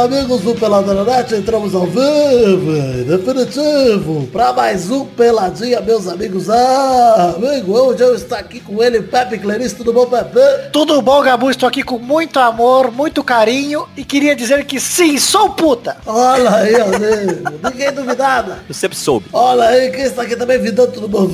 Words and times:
amigos 0.00 0.40
do 0.40 0.54
Peladronete, 0.54 1.34
entramos 1.34 1.74
ao 1.74 1.84
vivo, 1.84 2.72
definitivo, 3.06 4.26
para 4.28 4.50
mais 4.50 4.90
um 4.90 5.04
Peladinha, 5.04 5.78
meus 5.82 6.08
amigos. 6.08 6.48
Ah, 6.48 7.34
amigo, 7.36 7.72
hoje 7.78 8.02
eu 8.02 8.14
estou 8.14 8.38
aqui 8.38 8.60
com 8.60 8.82
ele, 8.82 9.02
Pepe 9.02 9.38
Clarice, 9.38 9.74
tudo 9.74 9.92
bom, 9.92 10.06
Pepe? 10.06 10.70
Tudo 10.72 11.02
bom, 11.02 11.20
Gabu? 11.20 11.50
Estou 11.50 11.68
aqui 11.68 11.82
com 11.82 11.98
muito 11.98 12.38
amor, 12.38 12.90
muito 12.90 13.22
carinho 13.22 13.86
e 13.94 14.02
queria 14.02 14.34
dizer 14.34 14.64
que 14.64 14.80
sim, 14.80 15.18
sou 15.18 15.50
puta. 15.50 15.98
Olha 16.06 16.54
aí, 16.54 16.74
amigo, 16.76 17.50
ninguém 17.62 17.92
duvidava. 17.92 18.60
Eu 18.66 18.74
sempre 18.74 18.96
soube. 18.96 19.26
Olha 19.34 19.64
aí, 19.64 19.90
quem 19.90 20.04
está 20.04 20.22
aqui 20.22 20.34
também, 20.34 20.58
Vidão, 20.58 20.90
tudo 20.90 21.08
bom? 21.08 21.26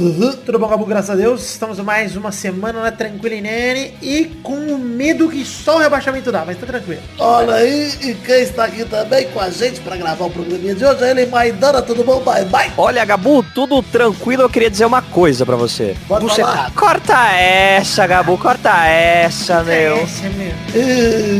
Tudo 0.44 0.58
bom, 0.58 0.66
Gabu? 0.66 0.86
Graças 0.86 1.10
a 1.10 1.14
Deus. 1.14 1.48
Estamos 1.48 1.78
mais 1.78 2.16
uma 2.16 2.32
semana 2.32 2.82
na 2.82 2.90
Tranquilinene 2.90 3.94
e 4.02 4.24
com 4.42 4.56
o 4.56 4.76
medo 4.76 5.28
que 5.28 5.44
só 5.44 5.76
o 5.76 5.78
rebaixamento 5.78 6.32
dá, 6.32 6.44
mas 6.44 6.58
tá 6.58 6.66
tranquilo. 6.66 7.02
Olha 7.16 7.54
aí, 7.54 7.92
e 8.02 8.14
quem 8.14 8.42
está 8.42 8.55
aqui 8.64 8.84
também 8.84 9.26
com 9.28 9.40
a 9.40 9.50
gente 9.50 9.80
para 9.80 9.96
gravar 9.96 10.24
o 10.26 10.30
programinha 10.30 10.74
de 10.74 10.84
hoje 10.84 11.04
é 11.04 11.10
ele, 11.10 11.26
Maidana, 11.26 11.82
tudo 11.82 12.02
bom? 12.04 12.20
Bye, 12.20 12.44
bye. 12.46 12.72
Olha, 12.76 13.04
Gabu, 13.04 13.44
tudo 13.54 13.82
tranquilo, 13.82 14.42
eu 14.42 14.50
queria 14.50 14.70
dizer 14.70 14.84
uma 14.84 15.02
coisa 15.02 15.44
pra 15.46 15.56
você. 15.56 15.96
Pode 16.08 16.28
falar. 16.34 16.72
Corta 16.72 17.32
essa, 17.32 18.06
Gabu, 18.06 18.36
corta 18.38 18.86
essa, 18.86 19.62
meu. 19.62 19.96
Meu. 19.96 20.06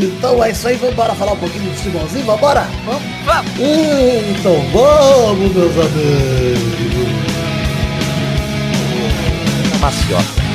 Então 0.03 0.43
é 0.43 0.51
isso 0.51 0.69
aí, 0.69 0.77
vamos 0.77 0.93
embora 0.95 1.15
falar 1.15 1.33
um 1.33 1.37
pouquinho 1.37 1.71
de 1.71 1.77
futebolzinho, 1.77 2.25
vambora? 2.25 2.67
Vamos, 2.85 3.03
vamos. 3.25 3.51
Então 3.59 4.61
vamos, 4.73 5.55
meus 5.55 5.73
amigos. 5.73 7.17
Maciota. 9.81 10.46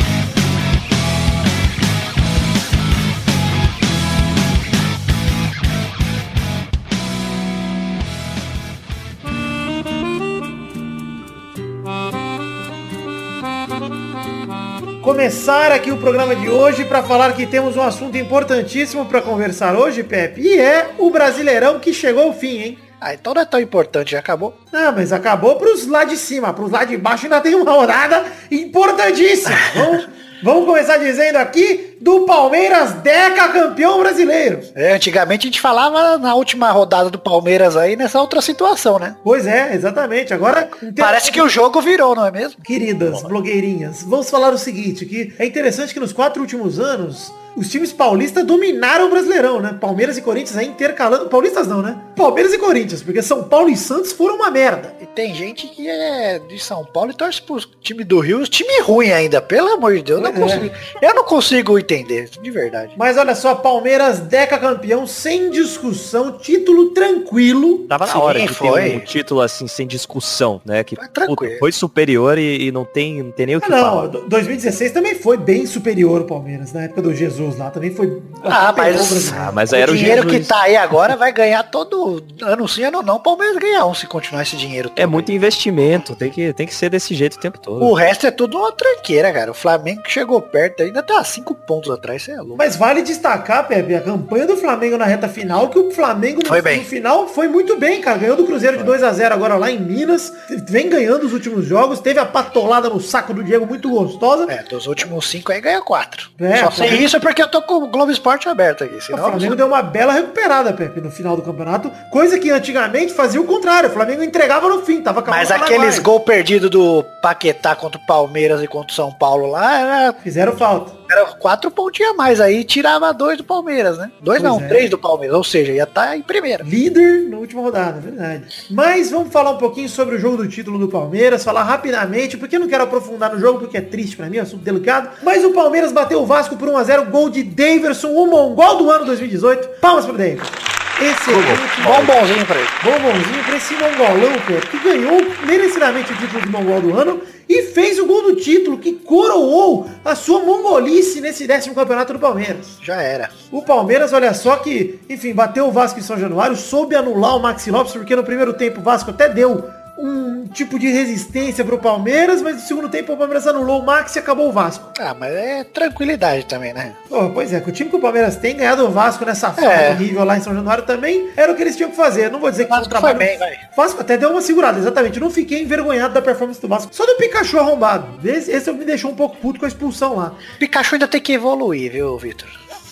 Começar 15.11 15.73
aqui 15.73 15.91
o 15.91 15.97
programa 15.97 16.33
de 16.33 16.49
hoje 16.49 16.85
para 16.85 17.03
falar 17.03 17.33
que 17.33 17.45
temos 17.45 17.75
um 17.75 17.81
assunto 17.81 18.17
importantíssimo 18.17 19.05
para 19.05 19.21
conversar 19.21 19.75
hoje, 19.75 20.03
Pepe, 20.03 20.39
e 20.39 20.57
é 20.57 20.91
o 20.97 21.09
Brasileirão 21.09 21.81
que 21.81 21.93
chegou 21.93 22.23
ao 22.23 22.33
fim, 22.33 22.57
hein? 22.59 22.79
Ah, 22.99 23.13
então 23.13 23.33
não 23.33 23.41
é 23.41 23.45
tão 23.45 23.59
importante, 23.59 24.11
já 24.11 24.19
acabou. 24.19 24.57
Ah, 24.71 24.89
mas 24.95 25.11
acabou 25.11 25.57
pros 25.57 25.85
lá 25.85 26.05
de 26.05 26.15
cima, 26.15 26.53
pros 26.53 26.71
lá 26.71 26.85
de 26.85 26.95
baixo 26.95 27.25
ainda 27.25 27.41
tem 27.41 27.53
uma 27.55 27.69
rodada 27.73 28.23
importantíssima. 28.49 29.53
Vamos, 29.75 30.07
vamos 30.43 30.65
começar 30.65 30.97
dizendo 30.97 31.37
aqui 31.37 31.97
do 32.01 32.25
Palmeiras 32.25 32.93
Deca 32.93 33.49
campeão 33.49 33.99
brasileiro. 33.99 34.61
É, 34.75 34.93
antigamente 34.93 35.47
a 35.47 35.49
gente 35.49 35.61
falava 35.61 36.17
na 36.17 36.33
última 36.33 36.71
rodada 36.71 37.09
do 37.09 37.19
Palmeiras 37.19 37.77
aí 37.77 37.95
nessa 37.95 38.19
outra 38.19 38.41
situação, 38.41 38.97
né? 38.97 39.15
Pois 39.23 39.45
é, 39.45 39.73
exatamente. 39.75 40.33
Agora 40.33 40.69
Parece 40.97 41.31
que 41.31 41.41
o 41.41 41.49
jogo 41.49 41.81
virou, 41.81 42.15
não 42.15 42.25
é 42.25 42.31
mesmo? 42.31 42.61
Queridas 42.63 43.21
blogueirinhas, 43.23 44.03
vamos 44.03 44.29
falar 44.29 44.53
o 44.53 44.57
seguinte, 44.57 45.05
que 45.05 45.33
é 45.37 45.45
interessante 45.45 45.93
que 45.93 45.99
nos 45.99 46.13
quatro 46.13 46.41
últimos 46.41 46.79
anos, 46.79 47.33
os 47.55 47.69
times 47.69 47.91
paulistas 47.91 48.45
dominaram 48.45 49.07
o 49.07 49.09
Brasileirão, 49.09 49.59
né? 49.59 49.77
Palmeiras 49.79 50.17
e 50.17 50.21
Corinthians 50.21 50.57
aí 50.57 50.67
intercalando. 50.67 51.27
Paulistas 51.27 51.67
não, 51.67 51.81
né? 51.81 51.97
Palmeiras 52.15 52.53
e 52.53 52.57
Corinthians, 52.57 53.01
porque 53.01 53.21
São 53.21 53.43
Paulo 53.43 53.69
e 53.69 53.75
Santos 53.77 54.11
foram 54.11 54.35
uma 54.35 54.49
merda. 54.51 54.95
E 55.01 55.05
tem 55.05 55.33
gente 55.33 55.67
que 55.67 55.89
é 55.89 56.39
de 56.39 56.59
São 56.59 56.85
Paulo 56.85 57.11
e 57.11 57.13
torce 57.13 57.41
pro 57.41 57.59
time 57.81 58.03
do 58.03 58.19
Rio, 58.19 58.43
time 58.47 58.81
ruim 58.81 59.11
ainda, 59.11 59.41
pelo 59.41 59.69
amor 59.73 59.95
de 59.95 60.03
Deus. 60.03 60.19
Eu 60.19 60.23
não 60.23 60.29
é. 60.31 60.39
consigo, 60.41 60.75
eu 61.01 61.13
não 61.15 61.23
consigo 61.23 61.79
entender, 61.79 62.29
de 62.41 62.51
verdade. 62.51 62.93
Mas 62.97 63.17
olha 63.17 63.35
só, 63.35 63.55
Palmeiras 63.55 64.19
Deca 64.19 64.57
campeão, 64.57 65.05
sem 65.07 65.49
discussão, 65.49 66.37
título 66.37 66.91
tranquilo. 66.91 67.79
Tava 67.87 68.05
na 68.05 68.11
Sim, 68.13 68.17
hora 68.19 68.39
de 68.39 68.47
foi. 68.49 68.81
ter 68.91 68.95
um 68.97 68.99
título 68.99 69.41
assim, 69.41 69.67
sem 69.67 69.87
discussão, 69.87 70.61
né? 70.65 70.83
Que 70.83 70.95
Foi 70.95 71.07
tranquilo. 71.07 71.37
puta, 71.37 71.59
foi 71.59 71.71
superior 71.71 72.37
e, 72.37 72.67
e 72.67 72.71
não, 72.71 72.85
tem, 72.85 73.23
não 73.23 73.31
tem 73.31 73.45
nem 73.47 73.55
o 73.55 73.59
Ah, 73.59 73.61
que 73.61 73.69
não, 73.71 73.77
falar. 73.79 74.07
do- 74.07 74.27
2016 74.29 74.91
também 74.91 75.15
foi 75.15 75.37
bem 75.37 75.65
superior 75.65 76.21
o 76.21 76.25
Palmeiras, 76.25 76.71
na 76.73 76.83
época 76.83 77.01
do 77.01 77.13
Jesus 77.13 77.40
lá, 77.57 77.69
também 77.69 77.93
foi... 77.93 78.21
Ah, 78.43 78.73
mas. 78.75 79.31
Ah, 79.33 79.51
mas 79.53 79.73
aí 79.73 79.81
era 79.81 79.91
o 79.91 79.95
dinheiro 79.95 80.23
Jesus. 80.23 80.41
que 80.41 80.47
tá 80.47 80.61
aí 80.63 80.75
agora 80.75 81.15
vai 81.15 81.31
ganhar 81.31 81.63
todo 81.63 82.23
ano 82.41 82.67
sim, 82.67 82.83
ano 82.83 83.01
não. 83.01 83.15
O 83.15 83.19
Palmeiras 83.19 83.57
ganha 83.57 83.85
um 83.85 83.93
se 83.93 84.07
continuar 84.07 84.41
esse 84.41 84.57
dinheiro 84.57 84.89
todo. 84.89 84.99
É 84.99 85.05
muito 85.05 85.31
investimento, 85.31 86.15
tem 86.15 86.31
que, 86.31 86.51
tem 86.53 86.65
que 86.65 86.73
ser 86.73 86.89
desse 86.89 87.13
jeito 87.13 87.35
o 87.35 87.39
tempo 87.39 87.59
todo. 87.59 87.83
O 87.83 87.93
resto 87.93 88.25
é 88.25 88.31
tudo 88.31 88.57
uma 88.57 88.71
tranqueira, 88.71 89.31
cara. 89.31 89.51
O 89.51 89.53
Flamengo 89.53 90.01
que 90.01 90.11
chegou 90.11 90.41
perto 90.41 90.83
ainda 90.83 91.03
tá 91.03 91.23
cinco 91.23 91.53
pontos 91.53 91.91
atrás, 91.91 92.23
você 92.23 92.31
é 92.31 92.37
louco. 92.37 92.57
Mas 92.57 92.75
vale 92.75 93.01
destacar, 93.01 93.67
Pepe, 93.67 93.95
a 93.95 94.01
campanha 94.01 94.47
do 94.47 94.57
Flamengo 94.57 94.97
na 94.97 95.05
reta 95.05 95.29
final, 95.29 95.69
que 95.69 95.79
o 95.79 95.91
Flamengo 95.91 96.41
no, 96.41 96.47
Foi 96.47 96.61
bem. 96.61 96.79
no 96.79 96.85
final 96.85 97.27
foi 97.27 97.47
muito 97.47 97.77
bem, 97.77 98.01
cara. 98.01 98.17
Ganhou 98.17 98.35
do 98.35 98.45
Cruzeiro 98.45 98.77
de 98.77 98.83
2 98.83 99.03
a 99.03 99.11
0 99.11 99.33
agora 99.33 99.55
lá 99.55 99.71
em 99.71 99.79
Minas. 99.79 100.33
Vem 100.67 100.89
ganhando 100.89 101.25
os 101.25 101.33
últimos 101.33 101.65
jogos. 101.65 101.99
Teve 101.99 102.19
a 102.19 102.25
patolada 102.25 102.89
no 102.89 102.99
saco 102.99 103.33
do 103.33 103.43
Diego 103.43 103.65
muito 103.65 103.89
gostosa. 103.89 104.51
É, 104.51 104.63
dos 104.63 104.87
últimos 104.87 105.29
cinco 105.29 105.51
aí 105.51 105.61
ganha 105.61 105.81
quatro. 105.81 106.29
É, 106.39 106.57
Só 106.57 106.71
sei 106.71 106.89
isso 106.95 107.19
porque 107.19 107.30
eu 107.39 107.47
tô 107.47 107.61
com 107.61 107.75
o 107.75 107.87
Globo 107.87 108.11
Esporte 108.11 108.49
aberto 108.49 108.83
aqui. 108.83 108.95
O 108.95 109.01
Senão, 109.01 109.29
Flamengo 109.29 109.55
deu 109.55 109.67
uma 109.67 109.83
bela 109.83 110.13
recuperada, 110.13 110.73
Pepe, 110.73 110.99
no 110.99 111.11
final 111.11 111.35
do 111.35 111.43
campeonato. 111.43 111.91
Coisa 112.11 112.39
que 112.39 112.49
antigamente 112.49 113.13
fazia 113.13 113.39
o 113.39 113.45
contrário. 113.45 113.89
O 113.89 113.93
Flamengo 113.93 114.23
entregava 114.23 114.67
no 114.67 114.81
fim, 114.83 115.01
tava 115.01 115.19
acabando 115.19 115.39
Mas 115.39 115.49
o 115.49 115.53
aqueles 115.53 115.99
gol 115.99 116.19
perdido 116.21 116.69
do 116.69 117.03
Paquetá 117.21 117.75
contra 117.75 117.99
o 118.01 118.05
Palmeiras 118.07 118.63
e 118.63 118.67
contra 118.67 118.91
o 118.91 118.95
São 118.95 119.11
Paulo 119.11 119.51
lá, 119.51 119.79
era, 119.79 120.13
Fizeram 120.13 120.53
falta. 120.57 120.91
era 121.11 121.25
quatro 121.25 121.69
pontinhos 121.69 122.13
a 122.13 122.15
mais 122.15 122.39
aí, 122.41 122.63
tirava 122.63 123.13
dois 123.13 123.37
do 123.37 123.43
Palmeiras, 123.43 123.97
né? 123.97 124.11
Dois 124.19 124.41
Pois 124.41 124.43
não, 124.43 124.59
é. 124.59 124.67
três 124.67 124.89
do 124.89 124.97
Palmeiras, 124.97 125.37
ou 125.37 125.43
seja, 125.43 125.71
ia 125.71 125.83
estar 125.83 126.17
em 126.17 126.21
primeira. 126.21 126.63
Líder 126.63 127.29
na 127.29 127.37
última 127.37 127.61
rodada, 127.61 127.97
é 127.97 128.01
verdade. 128.01 128.45
Mas 128.69 129.11
vamos 129.11 129.31
falar 129.31 129.51
um 129.51 129.57
pouquinho 129.57 129.89
sobre 129.89 130.15
o 130.15 130.19
jogo 130.19 130.37
do 130.37 130.47
título 130.47 130.79
do 130.79 130.87
Palmeiras, 130.87 131.43
falar 131.43 131.63
rapidamente, 131.63 132.37
porque 132.37 132.55
eu 132.55 132.59
não 132.61 132.67
quero 132.67 132.83
aprofundar 132.85 133.33
no 133.33 133.39
jogo, 133.39 133.59
porque 133.59 133.77
é 133.77 133.81
triste 133.81 134.15
pra 134.15 134.27
mim, 134.27 134.37
é 134.37 134.39
um 134.39 134.43
assunto 134.43 134.63
delicado. 134.63 135.09
Mas 135.21 135.43
o 135.43 135.51
Palmeiras 135.51 135.91
bateu 135.91 136.21
o 136.21 136.25
Vasco 136.25 136.55
por 136.55 136.69
1x0, 136.69 137.09
gol 137.09 137.20
de 137.29 137.43
Daverson, 137.43 138.09
o 138.09 138.27
mongol 138.27 138.77
do 138.77 138.91
ano 138.91 139.05
2018. 139.05 139.79
Palmas 139.79 140.05
pro 140.05 140.17
Daverson. 140.17 140.71
Excelente. 141.01 141.81
Bombonzinho 141.83 142.45
pra 142.45 142.59
ele. 142.59 142.67
Bombonzinho 142.83 143.43
pra 143.43 143.57
esse 143.57 143.73
mongolão, 143.73 144.33
Pedro, 144.45 144.67
que 144.69 144.79
ganhou 144.79 145.21
merecidamente 145.47 146.13
o 146.13 146.15
título 146.15 146.41
de 146.41 146.49
mongol 146.49 146.81
do 146.81 146.95
ano 146.95 147.21
e 147.49 147.63
fez 147.63 147.97
o 147.97 148.05
gol 148.05 148.21
do 148.21 148.35
título, 148.35 148.77
que 148.77 148.93
coroou 148.93 149.89
a 150.05 150.13
sua 150.13 150.39
mongolice 150.39 151.19
nesse 151.19 151.47
décimo 151.47 151.73
campeonato 151.73 152.13
do 152.13 152.19
Palmeiras. 152.19 152.77
Já 152.83 153.01
era. 153.01 153.29
O 153.51 153.63
Palmeiras, 153.63 154.13
olha 154.13 154.33
só 154.33 154.57
que, 154.57 154.99
enfim, 155.09 155.33
bateu 155.33 155.67
o 155.67 155.71
Vasco 155.71 155.99
em 155.99 156.03
São 156.03 156.19
Januário, 156.19 156.55
soube 156.55 156.95
anular 156.95 157.35
o 157.35 157.41
Maxi 157.41 157.71
Lopes, 157.71 157.93
porque 157.93 158.15
no 158.15 158.23
primeiro 158.23 158.53
tempo 158.53 158.79
o 158.79 158.83
Vasco 158.83 159.09
até 159.09 159.27
deu 159.27 159.67
um 160.03 160.47
tipo 160.47 160.79
de 160.79 160.87
resistência 160.89 161.63
pro 161.63 161.77
Palmeiras, 161.77 162.41
mas 162.41 162.55
no 162.55 162.61
segundo 162.61 162.89
tempo 162.89 163.13
o 163.13 163.17
Palmeiras 163.17 163.45
anulou 163.47 163.81
o 163.81 163.85
Maxi 163.85 164.17
e 164.17 164.19
acabou 164.21 164.49
o 164.49 164.51
Vasco. 164.51 164.91
Ah, 164.99 165.13
mas 165.13 165.31
é 165.33 165.63
tranquilidade 165.63 166.45
também, 166.45 166.73
né? 166.73 166.93
Pô, 167.07 167.29
pois 167.29 167.53
é, 167.53 167.59
que 167.59 167.69
o 167.69 167.71
time 167.71 167.89
que 167.89 167.95
o 167.95 167.99
Palmeiras 167.99 168.35
tem 168.35 168.55
ganhado 168.55 168.85
o 168.85 168.89
Vasco 168.89 169.23
nessa 169.25 169.51
fase 169.51 169.67
É. 169.67 169.91
horrível 169.91 170.23
lá 170.23 170.37
em 170.37 170.41
São 170.41 170.53
Januário 170.53 170.83
também 170.85 171.29
era 171.37 171.51
o 171.51 171.55
que 171.55 171.61
eles 171.61 171.75
tinham 171.75 171.89
que 171.91 171.95
fazer. 171.95 172.31
Não 172.31 172.39
vou 172.39 172.49
dizer 172.49 172.65
que 172.65 172.73
um 172.73 172.81
trabalho. 172.83 173.17
foi 173.17 173.25
bem, 173.27 173.37
vai. 173.37 173.53
O 173.53 173.75
Vasco 173.75 174.01
até 174.01 174.17
deu 174.17 174.31
uma 174.31 174.41
segurada, 174.41 174.79
exatamente. 174.79 175.17
Eu 175.19 175.23
não 175.23 175.31
fiquei 175.31 175.61
envergonhado 175.61 176.13
da 176.13 176.21
performance 176.21 176.59
do 176.59 176.67
Vasco. 176.67 176.93
Só 176.93 177.05
do 177.05 177.15
Pikachu 177.15 177.59
arrombado. 177.59 178.07
Esse, 178.27 178.51
esse 178.51 178.71
me 178.71 178.83
deixou 178.85 179.11
um 179.11 179.15
pouco 179.15 179.37
puto 179.37 179.59
com 179.59 179.65
a 179.65 179.67
expulsão 179.69 180.15
lá. 180.15 180.33
Pikachu 180.59 180.95
ainda 180.95 181.07
tem 181.07 181.21
que 181.21 181.33
evoluir, 181.33 181.91
viu, 181.91 182.17
Vitor? 182.17 182.49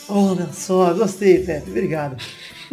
Olha 0.08 0.48
só, 0.54 0.94
gostei, 0.94 1.40
Pepe, 1.40 1.70
obrigado. 1.70 2.16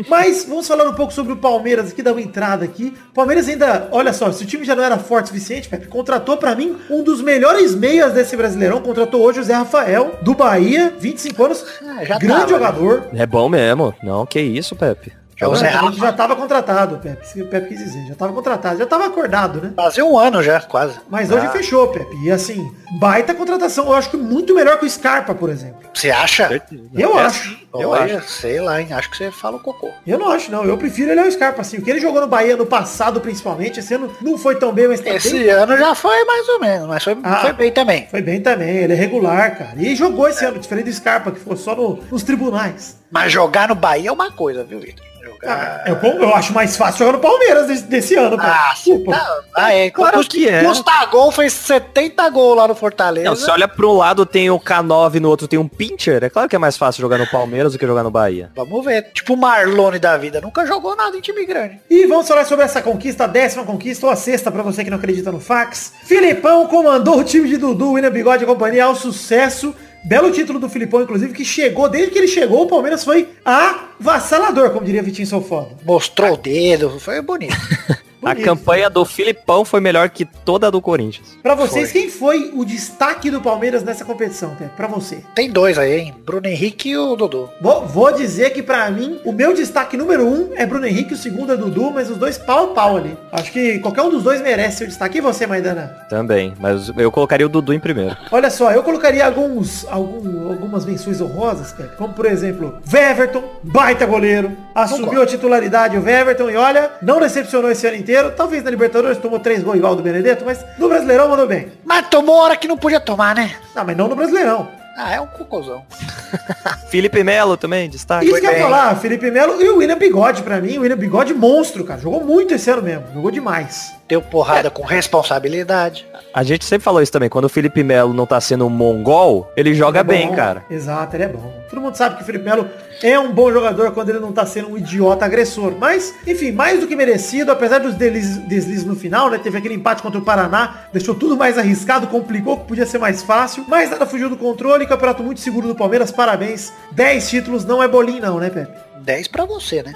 Mas 0.09 0.45
vamos 0.45 0.67
falar 0.67 0.89
um 0.89 0.95
pouco 0.95 1.13
sobre 1.13 1.33
o 1.33 1.37
Palmeiras 1.37 1.91
aqui, 1.91 2.03
dar 2.03 2.13
uma 2.13 2.21
entrada 2.21 2.65
aqui. 2.65 2.93
O 3.11 3.15
Palmeiras 3.15 3.49
ainda, 3.49 3.89
olha 3.93 4.13
só, 4.13 4.31
se 4.33 4.45
o 4.45 4.47
time 4.47 4.65
já 4.65 4.75
não 4.75 4.83
era 4.85 4.99
forte 4.99 5.27
o 5.27 5.29
suficiente, 5.29 5.69
Pepe, 5.69 5.87
contratou 5.89 6.37
pra 6.37 6.55
mim 6.55 6.77
um 6.91 7.03
dos 7.03 7.21
melhores 7.21 7.75
meias 7.75 8.13
desse 8.13 8.37
Brasileirão. 8.37 8.81
Contratou 8.81 9.23
hoje 9.23 9.41
o 9.41 9.45
Zé 9.45 9.55
Rafael, 9.55 10.19
do 10.23 10.35
Bahia, 10.35 10.93
25 10.99 11.45
anos, 11.45 11.65
Ah, 11.83 12.05
já 12.05 12.19
grande 12.19 12.41
tava, 12.41 12.49
jogador. 12.49 13.07
É 13.15 13.27
bom 13.27 13.49
mesmo. 13.49 13.95
Não, 14.03 14.27
que 14.27 14.41
isso, 14.41 14.77
Pepe. 14.77 15.13
É 15.39 15.47
o 15.47 15.55
já 15.55 16.11
estava 16.11 16.35
contratado, 16.35 16.97
Pepe. 16.99 17.23
Isso 17.25 17.35
que 17.35 17.43
o 17.43 17.47
Pepe 17.47 17.69
quis 17.69 17.79
dizer. 17.79 18.07
Já 18.07 18.13
estava 18.15 18.33
contratado. 18.33 18.79
Já 18.79 18.85
estava 18.85 19.07
acordado, 19.07 19.61
né? 19.61 19.73
Fazia 19.77 20.05
um 20.05 20.19
ano 20.19 20.43
já, 20.43 20.61
quase. 20.63 20.99
Mas 21.11 21.31
hoje 21.31 21.47
Ah, 21.47 21.51
fechou, 21.51 21.89
Pepe. 21.89 22.17
E 22.25 22.31
assim, 22.31 22.67
baita 22.99 23.35
contratação. 23.35 23.85
Eu 23.87 23.95
acho 23.95 24.09
que 24.11 24.17
muito 24.17 24.55
melhor 24.55 24.79
que 24.79 24.87
o 24.87 24.91
Scarpa, 24.91 25.35
por 25.35 25.51
exemplo. 25.51 25.77
Você 25.93 26.11
acha? 26.11 26.63
Eu 26.95 27.19
É, 27.19 27.23
acho. 27.23 27.67
Eu 27.75 27.91
Olha, 27.91 28.19
acho. 28.19 28.29
sei 28.31 28.61
lá, 28.61 28.81
hein? 28.81 28.89
Acho 28.91 29.11
que 29.11 29.17
você 29.19 29.31
fala 29.31 29.57
o 29.57 29.61
cocô. 29.61 29.91
Eu 30.07 30.19
não 30.19 30.31
acho, 30.31 30.51
não. 30.51 30.65
Eu 30.65 30.79
prefiro 30.79 31.11
ele 31.11 31.21
ao 31.21 31.31
Scarpa, 31.31 31.61
assim. 31.61 31.77
O 31.77 31.83
que 31.83 31.91
ele 31.91 32.01
jogou 32.01 32.21
no 32.23 32.27
Bahia 32.27 32.57
no 32.57 32.65
passado, 32.65 33.21
principalmente, 33.21 33.81
esse 33.81 33.93
ano 33.93 34.11
não 34.23 34.39
foi 34.39 34.57
tão 34.57 34.73
bem, 34.73 34.89
mas 34.89 35.01
tá 35.01 35.11
Esse 35.11 35.49
ano 35.51 35.77
já 35.77 35.95
foi 35.95 36.25
mais 36.25 36.49
ou 36.49 36.61
menos, 36.61 36.89
mas 36.89 37.05
foi, 37.05 37.17
Ah. 37.23 37.37
foi 37.43 37.53
bem 37.53 37.71
também. 37.73 38.07
Foi 38.11 38.23
bem 38.23 38.41
também. 38.41 38.77
Ele 38.77 38.95
é 38.95 38.97
regular, 38.97 39.59
cara. 39.59 39.73
E 39.77 39.95
jogou 39.95 40.27
esse 40.29 40.43
ano, 40.47 40.59
diferente 40.59 40.87
do 40.87 40.93
Scarpa, 40.95 41.31
que 41.31 41.39
ficou 41.41 41.57
só 41.57 41.75
no- 41.75 41.99
nos 42.11 42.23
tribunais. 42.23 42.97
Mas 43.11 43.33
jogar 43.33 43.69
no 43.69 43.75
Bahia 43.75 44.09
é 44.09 44.13
uma 44.13 44.31
coisa, 44.31 44.65
viu, 44.65 44.81
Vitor? 44.81 45.05
Ah, 45.45 45.85
eu, 45.87 45.97
eu 45.97 46.35
acho 46.35 46.53
mais 46.53 46.77
fácil 46.77 47.01
jogar 47.05 47.13
no 47.13 47.19
Palmeiras 47.19 47.67
desse, 47.67 47.83
desse 47.85 48.15
ano, 48.15 48.37
cara. 48.37 48.71
Ah, 48.71 48.75
Pô, 48.85 49.11
tá. 49.11 49.39
Ah, 49.55 49.73
é. 49.75 49.91
Claro 49.91 50.17
Custa- 50.19 50.33
que 50.35 50.49
é. 50.49 50.65
Custa 50.65 51.05
gol, 51.07 51.31
fez 51.31 51.53
70 51.53 52.29
gols 52.31 52.57
lá 52.57 52.67
no 52.69 52.75
Fortaleza. 52.75 53.29
Não, 53.29 53.37
você 53.37 53.51
olha 53.51 53.69
pro 53.69 53.93
lado 53.93 54.25
tem 54.25 54.51
o 54.51 54.59
K9 54.59 55.21
no 55.21 55.29
outro 55.29 55.47
tem 55.47 55.59
um 55.59 55.69
Pincher, 55.69 56.23
é 56.25 56.31
claro 56.31 56.49
que 56.49 56.57
é 56.57 56.59
mais 56.59 56.77
fácil 56.77 57.01
jogar 57.03 57.19
no 57.19 57.27
Palmeiras 57.29 57.73
do 57.73 57.79
que 57.79 57.87
jogar 57.87 58.03
no 58.03 58.11
Bahia. 58.11 58.51
Vamos 58.57 58.85
ver. 58.85 59.11
Tipo 59.13 59.35
o 59.35 59.37
Marlone 59.37 59.99
da 59.99 60.17
vida. 60.17 60.41
Nunca 60.41 60.65
jogou 60.67 60.97
nada 60.97 61.17
em 61.17 61.21
time 61.21 61.45
grande. 61.45 61.81
E 61.91 62.07
vamos 62.07 62.27
falar 62.27 62.45
sobre 62.45 62.65
essa 62.65 62.81
conquista, 62.81 63.25
a 63.25 63.27
décima 63.29 63.65
conquista, 63.65 64.07
ou 64.07 64.13
a 64.13 64.17
sexta, 64.17 64.51
pra 64.51 64.63
você 64.63 64.83
que 64.85 64.91
não 64.91 64.99
acredita 64.99 65.31
no 65.31 65.41
fax. 65.41 65.93
Filipão 66.05 66.67
comandou 66.67 67.19
o 67.21 67.25
time 67.25 67.49
de 67.49 67.57
Dudu, 67.57 67.93
William 67.93 68.11
Bigode 68.11 68.45
e 68.45 68.47
companhia 68.47 68.85
ao 68.87 68.95
sucesso. 68.95 69.75
Belo 70.07 70.31
título 70.31 70.61
do 70.61 70.69
Filipão, 70.69 71.03
inclusive, 71.03 71.35
que 71.35 71.45
chegou, 71.45 71.89
desde 71.89 72.13
que 72.13 72.19
ele 72.19 72.29
chegou, 72.29 72.63
o 72.63 72.69
Palmeiras 72.69 73.03
foi 73.03 73.29
avassalador, 73.45 74.71
como 74.71 74.87
diria 74.87 75.03
Vitinho 75.03 75.27
Sou 75.27 75.43
Foda. 75.43 75.71
Mostrou 75.85 76.35
o 76.35 76.37
dedo. 76.37 77.01
Foi 77.01 77.21
bonito. 77.21 77.57
A 78.23 78.31
Bonito. 78.31 78.45
campanha 78.45 78.91
do 78.91 79.05
Filipão 79.05 79.65
foi 79.65 79.81
melhor 79.81 80.09
que 80.11 80.25
toda 80.25 80.67
a 80.67 80.71
do 80.71 80.81
Corinthians. 80.81 81.37
Pra 81.43 81.55
vocês, 81.55 81.93
quem 81.93 82.09
foi 82.11 82.51
o 82.55 82.65
destaque 82.65 83.31
do 83.31 83.41
Palmeiras 83.41 83.85
nessa 83.85 84.05
competição, 84.05 84.55
Pepe? 84.57 84.71
Pra 84.77 84.87
você. 84.89 85.19
Tem 85.35 85.51
dois 85.51 85.79
aí, 85.79 86.01
hein? 86.01 86.15
Bruno 86.25 86.47
Henrique 86.47 86.89
e 86.91 86.97
o 86.97 87.15
Dodô. 87.15 87.49
Vou, 87.61 87.87
vou 87.87 88.13
dizer 88.13 88.51
que 88.51 88.63
pra 88.63 88.91
mim, 88.91 89.21
o 89.25 89.33
meu 89.33 89.53
destaque 89.55 89.97
número 89.97 90.27
um 90.27 90.51
é 90.57 90.67
Bruno 90.67 90.87
Henrique, 90.87 91.15
o 91.15 91.17
segundo 91.17 91.53
é 91.53 91.57
Dudu, 91.57 91.91
mas 91.93 92.11
os 92.11 92.17
dois 92.17 92.37
pau 92.39 92.65
a 92.65 92.75
pau 92.75 92.97
ali. 92.97 93.17
Acho 93.31 93.53
que 93.53 93.79
qualquer 93.79 94.03
um 94.03 94.11
dos 94.11 94.23
dois 94.25 94.41
merece 94.41 94.79
seu 94.79 94.87
destaque. 94.87 95.19
E 95.19 95.21
você, 95.21 95.47
Maidana? 95.47 95.97
Também, 96.09 96.53
mas 96.59 96.91
eu 96.97 97.13
colocaria 97.13 97.47
o 97.47 97.51
Dudu 97.51 97.73
em 97.73 97.79
primeiro. 97.81 98.17
Olha 98.33 98.51
só, 98.51 98.73
eu 98.73 98.83
colocaria 98.83 99.25
alguns, 99.25 99.87
algum- 99.89 100.51
algumas 100.51 100.85
menções 100.85 101.21
honrosas, 101.21 101.73
Pepe, 101.73 101.97
como 101.97 102.13
por 102.15 102.27
exemplo, 102.27 102.79
Weverton, 102.93 103.45
baita 103.63 104.05
goleiro, 104.07 104.57
assumiu 104.75 105.23
a 105.23 105.27
titularidade 105.27 105.97
o 105.97 106.03
Weverton 106.03 106.51
e 106.51 106.57
olha, 106.57 106.91
não 107.03 107.21
decepcionou 107.21 107.71
esse 107.71 107.87
ano 107.87 107.97
inteiro, 107.97 108.16
talvez 108.37 108.63
na 108.65 108.71
Libertadores 108.71 109.19
tomou 109.19 109.39
três 109.39 109.63
gols 109.63 109.77
igual 109.77 109.93
ao 109.93 109.97
do 109.97 110.03
Benedetto, 110.03 110.45
mas 110.45 110.65
no 110.79 110.89
Brasileirão 110.89 111.29
mandou 111.29 111.47
bem. 111.47 111.69
Mas 111.85 112.09
tomou 112.09 112.37
hora 112.37 112.57
que 112.57 112.69
não 112.69 112.77
podia 112.77 113.01
tomar, 113.01 113.35
né? 113.35 113.55
Não, 113.75 113.85
mas 113.85 113.97
não 113.97 114.09
no 114.09 114.17
Brasileirão. 114.17 114.69
Ah, 114.99 115.13
é 115.13 115.21
um 115.21 115.27
cocôzão. 115.27 115.85
Felipe 116.89 117.23
Melo 117.23 117.57
também, 117.59 117.87
destaque. 117.89 118.25
Isso 118.27 118.41
que 118.41 118.47
eu 118.47 118.51
ia 118.53 118.61
falar, 118.63 118.97
Felipe 118.97 119.31
Melo 119.31 119.61
e 119.61 119.69
o 119.69 119.77
William 119.77 119.99
Bigode 119.99 120.43
pra 120.43 120.59
mim, 120.59 120.79
o 120.79 120.81
William 120.81 120.97
Bigode 120.97 121.35
monstro, 121.35 121.85
cara, 121.85 122.01
jogou 122.01 122.25
muito 122.25 122.55
esse 122.55 122.71
ano 122.71 122.81
mesmo, 122.81 123.05
jogou 123.13 123.31
demais. 123.31 123.93
Deu 124.09 124.23
porrada 124.23 124.71
com 124.71 124.83
responsabilidade. 124.83 126.07
A 126.33 126.43
gente 126.43 126.65
sempre 126.65 126.85
falou 126.85 127.03
isso 127.03 127.13
também, 127.13 127.29
quando 127.29 127.45
o 127.45 127.49
Felipe 127.49 127.83
Melo 127.83 128.15
não 128.15 128.25
tá 128.25 128.41
sendo 128.41 128.67
um 128.67 128.71
mongol, 128.71 129.53
ele 129.55 129.75
joga 129.75 130.01
Ele 130.01 130.11
é 130.11 130.13
bem, 130.15 130.29
bom. 130.29 130.35
cara. 130.35 130.65
Exato, 130.71 131.15
ele 131.15 131.25
é 131.25 131.29
bom. 131.29 131.53
Todo 131.77 131.83
mundo 131.83 131.95
sabe 131.95 132.17
que 132.17 132.23
o 132.23 132.25
Felipe 132.25 132.43
Melo 132.43 132.71
é 133.03 133.19
um 133.19 133.31
bom 133.31 133.53
jogador 133.53 133.93
quando 133.93 134.09
ele 134.09 134.19
não 134.19 134.33
tá 134.33 134.47
sendo 134.47 134.71
um 134.71 134.79
idiota 134.79 135.27
agressor. 135.27 135.75
Mas, 135.79 136.15
enfim, 136.27 136.51
mais 136.51 136.81
do 136.81 136.87
que 136.87 136.97
merecido, 136.97 137.53
apesar 137.53 137.81
dos 137.81 137.95
deslizes, 137.95 138.39
deslizes 138.39 138.87
no 138.87 138.97
final, 138.97 139.29
né? 139.29 139.37
Teve 139.37 139.59
aquele 139.59 139.75
empate 139.75 140.01
contra 140.01 140.19
o 140.19 140.25
Paraná, 140.25 140.87
deixou 140.91 141.15
tudo 141.15 141.37
mais 141.37 141.59
arriscado, 141.59 142.07
complicou, 142.07 142.57
que 142.61 142.69
podia 142.69 142.87
ser 142.87 142.97
mais 142.97 143.23
fácil. 143.23 143.67
Mas 143.69 143.91
nada 143.91 144.07
fugiu 144.07 144.31
do 144.31 144.39
controle, 144.39 144.87
campeonato 144.87 145.23
muito 145.23 145.39
seguro 145.39 145.69
do 145.69 145.75
Palmeiras, 145.75 146.11
parabéns. 146.11 146.73
10 146.93 147.29
títulos 147.29 147.67
não 147.67 147.83
é 147.83 147.87
bolinho 147.87 148.23
não, 148.23 148.41
né, 148.41 148.49
Pepe? 148.49 148.73
10 149.03 149.29
pra 149.29 149.45
você, 149.45 149.83
né? 149.83 149.95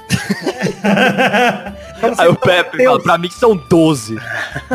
Pra 1.98 2.14
você 2.14 2.22
Aí 2.22 2.28
o 2.28 2.36
Pepe 2.36 2.76
Deus, 2.76 2.92
fala, 2.92 3.02
pra 3.02 3.18
mim 3.18 3.30
são 3.30 3.56
12. 3.56 4.16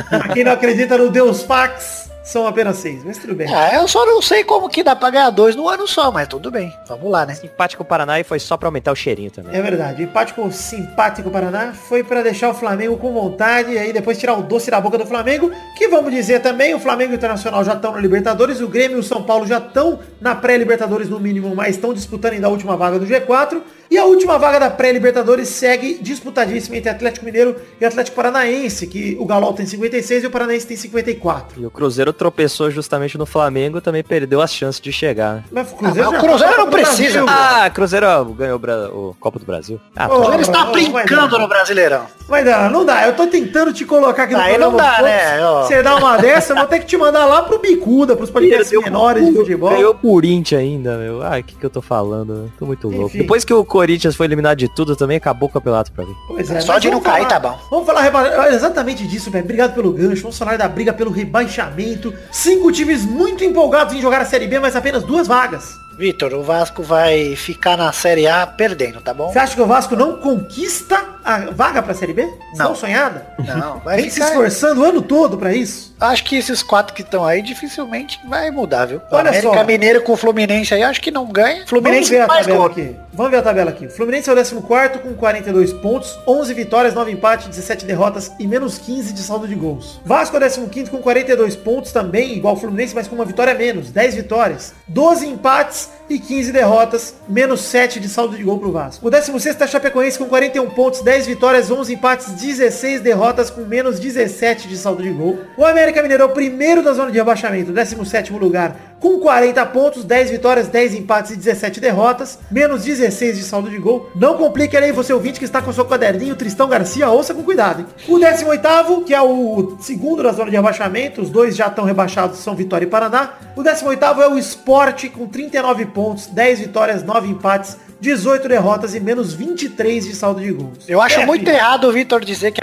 pra 0.10 0.30
quem 0.30 0.44
não 0.44 0.52
acredita 0.52 0.98
no 0.98 1.10
Deus 1.10 1.44
Fax, 1.44 2.05
são 2.26 2.48
apenas 2.48 2.78
6, 2.78 3.04
mas 3.04 3.20
tudo 3.20 3.36
bem. 3.36 3.54
Ah, 3.54 3.76
eu 3.76 3.88
só 3.88 4.04
não 4.06 4.20
sei 4.20 4.44
como 4.44 4.68
que 4.68 4.84
dá 4.84 4.96
pra 4.96 5.12
ganhar 5.12 5.30
dois 5.30 5.56
no 5.56 5.70
ano 5.70 5.88
só, 5.88 6.12
mas 6.12 6.28
tudo 6.28 6.50
bem. 6.50 6.74
Vamos 6.88 7.10
lá, 7.10 7.24
né? 7.26 7.38
Empate 7.44 7.78
com 7.78 7.84
o 7.84 7.86
Paraná 7.86 8.20
e 8.20 8.24
foi 8.24 8.40
só 8.40 8.58
pra 8.58 8.68
aumentar 8.68 8.92
o 8.92 8.96
cheirinho 8.96 9.30
também. 9.30 9.56
É 9.56 9.62
verdade. 9.62 10.02
Empate 10.04 10.34
com 10.34 10.48
o 10.48 10.52
simpático 10.52 11.30
Paraná 11.30 11.74
foi 11.74 12.04
para 12.04 12.24
deixar 12.24 12.50
o 12.50 12.54
Flamengo 12.54 12.98
com 12.98 13.14
vontade 13.14 13.74
e 13.74 13.78
aí 13.78 13.94
depois 13.94 14.18
tirar 14.18 14.34
o 14.34 14.42
doce 14.42 14.72
da 14.72 14.82
boca 14.82 14.98
do 14.98 15.06
Flamengo, 15.06 15.52
que 15.78 15.88
vamos 15.88 16.12
dizer 16.12 16.42
também, 16.42 16.74
o 16.74 16.80
Flamengo 16.80 17.12
e 17.12 17.16
o 17.16 17.18
Internacional 17.18 17.64
já 17.64 17.74
estão 17.74 17.92
na 17.92 18.00
Libertadores, 18.00 18.60
o 18.60 18.68
Grêmio 18.68 18.98
e 18.98 19.00
o 19.00 19.04
São 19.04 19.22
Paulo 19.22 19.46
já 19.46 19.60
estão 19.60 20.00
na 20.20 20.34
pré-Libertadores 20.34 21.08
no 21.08 21.20
mínimo, 21.20 21.56
mas 21.56 21.76
estão 21.76 21.94
disputando 21.94 22.34
ainda 22.34 22.48
a 22.48 22.50
última 22.50 22.76
vaga 22.76 22.98
do 22.98 23.06
G4. 23.06 23.62
E 23.96 23.98
a 23.98 24.04
última 24.04 24.38
vaga 24.38 24.60
da 24.60 24.70
pré-Libertadores 24.70 25.48
segue 25.48 25.98
disputadíssima 26.02 26.76
entre 26.76 26.90
Atlético 26.90 27.26
Mineiro 27.26 27.56
e 27.80 27.86
Atlético 27.86 28.14
Paranaense, 28.14 28.88
que 28.88 29.16
o 29.18 29.26
Galol 29.26 29.54
tem 29.54 29.66
56 29.66 30.26
e 30.26 30.28
o 30.28 30.30
Paranaense 30.30 30.68
tem 30.68 30.76
54. 30.76 31.62
E 31.62 31.66
o 31.66 31.72
Cruzeiro 31.72 32.12
tropeçou 32.12 32.70
justamente 32.70 33.18
no 33.18 33.26
Flamengo, 33.26 33.80
também 33.80 34.04
perdeu 34.04 34.42
as 34.42 34.54
chances 34.54 34.82
de 34.82 34.92
chegar. 34.92 35.46
Mas 35.50 35.72
o 35.72 35.76
Ah, 35.80 35.94
mas 35.96 36.08
o 36.08 36.12
Cruzeiro 36.20 36.52
tá 36.52 36.58
não 36.58 36.66
no 36.66 36.72
precisa. 36.74 37.24
Brasil. 37.24 37.26
Ah, 37.30 37.70
Cruzeiro 37.70 38.26
ganhou 38.38 38.60
o, 38.94 39.16
Copa 39.18 39.40
do 39.40 39.46
Brasil. 39.46 39.80
Ah, 39.96 40.10
pô. 40.10 40.34
Ele 40.34 40.42
está 40.42 40.66
não, 40.66 40.74
brincando 40.74 41.40
no 41.40 41.48
Brasileirão. 41.48 42.06
Vai 42.28 42.44
dar, 42.44 42.70
não 42.70 42.84
dá. 42.84 43.08
Eu 43.08 43.16
tô 43.16 43.28
tentando 43.28 43.72
te 43.72 43.86
colocar 43.86 44.24
aqui 44.24 44.34
no 44.34 44.42
Aí 44.42 44.58
não 44.58 44.76
dá, 44.76 45.02
né. 45.02 45.40
Você 45.62 45.82
dá 45.82 45.96
uma 45.96 46.18
dessa, 46.18 46.52
eu 46.52 46.58
vou 46.58 46.66
ter 46.68 46.80
que 46.80 46.86
te 46.86 46.98
mandar 46.98 47.26
lá 47.26 47.44
pro 47.44 47.60
Bicuda, 47.60 48.14
pros 48.18 48.30
podcasts 48.30 48.78
menores 48.78 49.26
de 49.26 49.32
futebol. 49.32 49.70
Ganhou 49.70 49.92
o 49.94 49.96
Corinthians 49.96 50.60
ainda, 50.60 50.98
meu. 50.98 51.22
Ai, 51.22 51.40
o 51.40 51.44
que, 51.46 51.56
que 51.56 51.66
eu 51.66 51.70
tô 51.70 51.82
falando? 51.82 52.52
Tô 52.60 52.66
muito 52.66 52.90
louco. 52.90 53.06
Enfim. 53.06 53.20
Depois 53.20 53.46
que 53.46 53.54
o 53.54 53.64
Corinthians 53.86 54.16
foi 54.16 54.26
eliminado 54.26 54.58
de 54.58 54.68
tudo, 54.68 54.96
também 54.96 55.18
acabou 55.18 55.48
o 55.48 55.52
campeonato 55.52 55.92
pra 55.92 56.04
mim. 56.04 56.16
Pois 56.28 56.50
é, 56.50 56.60
Só 56.60 56.74
mas 56.74 56.82
de 56.82 56.90
não 56.90 57.00
vamos 57.00 57.08
cair, 57.08 57.28
tá 57.28 57.40
bom. 57.40 57.60
Vamos 57.70 57.86
falar 57.86 58.52
exatamente 58.52 59.06
disso, 59.08 59.30
velho. 59.30 59.44
Obrigado 59.44 59.76
pelo 59.76 59.92
gancho. 59.94 60.24
Vamos 60.24 60.38
falar 60.40 60.58
da 60.58 60.68
briga 60.68 60.92
pelo 60.92 61.12
rebaixamento. 61.12 62.12
Cinco 62.32 62.72
times 62.72 63.06
muito 63.06 63.44
empolgados 63.44 63.94
em 63.94 64.02
jogar 64.02 64.22
a 64.22 64.26
Série 64.26 64.48
B, 64.48 64.60
mas 64.60 64.76
apenas 64.76 65.04
duas 65.04 65.28
vagas. 65.28 65.76
Vitor, 65.98 66.34
o 66.34 66.44
Vasco 66.44 66.84
vai 66.84 67.36
ficar 67.38 67.78
na 67.78 67.92
Série 67.94 68.28
A 68.28 68.46
perdendo, 68.46 69.00
tá 69.00 69.14
bom? 69.14 69.32
Você 69.32 69.40
acha 69.40 69.56
que 69.56 69.62
o 69.62 69.66
Vasco 69.66 69.96
não 69.96 70.18
conquista 70.18 71.02
a 71.24 71.52
vaga 71.52 71.82
pra 71.82 71.94
Série 71.94 72.12
B? 72.12 72.28
Não. 72.56 72.70
Não 72.70 72.76
sonhada? 72.76 73.26
Não, 73.40 73.80
vai 73.86 74.02
Vem 74.02 74.10
se 74.10 74.20
esforçando 74.20 74.82
o 74.82 74.84
ano 74.84 75.02
todo 75.02 75.38
pra 75.38 75.54
isso. 75.54 75.96
Acho 76.02 76.24
que 76.26 76.36
esses 76.36 76.62
quatro 76.62 76.94
que 76.94 77.02
estão 77.02 77.26
aí 77.26 77.42
dificilmente 77.42 78.20
vai 78.28 78.52
mudar, 78.52 78.88
viu? 78.88 78.98
O 79.10 79.16
Olha 79.16 79.30
América 79.30 79.54
só. 79.54 79.64
Mineiro 79.64 80.02
com 80.02 80.12
o 80.12 80.18
Fluminense 80.18 80.74
aí, 80.74 80.84
acho 80.84 81.00
que 81.00 81.12
não 81.12 81.28
ganha. 81.28 81.56
Vamos 81.58 81.70
Fluminense 81.70 82.10
ver 82.10 82.22
a 82.22 82.28
mais 82.28 82.46
gol. 82.46 82.66
aqui. 82.66 82.94
Vamos 83.16 83.32
ver 83.32 83.38
a 83.38 83.42
tabela 83.42 83.70
aqui. 83.70 83.88
Fluminense 83.88 84.30
é 84.30 84.34
o 84.34 84.36
14 84.36 85.00
com 85.00 85.14
42 85.14 85.72
pontos, 85.72 86.20
11 86.28 86.54
vitórias, 86.54 86.94
9 86.94 87.12
empates, 87.12 87.48
17 87.48 87.86
derrotas 87.86 88.30
e 88.38 88.46
menos 88.46 88.78
15 88.78 89.14
de 89.14 89.22
saldo 89.22 89.48
de 89.48 89.56
gols. 89.56 90.02
Vasco 90.04 90.36
é 90.36 90.46
o 90.46 90.68
15 90.68 90.92
com 90.92 90.98
42 90.98 91.56
pontos 91.56 91.94
também, 91.94 92.36
igual 92.36 92.56
o 92.56 92.58
Fluminense, 92.58 92.94
mas 92.94 93.08
com 93.08 93.16
uma 93.16 93.24
vitória 93.24 93.54
menos, 93.54 93.90
10 93.90 94.16
vitórias, 94.16 94.74
12 94.90 95.28
empates 95.28 95.90
e 96.10 96.20
15 96.20 96.52
derrotas, 96.52 97.16
menos 97.28 97.62
7 97.62 98.00
de 98.00 98.08
saldo 98.08 98.36
de 98.36 98.44
gol 98.44 98.60
pro 98.60 98.72
Vasco. 98.72 99.06
O 99.06 99.10
16 99.10 99.60
é 99.60 99.68
Chapecoense 99.68 100.18
com 100.18 100.26
41 100.26 100.70
pontos, 100.70 101.02
10 101.02 101.28
vitórias, 101.28 101.72
11 101.72 101.94
empates, 101.94 102.32
16 102.34 103.02
derrotas 103.02 103.50
com 103.50 103.62
menos 103.62 104.00
17 104.00 104.68
de 104.68 104.78
saldo 104.78 105.02
de 105.02 105.10
gol. 105.10 105.40
O 105.58 105.66
América 105.66 106.02
Mineiro 106.02 106.24
é 106.24 106.26
o 106.26 106.30
primeiro 106.30 106.84
da 106.84 106.94
zona 106.94 107.12
de 107.12 107.18
rebaixamento, 107.18 107.72
17 107.72 108.34
lugar, 108.34 108.96
com 109.00 109.20
40 109.20 109.66
pontos, 109.68 110.04
10 110.04 110.32
vitórias, 110.32 110.68
10 110.68 110.96
empates 110.96 111.32
e 111.32 111.36
17 111.36 111.80
derrotas, 111.80 112.40
menos 112.50 112.84
16 112.84 113.38
de 113.38 113.44
saldo 113.44 113.70
de 113.70 113.78
gol. 113.78 114.10
Não 114.16 114.36
complique 114.36 114.76
aí 114.76 114.92
você 114.92 115.14
ouvinte 115.14 115.40
que 115.40 115.46
está 115.46 115.62
com 115.62 115.72
seu 115.72 115.86
caderninho, 115.86 116.36
Tristão 116.36 116.68
Garcia, 116.68 117.10
ouça 117.10 117.34
com 117.34 117.44
cuidado. 117.44 117.82
Hein? 117.82 117.88
O 118.08 118.18
18º, 118.18 119.04
que 119.04 119.14
é 119.14 119.22
o 119.22 119.78
segundo 119.80 120.24
da 120.24 120.32
zona 120.32 120.50
de 120.50 120.56
rebaixamento, 120.56 121.22
os 121.22 121.30
dois 121.30 121.56
já 121.56 121.68
estão 121.68 121.86
rebaixados, 121.86 122.40
são 122.40 122.56
Vitória 122.56 122.86
e 122.86 122.90
Paraná. 122.90 123.34
O 123.56 123.62
18º 123.62 124.22
é 124.22 124.28
o 124.28 124.38
Sport 124.38 125.10
com 125.12 125.28
39 125.28 125.86
pontos, 125.86 125.95
10 126.34 126.60
vitórias, 126.60 127.04
9 127.04 127.28
empates, 127.30 127.78
18 128.02 128.48
derrotas 128.50 128.94
e 128.94 129.00
menos 129.00 129.34
23 129.34 130.06
de 130.06 130.14
saldo 130.16 130.42
de 130.42 130.52
gols. 130.52 130.88
Eu 130.88 131.02
acho 131.02 131.20
É, 131.22 131.26
muito 131.26 131.46
filho. 131.46 131.56
errado 131.56 131.86
o 131.86 131.92
Vitor 131.92 132.24
dizer 132.24 132.52
que 132.52 132.62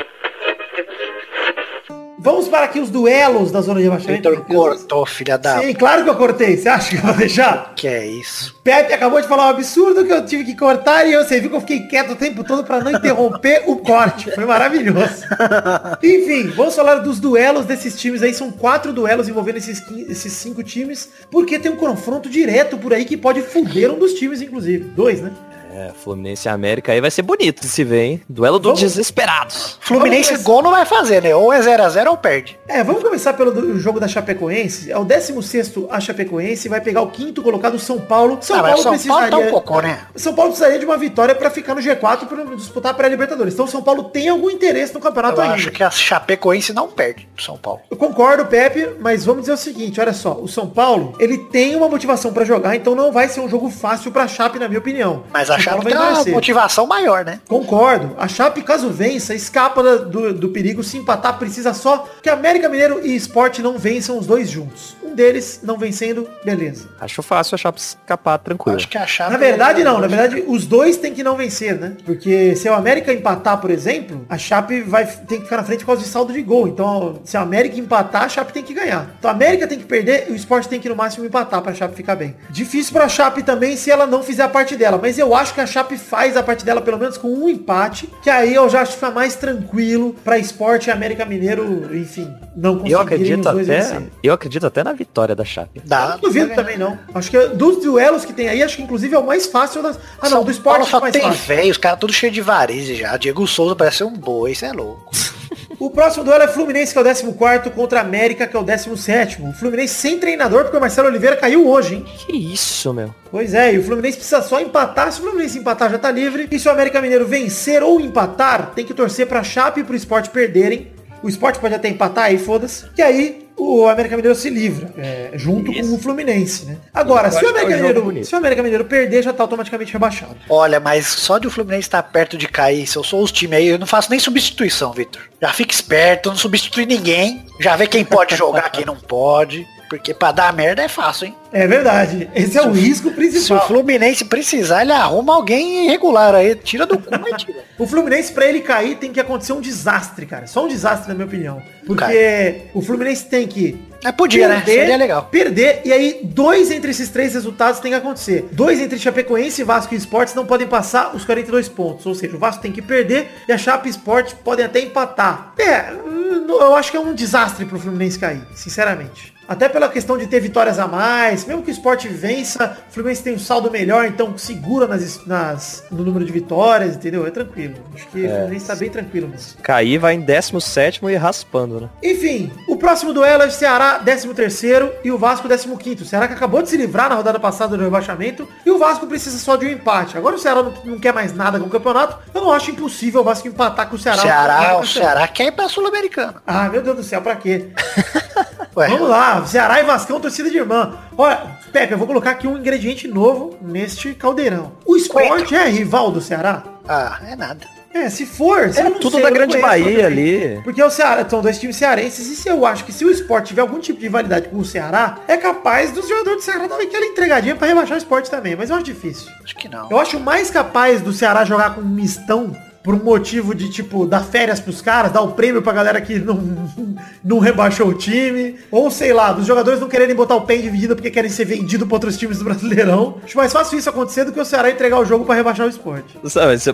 Vamos 2.23 2.47
para 2.47 2.67
aqui 2.67 2.79
os 2.79 2.89
duelos 2.89 3.51
da 3.51 3.61
zona 3.61 3.81
de 3.81 3.85
rebaixamento. 3.85 4.31
Vitor 4.31 4.45
cortou, 4.47 5.05
filha 5.05 5.37
da... 5.37 5.61
Sim, 5.61 5.75
claro 5.75 6.05
que 6.05 6.11
eu 6.11 6.15
cortei. 6.15 6.57
Você 6.57 6.69
acha 6.69 6.91
que 6.91 6.97
eu 6.97 7.01
vou 7.01 7.15
deixar? 7.15 7.73
Que 7.75 7.89
é 7.89 8.07
isso? 8.07 8.55
Pepe 8.63 8.93
acabou 8.93 9.21
de 9.21 9.27
falar 9.27 9.47
um 9.47 9.49
absurdo 9.49 10.05
que 10.05 10.13
eu 10.13 10.25
tive 10.25 10.45
que 10.45 10.57
cortar 10.57 11.05
e 11.05 11.17
você 11.17 11.41
viu 11.41 11.51
que 11.51 11.57
eu 11.57 11.61
fiquei 11.61 11.81
quieto 11.89 12.13
o 12.13 12.17
tempo 12.17 12.45
todo 12.45 12.63
para 12.63 12.79
não 12.79 12.93
interromper 12.93 13.65
o 13.67 13.77
corte. 13.79 14.31
Foi 14.31 14.45
maravilhoso. 14.45 15.25
Enfim, 16.01 16.47
vamos 16.51 16.77
falar 16.77 17.01
dos 17.01 17.19
duelos 17.19 17.67
desses 17.67 18.01
times 18.01 18.23
aí. 18.23 18.33
São 18.33 18.53
quatro 18.53 18.93
duelos 18.93 19.29
envolvendo 19.29 19.57
esses, 19.57 19.83
esses 20.09 20.33
cinco 20.33 20.63
times, 20.63 21.09
porque 21.29 21.59
tem 21.59 21.73
um 21.73 21.77
confronto 21.77 22.31
direto 22.31 22.79
por 22.79 22.95
aí 22.95 23.05
que 23.05 23.17
pode 23.17 23.43
fuder 23.43 23.91
um 23.91 23.99
dos 23.99 24.13
times, 24.13 24.41
inclusive. 24.41 24.85
Dois, 24.85 25.21
né? 25.21 25.33
É, 25.73 25.91
Fluminense 26.05 26.47
e 26.47 26.51
América 26.51 26.93
aí 26.93 27.01
vai 27.01 27.11
ser 27.11 27.23
bonito 27.23 27.63
de 27.63 27.69
se 27.69 27.83
ver, 27.83 28.03
hein? 28.03 28.23
Duelo 28.29 28.59
dos 28.59 28.79
Vamos- 28.79 28.81
desesperados. 28.81 29.79
Fluminense 29.81 30.31
Vamos 30.33 30.45
gol 30.45 30.63
não 30.63 30.71
vai 30.71 30.85
fazer, 30.85 31.23
né? 31.23 31.35
Ou 31.35 31.53
é 31.53 31.61
0x0 31.61 32.09
ou 32.11 32.17
perde. 32.17 32.59
É, 32.69 32.83
vamos 32.85 33.03
começar 33.03 33.33
pelo 33.33 33.51
do- 33.53 33.79
jogo 33.79 33.99
da 33.99 34.07
Chapecoense. 34.09 34.91
É 34.91 34.99
o 34.99 35.05
16 35.05 35.73
a 35.91 36.01
Chapecoense 36.01 36.69
vai 36.69 36.81
pegar 36.81 37.03
o 37.03 37.09
quinto 37.11 37.43
colocado 37.43 37.79
São 37.79 37.99
Paulo. 37.99 38.39
São 38.41 38.57
ah, 38.59 38.63
Paulo 38.63 38.77
São 38.83 38.93
Paulo 38.99 38.99
tá 39.31 39.37
um 39.37 39.41
precisaria... 39.41 39.51
cocô, 39.51 39.81
né? 39.81 39.99
São 40.15 40.35
Paulo 40.35 40.51
precisaria 40.51 40.79
de 40.79 40.85
uma 40.85 40.97
vitória 40.97 41.35
para 41.35 41.51
ficar 41.51 41.75
no 41.75 41.81
G4 41.81 42.27
para 42.27 42.45
disputar 42.57 42.93
a 42.93 42.95
pré-Libertadores. 42.95 43.55
Então 43.55 43.67
São 43.67 43.83
Paulo 43.83 44.05
tem 44.05 44.29
algum 44.29 44.51
interesse 44.51 44.93
no 44.93 45.01
campeonato 45.01 45.39
Eu 45.39 45.43
ainda. 45.45 45.55
acho 45.55 45.71
que 45.71 45.83
a 45.83 45.91
Chapecoense 45.91 46.73
não 46.73 46.89
perde 46.89 47.29
do 47.35 47.43
São 47.43 47.57
Paulo. 47.57 47.81
Eu 47.91 47.97
concordo, 47.97 48.45
Pepe, 48.47 48.91
mas 49.01 49.25
vamos 49.25 49.43
dizer 49.43 49.53
o 49.55 49.57
seguinte, 49.57 50.01
olha 50.01 50.13
só, 50.13 50.35
o 50.35 50.47
São 50.49 50.69
Paulo, 50.69 51.15
ele 51.19 51.39
tem 51.39 51.75
uma 51.77 51.89
motivação 51.89 52.33
pra 52.33 52.45
jogar, 52.45 52.77
então 52.77 52.95
não 52.95 53.11
vai 53.11 53.29
ser 53.29 53.41
um 53.41 53.49
jogo 53.49 53.71
fácil 53.71 54.11
pra 54.13 54.29
Chape, 54.29 54.59
na 54.59 54.69
minha 54.69 54.79
opinião. 54.81 55.25
Mas 55.33 55.49
a 55.51 55.55
Mas 55.55 55.62
Chape 55.63 55.85
tem 55.85 55.97
uma 55.97 56.11
endurecer. 56.11 56.33
motivação 56.33 56.87
maior, 56.87 57.25
né? 57.25 57.41
Concordo. 57.49 58.15
A 58.19 58.29
Chape, 58.29 58.63
caso 58.63 58.91
vença, 58.91 59.35
escapa 59.35 59.83
do, 59.83 60.33
do 60.33 60.49
perigo. 60.49 60.83
Se 60.83 60.97
empatar, 60.99 61.39
precisa 61.39 61.73
só 61.75 62.09
que 62.23 62.29
América 62.29 62.69
Mineiro 62.69 63.05
e 63.05 63.15
Sport 63.17 63.61
não 63.61 63.79
vençam 63.79 64.19
os 64.19 64.27
dois 64.27 64.51
juntos. 64.51 64.97
Um 65.03 65.15
deles 65.15 65.61
não 65.63 65.77
vencendo, 65.77 66.29
beleza. 66.45 66.89
Acho 67.01 67.23
fácil 67.23 67.55
a 67.55 67.59
Chape 67.59 67.81
escapar 67.81 68.39
tranquilo. 68.39 68.77
Acho 68.77 68.89
que 68.89 68.99
a 68.99 69.07
Chape... 69.07 69.33
Na 69.33 69.39
verdade, 69.39 69.85
não. 69.85 70.01
Na 70.01 70.07
verdade, 70.07 70.43
os 70.47 70.67
dois 70.67 70.97
têm 70.97 71.13
que 71.13 71.23
não 71.23 71.37
vencer, 71.37 71.79
né? 71.79 71.97
Porque 72.05 72.57
se 72.57 72.69
o 72.69 72.75
América 72.75 73.13
empatar, 73.13 73.59
por 73.61 73.71
exemplo, 73.71 74.25
a 74.29 74.39
Chape 74.39 74.81
vai 74.81 75.07
tem 75.07 75.39
que 75.39 75.45
ficar 75.45 75.59
na 75.59 75.65
frente 75.65 75.81
por 75.81 75.87
causa 75.87 76.03
de 76.03 76.09
saldo 76.09 76.33
de 76.33 76.43
gol. 76.43 76.67
Então, 76.67 77.21
se 77.25 77.37
a 77.37 77.43
América 77.43 77.79
empatar, 77.79 78.25
a 78.25 78.29
Chape 78.29 78.53
tem 78.53 78.63
que 78.63 78.73
ganhar. 78.75 79.15
Então, 79.19 79.31
a 79.31 79.35
América 79.35 79.67
tem 79.67 79.79
que 79.79 79.85
perder 79.85 80.27
e 80.29 80.33
o 80.33 80.37
Sport 80.37 80.67
tem 80.67 80.81
que 80.81 80.89
no 80.89 80.97
máximo 80.97 81.25
empatar 81.25 81.61
pra 81.61 81.75
Chape 81.75 81.95
ficar 81.95 82.17
bem. 82.17 82.35
Difícil 82.51 82.93
pra 82.93 83.09
Chape 83.09 83.43
também 83.43 83.77
se 83.77 83.91
ela 83.91 84.07
não 84.07 84.23
fizer 84.23 84.43
a 84.45 84.49
parte 84.49 84.77
dela. 84.77 84.99
Mas 85.01 85.19
eu 85.19 85.35
acho 85.35 85.52
que 85.55 85.61
a 85.61 85.67
Chape 85.67 85.97
faz 85.99 86.37
a 86.37 86.43
parte 86.43 86.65
dela 86.65 86.81
pelo 86.81 86.99
menos 86.99 87.17
com 87.19 87.29
um 87.29 87.49
empate. 87.49 88.09
Que 88.23 88.31
aí 88.31 88.55
eu 88.55 88.69
já 88.69 88.81
acho 88.83 88.93
que 88.93 88.99
fica 88.99 89.11
mais 89.11 89.35
tranquilo 89.35 90.15
pra 90.25 90.39
Sport 90.39 90.87
e 90.87 90.91
América 90.91 91.25
Mineiro, 91.25 91.89
enfim, 91.97 92.33
não 92.57 92.73
conseguirem 92.79 92.93
Eu 92.93 93.01
acredito 93.01 93.47
os 93.47 93.53
dois 93.53 93.71
até, 93.71 93.81
vencer. 93.83 94.03
eu 94.23 94.33
acredito 94.35 94.67
até 94.67 94.85
na 94.85 94.93
vitória 94.93 95.35
da 95.35 95.45
Chape. 95.45 95.81
Dá, 95.85 96.11
Não 96.11 96.19
duvido 96.19 96.55
também 96.55 96.77
não. 96.79 96.99
Acho 97.15 97.31
que 97.31 97.39
dos 97.49 97.83
duelos 97.83 98.25
que 98.25 98.33
tem 98.33 98.49
aí, 98.49 98.63
acho 98.63 98.77
que 98.77 98.83
inclusive 98.83 99.15
é 99.15 99.19
o 99.19 99.27
mais 99.27 99.47
fácil 99.47 99.83
das. 99.83 99.99
Ah 100.21 100.29
não, 100.29 100.45
do 100.45 100.51
esporte 100.51 100.63
Paulo 100.81 100.87
é 100.87 100.91
só 100.91 100.99
o 100.99 101.01
mais 101.03 101.13
tem 101.13 101.23
fácil. 101.23 101.47
velho, 101.47 101.71
os 101.71 101.79
caras 101.79 101.99
tudo 101.99 102.13
cheio 102.13 102.33
de 102.33 102.41
varize 102.41 102.95
já. 102.97 103.17
Diego 103.17 103.47
Souza 103.47 103.75
parece 103.77 103.99
ser 103.99 104.05
um 104.05 104.13
boi, 104.17 104.53
isso 104.53 104.65
é 104.65 104.73
louco. 104.73 105.11
O 105.83 105.91
próximo 105.91 106.23
duelo 106.23 106.45
é 106.45 106.47
Fluminense, 106.47 106.93
que 106.93 106.99
é 107.01 107.03
o 107.03 107.05
14 107.05 107.71
contra 107.75 108.01
América, 108.01 108.47
que 108.47 108.57
é 108.57 108.61
o 108.61 108.63
17 108.63 109.43
O 109.43 109.53
Fluminense 109.53 109.95
sem 109.95 110.17
treinador, 110.17 110.63
porque 110.63 110.77
o 110.77 110.81
Marcelo 110.81 111.09
Oliveira 111.09 111.37
caiu 111.37 111.67
hoje, 111.67 111.97
hein? 111.97 112.05
Que 112.25 112.37
isso, 112.37 112.95
meu. 112.95 113.13
Pois 113.33 113.53
é, 113.53 113.75
e 113.75 113.79
o 113.79 113.83
Fluminense 113.83 114.17
precisa 114.17 114.41
só 114.43 114.61
empatar. 114.61 115.11
Se 115.11 115.19
o 115.19 115.25
Fluminense 115.25 115.59
empatar, 115.59 115.91
já 115.91 115.99
tá 115.99 116.09
livre. 116.09 116.47
E 116.49 116.57
se 116.57 116.69
o 116.69 116.71
América 116.71 117.01
Mineiro 117.01 117.27
vencer 117.27 117.83
ou 117.83 118.01
empatar, 118.01 118.71
tem 118.77 118.85
que 118.85 118.95
torcer 118.95 119.27
pra 119.27 119.43
Chape 119.43 119.81
e 119.81 119.85
pro 119.85 119.97
Sport 119.97 120.29
perderem. 120.29 120.93
O 121.23 121.29
Sport 121.29 121.59
pode 121.59 121.75
até 121.75 121.89
empatar 121.89 122.25
aí, 122.25 122.39
foda-se. 122.39 122.87
Que 122.91 123.03
aí 123.03 123.43
o 123.57 123.87
América 123.87 124.17
Mineiro 124.17 124.37
se 124.37 124.51
livra, 124.51 124.93
é, 124.97 125.31
junto 125.35 125.73
com 125.73 125.95
o 125.95 125.99
Fluminense, 125.99 126.67
né? 126.67 126.79
Agora, 126.93 127.31
se 127.31 127.45
o, 127.45 127.47
é 127.47 127.51
América 127.51 127.79
jogo 127.79 128.07
Mineiro, 128.07 128.25
se 128.27 128.35
o 128.35 128.39
América 128.39 128.63
Mineiro 128.63 128.85
perder, 128.85 129.23
já 129.23 129.33
tá 129.33 129.43
automaticamente 129.45 129.93
rebaixado. 129.93 130.37
Olha, 130.49 130.81
mas 130.81 131.07
só 131.07 131.39
de 131.39 131.47
o 131.47 131.51
Fluminense 131.51 131.87
estar 131.87 132.03
perto 132.03 132.37
de 132.37 132.49
cair, 132.49 132.87
se 132.87 132.97
eu 132.97 133.05
sou 133.05 133.23
os 133.23 133.31
times 133.31 133.59
aí, 133.59 133.69
eu 133.69 133.79
não 133.79 133.87
faço 133.87 134.11
nem 134.11 134.19
substituição, 134.19 134.93
Vitor. 134.93 135.23
Já 135.41 135.53
fica 135.53 135.73
esperto, 135.73 136.31
não 136.31 136.37
substitui 136.37 136.87
ninguém. 136.87 137.45
Já 137.61 137.77
vê 137.77 137.87
quem 137.87 138.05
pode 138.05 138.35
jogar, 138.35 138.71
quem 138.71 138.85
não 138.85 138.97
pode. 138.97 139.67
Porque 139.93 140.15
pra 140.15 140.33
dar 140.33 140.55
merda 140.55 140.83
é 140.83 140.89
fácil, 140.89 141.27
hein? 141.27 141.37
É 141.53 141.67
verdade. 141.67 142.31
Esse 142.35 142.57
é 142.57 142.63
o 142.63 142.73
risco 142.73 143.09
Se 143.09 143.13
o 143.13 143.15
principal. 143.15 143.67
Fluminense 143.67 144.25
precisar, 144.25 144.81
ele 144.81 144.93
arruma 144.93 145.35
alguém 145.35 145.85
irregular 145.85 146.35
aí. 146.35 146.55
Tira 146.55 146.87
do 146.87 146.97
cu, 146.97 147.11
mas 147.11 147.43
tira. 147.43 147.63
O 147.79 147.87
Fluminense, 147.87 148.33
pra 148.33 148.47
ele 148.47 148.61
cair, 148.61 148.97
tem 148.97 149.13
que 149.13 149.19
acontecer 149.19 149.53
um 149.53 149.61
desastre, 149.61 150.25
cara. 150.25 150.47
Só 150.47 150.65
um 150.65 150.69
desastre, 150.69 151.09
na 151.09 151.15
minha 151.15 151.27
opinião. 151.27 151.61
Porque 151.85 152.69
o 152.73 152.81
Fluminense 152.81 153.27
tem 153.27 153.47
que 153.47 153.77
Mas 154.03 154.15
podia, 154.15 154.47
né? 154.47 154.63
Seria 154.65 154.97
legal. 154.97 155.25
Perder, 155.25 155.83
e 155.85 155.93
aí 155.93 156.21
dois 156.23 156.71
entre 156.71 156.93
esses 156.93 157.09
três 157.09 157.35
resultados 157.35 157.81
tem 157.81 157.91
que 157.91 157.99
acontecer. 157.99 158.49
Dois 158.53 158.81
entre 158.81 158.99
Chapecoense, 158.99 159.65
Vasco 159.65 159.93
e 159.95 159.97
Esportes 159.97 160.35
não 160.35 160.47
podem 160.47 160.67
passar 160.67 161.15
os 161.15 161.25
42 161.25 161.69
pontos. 161.69 162.07
Ou 162.07 162.15
seja, 162.15 162.37
o 162.37 162.39
Vasco 162.39 162.63
tem 162.63 162.73
que 162.73 162.81
perder 162.81 163.29
e 163.49 163.53
a 163.53 163.59
Chape 163.59 163.89
e 163.89 163.91
Esporte 163.91 164.35
podem 164.37 164.65
até 164.65 164.81
empatar. 164.81 165.53
É, 165.59 165.93
hum, 165.93 166.47
eu 166.49 166.77
acho 166.77 166.91
que 166.91 166.97
é 166.97 167.01
um 167.01 167.15
desastre 167.15 167.67
pro 167.67 167.81
Fluminense 167.81 168.19
cair, 168.19 168.43
sinceramente. 168.55 169.32
Até 169.49 169.69
pela 169.69 169.89
questão 169.89 170.17
de 170.17 170.27
ter 170.27 170.41
vitórias 170.41 170.79
a 170.79 170.87
mais, 170.87 171.45
mesmo 171.45 171.63
que 171.63 171.71
o 171.71 171.73
esporte 171.73 172.09
vença, 172.09 172.79
o 172.89 172.93
Fluminense 172.93 173.23
tem 173.23 173.35
um 173.35 173.39
saldo 173.39 173.71
melhor, 173.71 174.07
então 174.07 174.37
segura 174.37 174.87
nas, 174.87 175.27
nas, 175.27 175.85
no 175.91 176.05
número 176.05 176.25
de 176.25 176.33
vitórias, 176.33 176.97
entendeu? 176.97 177.27
É 177.27 177.31
tranquilo. 177.31 177.75
Acho 177.95 178.07
que 178.09 178.25
o 178.25 178.29
Fluminense 178.29 178.67
tá 178.67 178.75
bem 178.75 178.91
tranquilo 178.91 179.29
mesmo. 179.29 179.61
Cair 179.63 179.99
vai 179.99 180.15
em 180.15 180.21
17 180.21 181.01
e 181.05 181.15
raspando, 181.17 181.81
né? 181.81 181.89
Enfim, 182.03 182.51
o 182.69 182.77
próximo 182.77 183.13
duelo 183.13 183.43
é 183.43 183.47
o 183.47 183.51
Ceará 183.51 184.01
13º 184.05 184.91
e 185.05 185.11
o 185.11 185.19
Vasco 185.19 185.49
15º. 185.49 186.03
O 186.03 186.05
Ceará 186.05 186.29
que 186.29 186.35
acabou 186.35 186.63
de 186.63 186.69
se 186.69 186.77
livrar 186.77 187.09
na 187.09 187.17
rodada 187.17 187.39
passada 187.39 187.77
do 187.77 187.83
rebaixamento 187.83 188.49
e 188.65 188.71
o 188.71 188.79
Vasco 188.79 189.07
precisa 189.07 189.39
só 189.39 189.57
de 189.57 189.67
um 189.67 189.71
empate. 189.71 190.17
Agora 190.17 190.37
o 190.37 190.39
Ceará 190.39 190.63
não, 190.63 190.73
não 190.85 190.99
quer 190.99 191.13
mais 191.13 191.35
nada 191.35 191.59
com 191.59 191.67
o 191.67 191.71
campeonato. 191.71 192.19
Eu 192.35 192.41
não 192.41 192.53
acho 192.53 192.71
impossível 192.71 193.21
o 193.21 193.25
Vasco 193.25 193.49
empatar 193.49 193.89
com 193.89 193.97
o 193.97 193.99
Ceará. 193.99 194.23
Ceará, 194.23 194.79
o 194.79 194.87
Ceará 194.87 195.29
quer 195.29 195.47
ir 195.47 195.53
pra 195.53 195.69
Sul-Americana. 195.69 196.43
Ah, 196.47 196.69
meu 196.69 196.83
Deus 196.83 196.97
do 196.97 197.03
céu, 197.03 197.21
pra 197.21 197.37
quê? 197.37 197.69
Ué, 198.75 198.89
Vamos 198.89 199.09
lá, 199.09 199.32
Ceará 199.47 199.81
e 199.81 199.85
Vascão, 199.85 200.21
torcida 200.21 200.51
de 200.51 200.59
irmã. 200.59 200.95
Olha, 201.17 201.43
Pepe, 201.73 201.93
eu 201.93 201.99
vou 201.99 202.07
colocar 202.07 202.31
aqui 202.33 202.47
um 202.47 202.59
ingrediente 202.59 203.09
novo 203.09 203.57
neste 203.63 204.15
caldeirão. 204.15 204.73
O 204.85 204.97
esporte 204.97 205.55
é 205.55 205.69
rival 205.69 206.11
do 206.11 206.21
Ceará? 206.21 206.63
ah, 206.89 207.19
é 207.27 207.37
nada. 207.37 207.67
É, 207.95 208.09
se 208.09 208.25
for, 208.25 208.71
É 208.75 208.91
tudo 208.91 209.13
sei, 209.13 209.23
da 209.23 209.31
Grande 209.31 209.59
Bahia 209.59 210.07
ali. 210.07 210.61
Porque 210.65 210.83
o 210.83 210.91
Ceará, 210.91 211.29
são 211.29 211.43
dois 211.43 211.59
times 211.59 211.77
cearenses, 211.77 212.27
e 212.27 212.37
se 212.37 212.49
eu 212.49 212.65
acho 212.65 212.85
que 212.85 212.93
se 212.93 213.05
o 213.05 213.11
esporte 213.11 213.49
tiver 213.49 213.61
algum 213.61 213.79
tipo 213.79 213.99
de 213.99 214.07
rivalidade 214.07 214.49
com 214.49 214.57
o 214.59 214.65
Ceará, 214.65 215.19
é 215.29 215.37
capaz 215.37 215.93
dos 215.93 216.09
jogadores 216.09 216.39
do 216.39 216.43
Ceará 216.43 216.67
dar 216.67 216.81
aquela 216.81 217.05
entregadinha 217.05 217.55
pra 217.55 217.69
rebaixar 217.69 217.97
o 217.97 217.99
esporte 217.99 218.31
também, 218.31 218.57
mas 218.57 218.71
eu 218.71 218.77
acho 218.77 218.85
difícil. 218.85 219.31
Acho 219.45 219.55
que 219.57 219.69
não. 219.69 219.91
Eu 219.91 219.99
acho 220.01 220.19
mais 220.19 220.51
capaz 220.51 221.03
do 221.03 221.13
Ceará 221.13 221.45
jogar 221.45 221.75
com 221.75 221.83
um 221.83 221.85
mistão 221.85 222.57
por 222.83 222.95
um 222.95 222.99
motivo 223.05 223.55
de, 223.55 223.71
tipo, 223.71 224.05
dar 224.07 224.21
férias 224.25 224.59
pros 224.59 224.83
caras, 224.83 225.13
dar 225.13 225.21
o 225.23 225.33
prêmio 225.33 225.63
pra 225.63 225.73
galera 225.73 226.01
que 226.01 226.19
não, 226.19 226.69
não 227.23 227.39
rebaixou 227.39 227.87
o 227.89 227.95
time. 227.95 228.57
Ou, 228.71 228.91
sei 228.91 229.13
lá, 229.13 229.33
dos 229.33 229.47
jogadores 229.47 229.79
não 229.81 229.89
quererem 229.89 230.15
botar 230.17 230.35
o 230.35 230.41
pé 230.41 230.57
em 230.57 230.63
dividida 230.63 230.95
porque 230.97 231.11
querem 231.11 231.31
ser 231.31 231.45
vendidos 231.45 231.87
pra 231.87 231.95
outros 231.97 232.17
times 232.17 232.39
do 232.39 232.45
Brasileirão. 232.45 233.19
Acho 233.25 233.37
mais 233.37 233.53
fácil 233.53 233.79
isso 233.79 233.89
acontecer 233.89 234.25
do 234.25 234.33
que 234.33 234.41
o 234.41 234.45
Ceará 234.45 234.69
entregar 234.71 234.99
o 234.99 235.05
jogo 235.05 235.25
pra 235.25 235.35
rebaixar 235.35 235.67
o 235.67 235.71
esporte. 235.71 236.19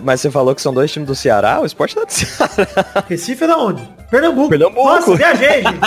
Mas 0.03 0.19
você 0.21 0.31
falou 0.31 0.55
que 0.55 0.61
são 0.61 0.73
dois 0.73 0.91
times 0.91 1.07
do 1.07 1.15
Ceará? 1.15 1.59
O 1.61 1.65
esporte 1.65 1.93
tá 1.95 2.03
do 2.03 2.11
Ceará. 2.11 3.03
Recife 3.07 3.43
é 3.43 3.47
da 3.47 3.57
onde? 3.57 3.87
Pernambuco. 4.09 4.49
Pernambuco. 4.49 4.83
Nossa, 4.89 5.15
viajei, 5.15 5.61
gente. 5.61 5.79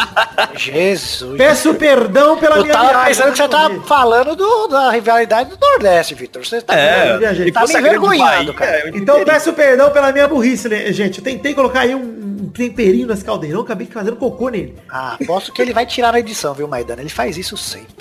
Jesus. 0.56 1.36
Peço 1.36 1.74
perdão 1.74 2.38
pela 2.38 2.56
Eu 2.58 2.62
minha 2.62 2.72
tava 2.74 2.88
viagem. 2.90 3.08
pensando 3.08 3.32
que 3.32 3.38
você 3.38 3.48
tava 3.48 3.80
falando 3.82 4.36
do- 4.36 4.68
da 4.68 4.90
rivalidade 4.90 5.50
do 5.50 5.58
Nordeste, 5.60 6.14
Vitor. 6.14 6.44
Você 6.46 6.60
tá, 6.62 6.74
É, 6.78 7.18
viajei. 7.18 7.50
tá 7.50 7.60
fosse 7.60 7.74
me 7.74 7.80
envergonhado, 7.80 8.52
Bahia, 8.52 8.54
cara. 8.54 8.88
eu 8.88 8.96
Então 8.96 9.24
peço 9.24 9.52
perdão 9.52 9.90
pela 9.90 10.11
minha 10.12 10.28
burrice, 10.28 10.68
né, 10.68 10.92
gente. 10.92 11.18
Eu 11.18 11.24
tentei 11.24 11.54
colocar 11.54 11.80
aí 11.80 11.94
um, 11.94 12.00
um 12.42 12.50
temperinho 12.50 13.06
nesse 13.06 13.24
caldeirão, 13.24 13.60
acabei 13.62 13.86
fazendo 13.86 14.16
cocô 14.16 14.48
nele. 14.48 14.74
Ah, 14.90 15.16
posso 15.26 15.52
que 15.52 15.60
ele 15.62 15.72
vai 15.72 15.86
tirar 15.86 16.12
na 16.12 16.18
edição, 16.20 16.52
viu, 16.54 16.68
Maidana? 16.68 17.00
Ele 17.02 17.08
faz 17.10 17.36
isso 17.36 17.56
sempre. 17.56 17.92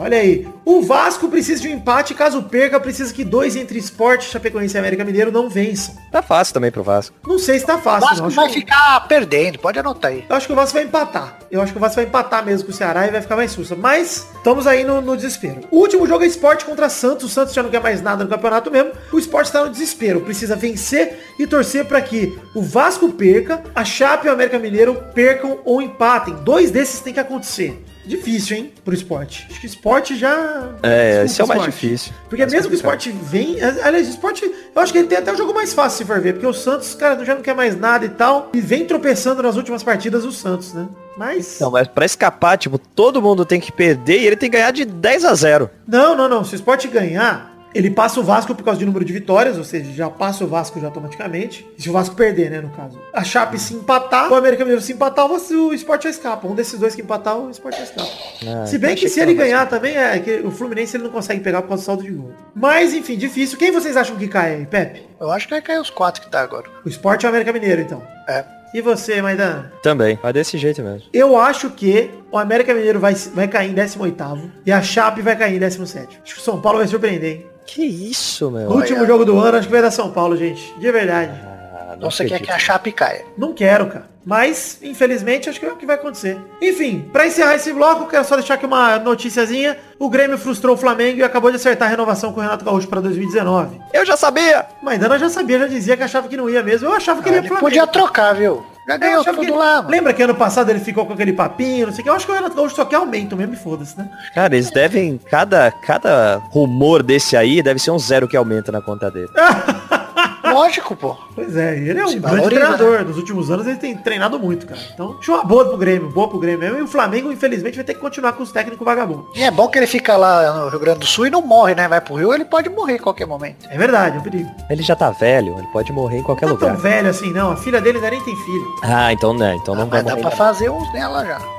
Olha 0.00 0.18
aí. 0.18 0.46
O 0.64 0.82
Vasco 0.82 1.28
precisa 1.28 1.60
de 1.62 1.68
um 1.68 1.72
empate, 1.72 2.14
caso 2.14 2.42
perca, 2.44 2.78
precisa 2.80 3.12
que 3.12 3.24
dois 3.24 3.56
entre 3.56 3.78
Esporte, 3.78 4.24
Chapecoense 4.30 4.76
e 4.76 4.78
América 4.78 5.04
Mineiro 5.04 5.30
não 5.32 5.48
vençam. 5.48 5.94
Tá 6.10 6.22
fácil 6.22 6.54
também 6.54 6.70
pro 6.70 6.82
Vasco. 6.82 7.14
Não 7.26 7.38
sei 7.38 7.58
se 7.58 7.66
tá 7.66 7.76
O 7.76 7.80
fácil, 7.80 8.08
Vasco 8.08 8.22
não. 8.24 8.30
Vai 8.30 8.48
que- 8.48 8.54
ficar 8.60 9.00
perdendo, 9.08 9.58
pode 9.58 9.78
anotar 9.78 10.10
aí. 10.10 10.24
Eu 10.28 10.36
acho 10.36 10.46
que 10.46 10.52
o 10.52 10.56
Vasco 10.56 10.74
vai 10.74 10.84
empatar. 10.84 11.38
Eu 11.50 11.60
acho 11.60 11.72
que 11.72 11.78
o 11.78 11.80
Vasco 11.80 11.96
vai 11.96 12.04
empatar 12.04 12.44
mesmo 12.44 12.66
com 12.66 12.72
o 12.72 12.74
Ceará 12.74 13.06
e 13.06 13.10
vai 13.10 13.20
ficar 13.22 13.36
mais 13.36 13.50
sussa. 13.52 13.74
Mas 13.76 14.26
estamos 14.36 14.66
aí 14.66 14.82
no, 14.84 15.00
no 15.00 15.16
desespero. 15.16 15.60
O 15.70 15.78
último 15.78 16.06
jogo 16.06 16.24
é 16.24 16.26
Esporte 16.26 16.64
contra 16.64 16.88
Santos. 16.88 17.24
O 17.24 17.28
Santos 17.28 17.54
já 17.54 17.62
não 17.62 17.70
quer 17.70 17.80
mais 17.82 18.00
nada 18.02 18.24
no 18.24 18.30
campeonato 18.30 18.70
mesmo. 18.70 18.92
O 19.12 19.18
Esporte 19.18 19.46
está 19.46 19.62
no 19.64 19.70
desespero. 19.70 20.20
Precisa 20.22 20.56
vencer 20.56 21.33
e 21.38 21.46
torcer 21.46 21.84
para 21.84 22.00
que 22.00 22.38
o 22.54 22.62
Vasco 22.62 23.08
perca, 23.12 23.62
a 23.74 23.84
Chape 23.84 24.26
e 24.26 24.30
o 24.30 24.32
América 24.32 24.58
Mineiro 24.58 24.94
percam 25.14 25.58
ou 25.64 25.82
empatem. 25.82 26.34
Dois 26.44 26.70
desses 26.70 27.00
tem 27.00 27.12
que 27.12 27.20
acontecer. 27.20 27.82
Difícil, 28.06 28.56
hein, 28.58 28.72
pro 28.84 28.92
esporte. 28.92 29.46
Acho 29.50 29.60
que 29.60 29.66
o 29.66 29.68
esporte 29.68 30.14
já. 30.14 30.68
É, 30.82 31.24
Desculpa, 31.24 31.24
esse 31.24 31.40
é 31.40 31.44
o 31.44 31.48
mais 31.48 31.62
difícil. 31.62 32.12
Porque 32.28 32.42
Mais 32.42 32.52
mesmo 32.52 32.68
que 32.68 32.76
o 32.76 32.78
complicado. 32.78 33.00
esporte 33.00 33.26
vem. 33.30 33.56
Aliás, 33.82 34.06
o 34.06 34.10
esporte. 34.10 34.44
Eu 34.44 34.82
acho 34.82 34.92
que 34.92 34.98
ele 34.98 35.08
tem 35.08 35.16
até 35.16 35.32
o 35.32 35.36
jogo 35.36 35.54
mais 35.54 35.72
fácil 35.72 35.98
se 35.98 36.04
for 36.04 36.20
ver. 36.20 36.34
Porque 36.34 36.46
o 36.46 36.52
Santos, 36.52 36.94
cara, 36.94 37.24
já 37.24 37.34
não 37.34 37.40
quer 37.40 37.54
mais 37.54 37.78
nada 37.80 38.04
e 38.04 38.10
tal. 38.10 38.50
E 38.52 38.60
vem 38.60 38.84
tropeçando 38.84 39.42
nas 39.42 39.56
últimas 39.56 39.82
partidas 39.82 40.22
o 40.26 40.32
Santos, 40.32 40.74
né? 40.74 40.86
Mas. 41.16 41.58
Não, 41.58 41.70
mas 41.70 41.88
pra 41.88 42.04
escapar, 42.04 42.58
tipo, 42.58 42.76
todo 42.76 43.22
mundo 43.22 43.42
tem 43.46 43.58
que 43.58 43.72
perder 43.72 44.18
e 44.20 44.26
ele 44.26 44.36
tem 44.36 44.50
que 44.50 44.56
ganhar 44.58 44.70
de 44.70 44.84
10 44.84 45.24
a 45.24 45.34
0. 45.34 45.70
Não, 45.88 46.14
não, 46.14 46.28
não. 46.28 46.44
Se 46.44 46.54
o 46.54 46.56
esporte 46.56 46.86
ganhar, 46.88 47.53
ele 47.74 47.90
passa 47.90 48.20
o 48.20 48.22
Vasco 48.22 48.54
por 48.54 48.62
causa 48.62 48.78
de 48.78 48.86
número 48.86 49.04
de 49.04 49.12
vitórias, 49.12 49.58
ou 49.58 49.64
seja, 49.64 49.92
já 49.92 50.08
passa 50.08 50.44
o 50.44 50.46
Vasco 50.46 50.80
já 50.80 50.86
automaticamente. 50.86 51.66
Se 51.76 51.90
o 51.90 51.92
Vasco 51.92 52.14
perder, 52.14 52.50
né, 52.50 52.60
no 52.60 52.70
caso. 52.70 52.98
A 53.12 53.24
Chape 53.24 53.58
se 53.58 53.74
empatar, 53.74 54.30
o 54.30 54.34
América 54.34 54.64
Mineiro 54.64 54.80
se 54.80 54.92
empatar, 54.92 55.26
o 55.26 55.34
o 55.34 55.74
esporte 55.74 56.04
já 56.04 56.10
escapa. 56.10 56.46
Um 56.46 56.54
desses 56.54 56.78
dois 56.78 56.94
que 56.94 57.02
empatar, 57.02 57.36
o 57.36 57.50
esporte 57.50 57.78
já 57.78 57.84
escapa. 57.84 58.10
Ah, 58.46 58.66
se 58.66 58.78
bem 58.78 58.94
que 58.94 59.08
se 59.08 59.16
que 59.16 59.20
ele 59.20 59.34
ganhar 59.34 59.66
também, 59.68 59.96
é 59.96 60.18
que 60.18 60.40
o 60.44 60.50
Fluminense 60.50 60.96
ele 60.96 61.04
não 61.04 61.10
consegue 61.10 61.40
pegar 61.40 61.62
por 61.62 61.68
causa 61.68 61.82
do 61.82 61.86
saldo 61.86 62.02
de 62.02 62.10
gol. 62.10 62.32
Mas, 62.54 62.94
enfim, 62.94 63.16
difícil. 63.16 63.58
Quem 63.58 63.72
vocês 63.72 63.96
acham 63.96 64.16
que 64.16 64.28
cai 64.28 64.54
aí, 64.54 64.66
Pepe? 64.66 65.02
Eu 65.20 65.30
acho 65.30 65.46
que 65.46 65.54
vai 65.54 65.62
cair 65.62 65.80
os 65.80 65.90
quatro 65.90 66.22
que 66.22 66.30
tá 66.30 66.40
agora. 66.40 66.66
O 66.84 66.88
esporte 66.88 67.26
ou 67.26 67.30
o 67.30 67.34
América 67.34 67.52
Mineiro, 67.52 67.80
então? 67.82 68.02
É. 68.28 68.44
E 68.74 68.80
você, 68.80 69.22
Maidana? 69.22 69.72
Também, 69.82 70.18
vai 70.20 70.32
desse 70.32 70.58
jeito 70.58 70.82
mesmo. 70.82 71.08
Eu 71.12 71.38
acho 71.38 71.70
que 71.70 72.10
o 72.32 72.36
América 72.36 72.74
Mineiro 72.74 72.98
vai, 72.98 73.14
vai 73.14 73.46
cair 73.46 73.70
em 73.70 73.74
18º 73.74 74.50
e 74.66 74.72
a 74.72 74.82
Chape 74.82 75.22
vai 75.22 75.36
cair 75.36 75.56
em 75.56 75.60
17º. 75.60 76.08
Acho 76.24 76.34
que 76.34 76.40
o 76.40 76.42
São 76.42 76.60
Paulo 76.60 76.78
vai 76.78 76.88
surpreender, 76.88 77.36
hein? 77.36 77.46
Que 77.66 77.84
isso, 77.84 78.50
meu? 78.50 78.68
No 78.68 78.76
último 78.76 79.06
jogo 79.06 79.24
do 79.24 79.38
ano, 79.38 79.56
acho 79.58 79.66
que 79.66 79.72
vai 79.72 79.82
dar 79.82 79.90
São 79.90 80.10
Paulo, 80.10 80.36
gente. 80.36 80.74
De 80.78 80.92
verdade. 80.92 81.32
Ah, 81.44 81.96
não 81.98 82.10
você 82.10 82.24
quer 82.24 82.40
que 82.40 82.50
a 82.50 82.58
Chape 82.58 82.92
caia. 82.92 83.24
Não 83.36 83.52
quero, 83.52 83.86
cara. 83.86 84.12
Mas, 84.26 84.78
infelizmente, 84.82 85.50
acho 85.50 85.60
que 85.60 85.66
é 85.66 85.70
o 85.72 85.76
que 85.76 85.84
vai 85.84 85.96
acontecer. 85.96 86.38
Enfim, 86.62 87.08
pra 87.12 87.26
encerrar 87.26 87.56
esse 87.56 87.70
bloco, 87.74 88.06
quero 88.08 88.24
só 88.24 88.36
deixar 88.36 88.54
aqui 88.54 88.64
uma 88.64 88.98
noticiazinha. 88.98 89.76
O 89.98 90.08
Grêmio 90.08 90.38
frustrou 90.38 90.74
o 90.74 90.78
Flamengo 90.78 91.18
e 91.18 91.22
acabou 91.22 91.50
de 91.50 91.56
acertar 91.56 91.88
a 91.88 91.90
renovação 91.90 92.32
com 92.32 92.40
o 92.40 92.42
Renato 92.42 92.64
Gaúcho 92.64 92.88
pra 92.88 93.00
2019. 93.02 93.78
Eu 93.92 94.04
já 94.06 94.16
sabia! 94.16 94.64
Mas 94.82 94.98
Dana 94.98 95.18
já 95.18 95.28
sabia, 95.28 95.58
já 95.58 95.66
dizia 95.66 95.94
que 95.96 96.02
achava 96.02 96.26
que 96.26 96.38
não 96.38 96.48
ia 96.48 96.62
mesmo. 96.62 96.88
Eu 96.88 96.94
achava 96.94 97.22
que 97.22 97.28
ele 97.28 97.36
ia 97.36 97.40
Ele 97.40 97.48
pro 97.48 97.58
Flamengo. 97.58 97.80
podia 97.82 97.86
trocar, 97.86 98.34
viu? 98.34 98.64
Já 98.86 98.94
Eu 98.94 98.98
ganhou 99.00 99.24
tudo 99.24 99.40
que- 99.40 99.50
lá, 99.50 99.76
mano. 99.76 99.88
Lembra 99.90 100.12
que 100.12 100.22
ano 100.22 100.34
passado 100.34 100.70
ele 100.70 100.80
ficou 100.80 101.06
com 101.06 101.12
aquele 101.14 101.32
papinho, 101.32 101.86
não 101.86 101.92
sei 101.94 102.00
o 102.00 102.04
que. 102.04 102.10
Eu 102.10 102.14
acho 102.14 102.26
que 102.26 102.32
o 102.32 102.34
Renato 102.34 102.54
Gaúcho 102.54 102.76
só 102.76 102.84
quer 102.84 102.96
aumento 102.96 103.34
mesmo 103.36 103.54
e 103.54 103.56
foda-se, 103.56 103.96
né? 103.96 104.08
Cara, 104.34 104.54
eles 104.54 104.70
devem. 104.70 105.18
Cada, 105.30 105.70
cada 105.70 106.36
rumor 106.50 107.02
desse 107.02 107.36
aí 107.36 107.62
deve 107.62 107.78
ser 107.80 107.90
um 107.90 107.98
zero 107.98 108.28
que 108.28 108.36
aumenta 108.36 108.70
na 108.70 108.82
conta 108.82 109.10
dele. 109.10 109.30
Lógico, 110.52 110.94
pô. 110.94 111.16
Pois 111.34 111.56
é, 111.56 111.76
ele 111.76 111.98
é 111.98 112.04
um 112.04 112.08
Se 112.08 112.18
grande 112.18 112.36
valoriza, 112.36 112.60
treinador. 112.60 113.04
Nos 113.04 113.16
últimos 113.16 113.50
anos 113.50 113.66
ele 113.66 113.76
tem 113.76 113.96
treinado 113.96 114.38
muito, 114.38 114.66
cara. 114.66 114.80
Então, 114.94 115.16
uma 115.28 115.44
boa 115.44 115.64
pro 115.64 115.76
Grêmio, 115.76 116.08
boa 116.10 116.28
pro 116.28 116.38
Grêmio 116.38 116.60
mesmo. 116.60 116.78
E 116.78 116.82
o 116.82 116.86
Flamengo, 116.86 117.32
infelizmente, 117.32 117.74
vai 117.74 117.84
ter 117.84 117.94
que 117.94 118.00
continuar 118.00 118.32
com 118.34 118.42
os 118.42 118.52
técnicos 118.52 118.84
vagabundos. 118.84 119.26
E 119.34 119.42
é 119.42 119.50
bom 119.50 119.66
que 119.68 119.78
ele 119.78 119.86
fica 119.86 120.16
lá 120.16 120.52
no 120.64 120.68
Rio 120.68 120.78
Grande 120.78 121.00
do 121.00 121.06
Sul 121.06 121.26
e 121.26 121.30
não 121.30 121.42
morre, 121.42 121.74
né? 121.74 121.88
Vai 121.88 122.00
pro 122.00 122.14
Rio, 122.14 122.32
ele 122.32 122.44
pode 122.44 122.68
morrer 122.68 122.94
a 122.94 122.98
qualquer 123.02 123.26
momento. 123.26 123.66
É 123.68 123.76
verdade, 123.76 124.16
é 124.16 124.20
um 124.20 124.22
perigo. 124.22 124.50
Ele 124.70 124.82
já 124.82 124.94
tá 124.94 125.10
velho, 125.10 125.56
ele 125.58 125.66
pode 125.72 125.92
morrer 125.92 126.18
em 126.18 126.22
qualquer 126.22 126.46
Não 126.46 126.54
é 126.54 126.58
tão 126.58 126.68
lugar. 126.68 126.80
velho 126.82 127.08
assim, 127.08 127.32
não. 127.32 127.50
A 127.52 127.56
filha 127.56 127.80
dele 127.80 127.98
ainda 127.98 128.10
nem 128.10 128.20
tem 128.20 128.36
filho. 128.36 128.64
Ah, 128.82 129.12
então 129.12 129.34
né, 129.34 129.56
então 129.60 129.74
não 129.74 129.86
vai 129.86 130.02
Mas 130.02 130.04
dá 130.04 130.10
morrer. 130.16 130.22
pra 130.28 130.30
fazer 130.36 130.70
uns 130.70 130.92
nela 130.92 131.24
já. 131.24 131.38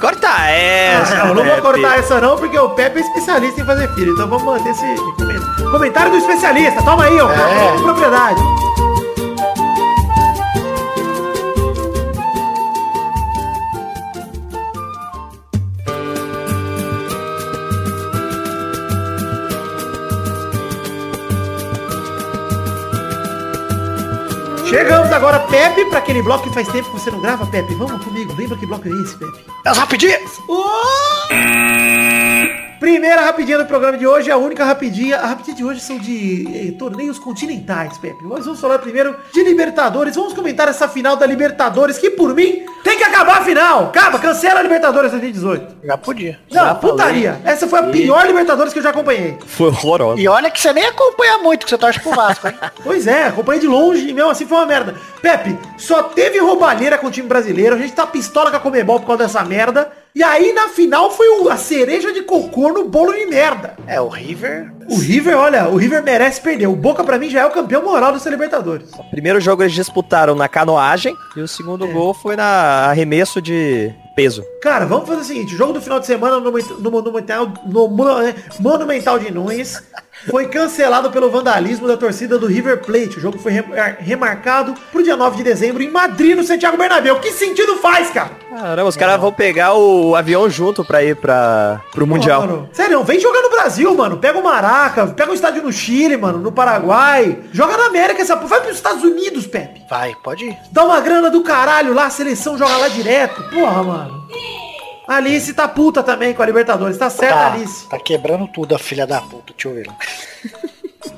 Corta 0.00 0.26
essa! 0.50 1.14
Ah, 1.22 1.26
não, 1.26 1.34
não 1.34 1.44
vou 1.44 1.62
cortar 1.62 1.96
essa 1.98 2.20
não, 2.20 2.36
porque 2.36 2.58
o 2.58 2.70
Pepe 2.70 2.98
é 2.98 3.02
especialista 3.02 3.60
em 3.60 3.64
fazer 3.64 3.88
filho. 3.94 4.12
Então 4.12 4.26
vamos 4.26 4.42
manter 4.44 4.70
esse 4.70 4.96
comentário. 4.96 5.70
Comentário 5.70 6.10
do 6.10 6.16
especialista. 6.18 6.82
Toma 6.82 7.04
aí, 7.04 7.20
ó. 7.20 7.30
É. 7.30 7.36
Propriedade. 7.82 8.40
Chegamos 24.64 25.12
agora, 25.12 25.40
Pepe, 25.40 25.84
para 25.86 25.98
aquele 25.98 26.22
bloco 26.22 26.44
que 26.44 26.54
faz 26.54 26.66
tempo 26.68 26.88
que 26.90 26.98
você 26.98 27.10
não 27.10 27.20
grava, 27.20 27.44
Pepe. 27.46 27.74
Vamos 27.74 28.02
comigo, 28.04 28.32
lembra 28.38 28.56
que 28.56 28.64
bloco 28.64 28.88
é 28.88 28.92
esse, 28.92 29.16
Pepe? 29.16 29.44
As 29.66 29.76
rapidinhas! 29.76 30.40
Primeira 32.82 33.20
rapidinha 33.20 33.58
do 33.58 33.64
programa 33.64 33.96
de 33.96 34.04
hoje, 34.04 34.28
a 34.28 34.36
única 34.36 34.64
rapidinha. 34.64 35.16
A 35.16 35.26
rapidinha 35.26 35.56
de 35.56 35.64
hoje 35.64 35.78
são 35.78 35.98
de 35.98 36.48
eh, 36.52 36.72
torneios 36.76 37.16
continentais, 37.16 37.96
Pepe. 37.96 38.24
Nós 38.24 38.44
vamos 38.44 38.60
falar 38.60 38.80
primeiro 38.80 39.14
de 39.32 39.44
Libertadores. 39.44 40.16
Vamos 40.16 40.32
comentar 40.32 40.66
essa 40.66 40.88
final 40.88 41.14
da 41.14 41.24
Libertadores, 41.24 41.96
que 41.96 42.10
por 42.10 42.34
mim 42.34 42.66
tem 42.82 42.98
que 42.98 43.04
acabar 43.04 43.38
a 43.38 43.44
final. 43.44 43.84
Acaba, 43.84 44.18
cancela 44.18 44.58
a 44.58 44.62
Libertadores 44.64 45.12
2018. 45.12 45.76
Já 45.84 45.96
podia. 45.96 46.40
Não, 46.50 46.60
Já 46.60 46.74
falei. 46.74 46.80
putaria. 46.90 47.40
Essa 47.44 47.68
foi 47.68 47.78
a 47.78 47.82
pior 47.84 48.26
Libertadores 48.26 48.72
que 48.72 48.80
eu 48.80 48.82
já 48.82 48.90
acompanhei. 48.90 49.38
Foi 49.46 49.68
horroroso. 49.68 50.20
E 50.20 50.26
olha 50.26 50.50
que 50.50 50.60
você 50.60 50.72
nem 50.72 50.86
acompanha 50.86 51.38
muito, 51.38 51.64
que 51.64 51.70
você 51.70 51.78
torce 51.78 52.00
pro 52.00 52.10
Vasco, 52.10 52.48
hein? 52.48 52.54
Pois 52.82 53.06
é, 53.06 53.28
acompanhei 53.28 53.60
de 53.60 53.68
longe 53.68 54.08
e 54.08 54.12
mesmo 54.12 54.28
assim 54.28 54.44
foi 54.44 54.58
uma 54.58 54.66
merda. 54.66 54.96
Pepe, 55.20 55.56
só 55.78 56.02
teve 56.02 56.40
roubalheira 56.40 56.98
com 56.98 57.06
o 57.06 57.12
time 57.12 57.28
brasileiro. 57.28 57.76
A 57.76 57.78
gente 57.78 57.92
tá 57.92 58.08
pistola 58.08 58.50
com 58.50 58.56
a 58.56 58.60
Comebol 58.60 58.98
por 58.98 59.06
causa 59.06 59.22
dessa 59.22 59.44
merda. 59.44 60.01
E 60.14 60.22
aí 60.22 60.52
na 60.52 60.68
final 60.68 61.10
foi 61.10 61.26
o- 61.40 61.48
a 61.48 61.56
cereja 61.56 62.12
de 62.12 62.22
cocô 62.22 62.70
no 62.70 62.84
bolo 62.88 63.12
de 63.14 63.24
merda. 63.26 63.74
É, 63.86 63.98
o 64.00 64.08
River. 64.08 64.70
O 64.90 64.96
River, 64.98 65.36
olha, 65.38 65.68
o 65.68 65.76
River 65.76 66.02
merece 66.02 66.40
perder. 66.40 66.66
O 66.66 66.76
Boca 66.76 67.02
pra 67.02 67.18
mim 67.18 67.30
já 67.30 67.40
é 67.40 67.46
o 67.46 67.50
campeão 67.50 67.82
moral 67.82 68.12
dessa 68.12 68.28
Libertadores. 68.28 68.90
Primeiro 69.10 69.40
jogo 69.40 69.62
eles 69.62 69.72
disputaram 69.72 70.34
na 70.34 70.48
canoagem 70.48 71.16
e 71.36 71.40
o 71.40 71.48
segundo 71.48 71.86
gol 71.88 72.12
foi 72.12 72.36
na 72.36 72.44
arremesso 72.90 73.40
de 73.40 73.90
peso. 74.14 74.44
Cara, 74.60 74.84
vamos 74.84 75.08
fazer 75.08 75.20
o 75.22 75.24
seguinte, 75.24 75.54
o 75.54 75.58
jogo 75.58 75.72
do 75.72 75.80
final 75.80 75.98
de 75.98 76.06
semana 76.06 76.38
no, 76.38 76.50
no 76.50 76.90
Monumental, 76.90 77.50
no 77.64 78.20
eh, 78.22 78.34
Monumental 78.60 79.18
de 79.18 79.32
Nunes 79.32 79.82
foi 80.30 80.46
cancelado 80.46 81.10
pelo 81.10 81.30
vandalismo 81.30 81.86
da 81.88 81.96
torcida 81.96 82.38
do 82.38 82.46
River 82.46 82.80
Plate. 82.82 83.18
O 83.18 83.20
jogo 83.20 83.38
foi 83.38 83.52
re- 83.52 83.64
remarcado 83.98 84.74
pro 84.90 85.02
dia 85.02 85.16
9 85.16 85.36
de 85.38 85.42
dezembro 85.42 85.82
em 85.82 85.90
Madrid, 85.90 86.36
no 86.36 86.44
Santiago 86.44 86.76
Bernabéu. 86.76 87.18
Que 87.20 87.32
sentido 87.32 87.76
faz, 87.76 88.10
cara? 88.10 88.30
Caramba, 88.50 88.88
os 88.88 88.96
caras 88.96 89.20
vão 89.20 89.32
pegar 89.32 89.74
o 89.74 90.14
avião 90.14 90.48
junto 90.48 90.84
pra 90.84 91.02
ir 91.02 91.16
pra, 91.16 91.80
pro 91.92 92.06
Mundial. 92.06 92.42
Pô, 92.42 92.46
mano, 92.48 92.68
sério, 92.72 93.02
vem 93.04 93.18
jogar 93.18 93.42
no 93.42 93.50
Brasil, 93.50 93.94
mano. 93.94 94.18
Pega 94.18 94.38
o 94.38 94.44
Maraca, 94.44 95.06
pega 95.08 95.30
o 95.30 95.34
estádio 95.34 95.62
no 95.62 95.72
Chile, 95.72 96.16
mano, 96.16 96.38
no 96.38 96.52
Paraguai. 96.52 97.38
Joga 97.52 97.76
na 97.76 97.86
América 97.86 98.22
essa 98.22 98.36
porra. 98.36 98.48
Vai 98.48 98.60
pros 98.60 98.76
Estados 98.76 99.02
Unidos, 99.02 99.46
Pepe. 99.46 99.82
Vai, 99.88 100.14
pode 100.22 100.44
ir. 100.44 100.56
Dá 100.70 100.84
uma 100.84 101.00
grana 101.00 101.30
do 101.30 101.42
caralho 101.42 101.94
lá, 101.94 102.06
a 102.06 102.10
seleção 102.10 102.56
joga 102.58 102.76
lá 102.76 102.88
direto. 102.88 103.42
Porra, 103.50 103.82
mano. 103.82 104.22
A 105.08 105.16
Alice 105.16 105.52
tá 105.52 105.66
puta 105.68 106.02
também 106.02 106.32
com 106.32 106.42
a 106.42 106.46
Libertadores. 106.46 106.96
Tá 106.96 107.10
certo, 107.10 107.34
Tá, 107.34 107.52
Alice. 107.52 107.88
tá 107.88 107.98
quebrando 107.98 108.46
tudo 108.48 108.74
a 108.74 108.78
filha 108.78 109.06
da 109.06 109.20
puta, 109.20 109.52
deixa 109.56 109.68
eu 109.68 109.74
ver. 109.74 109.86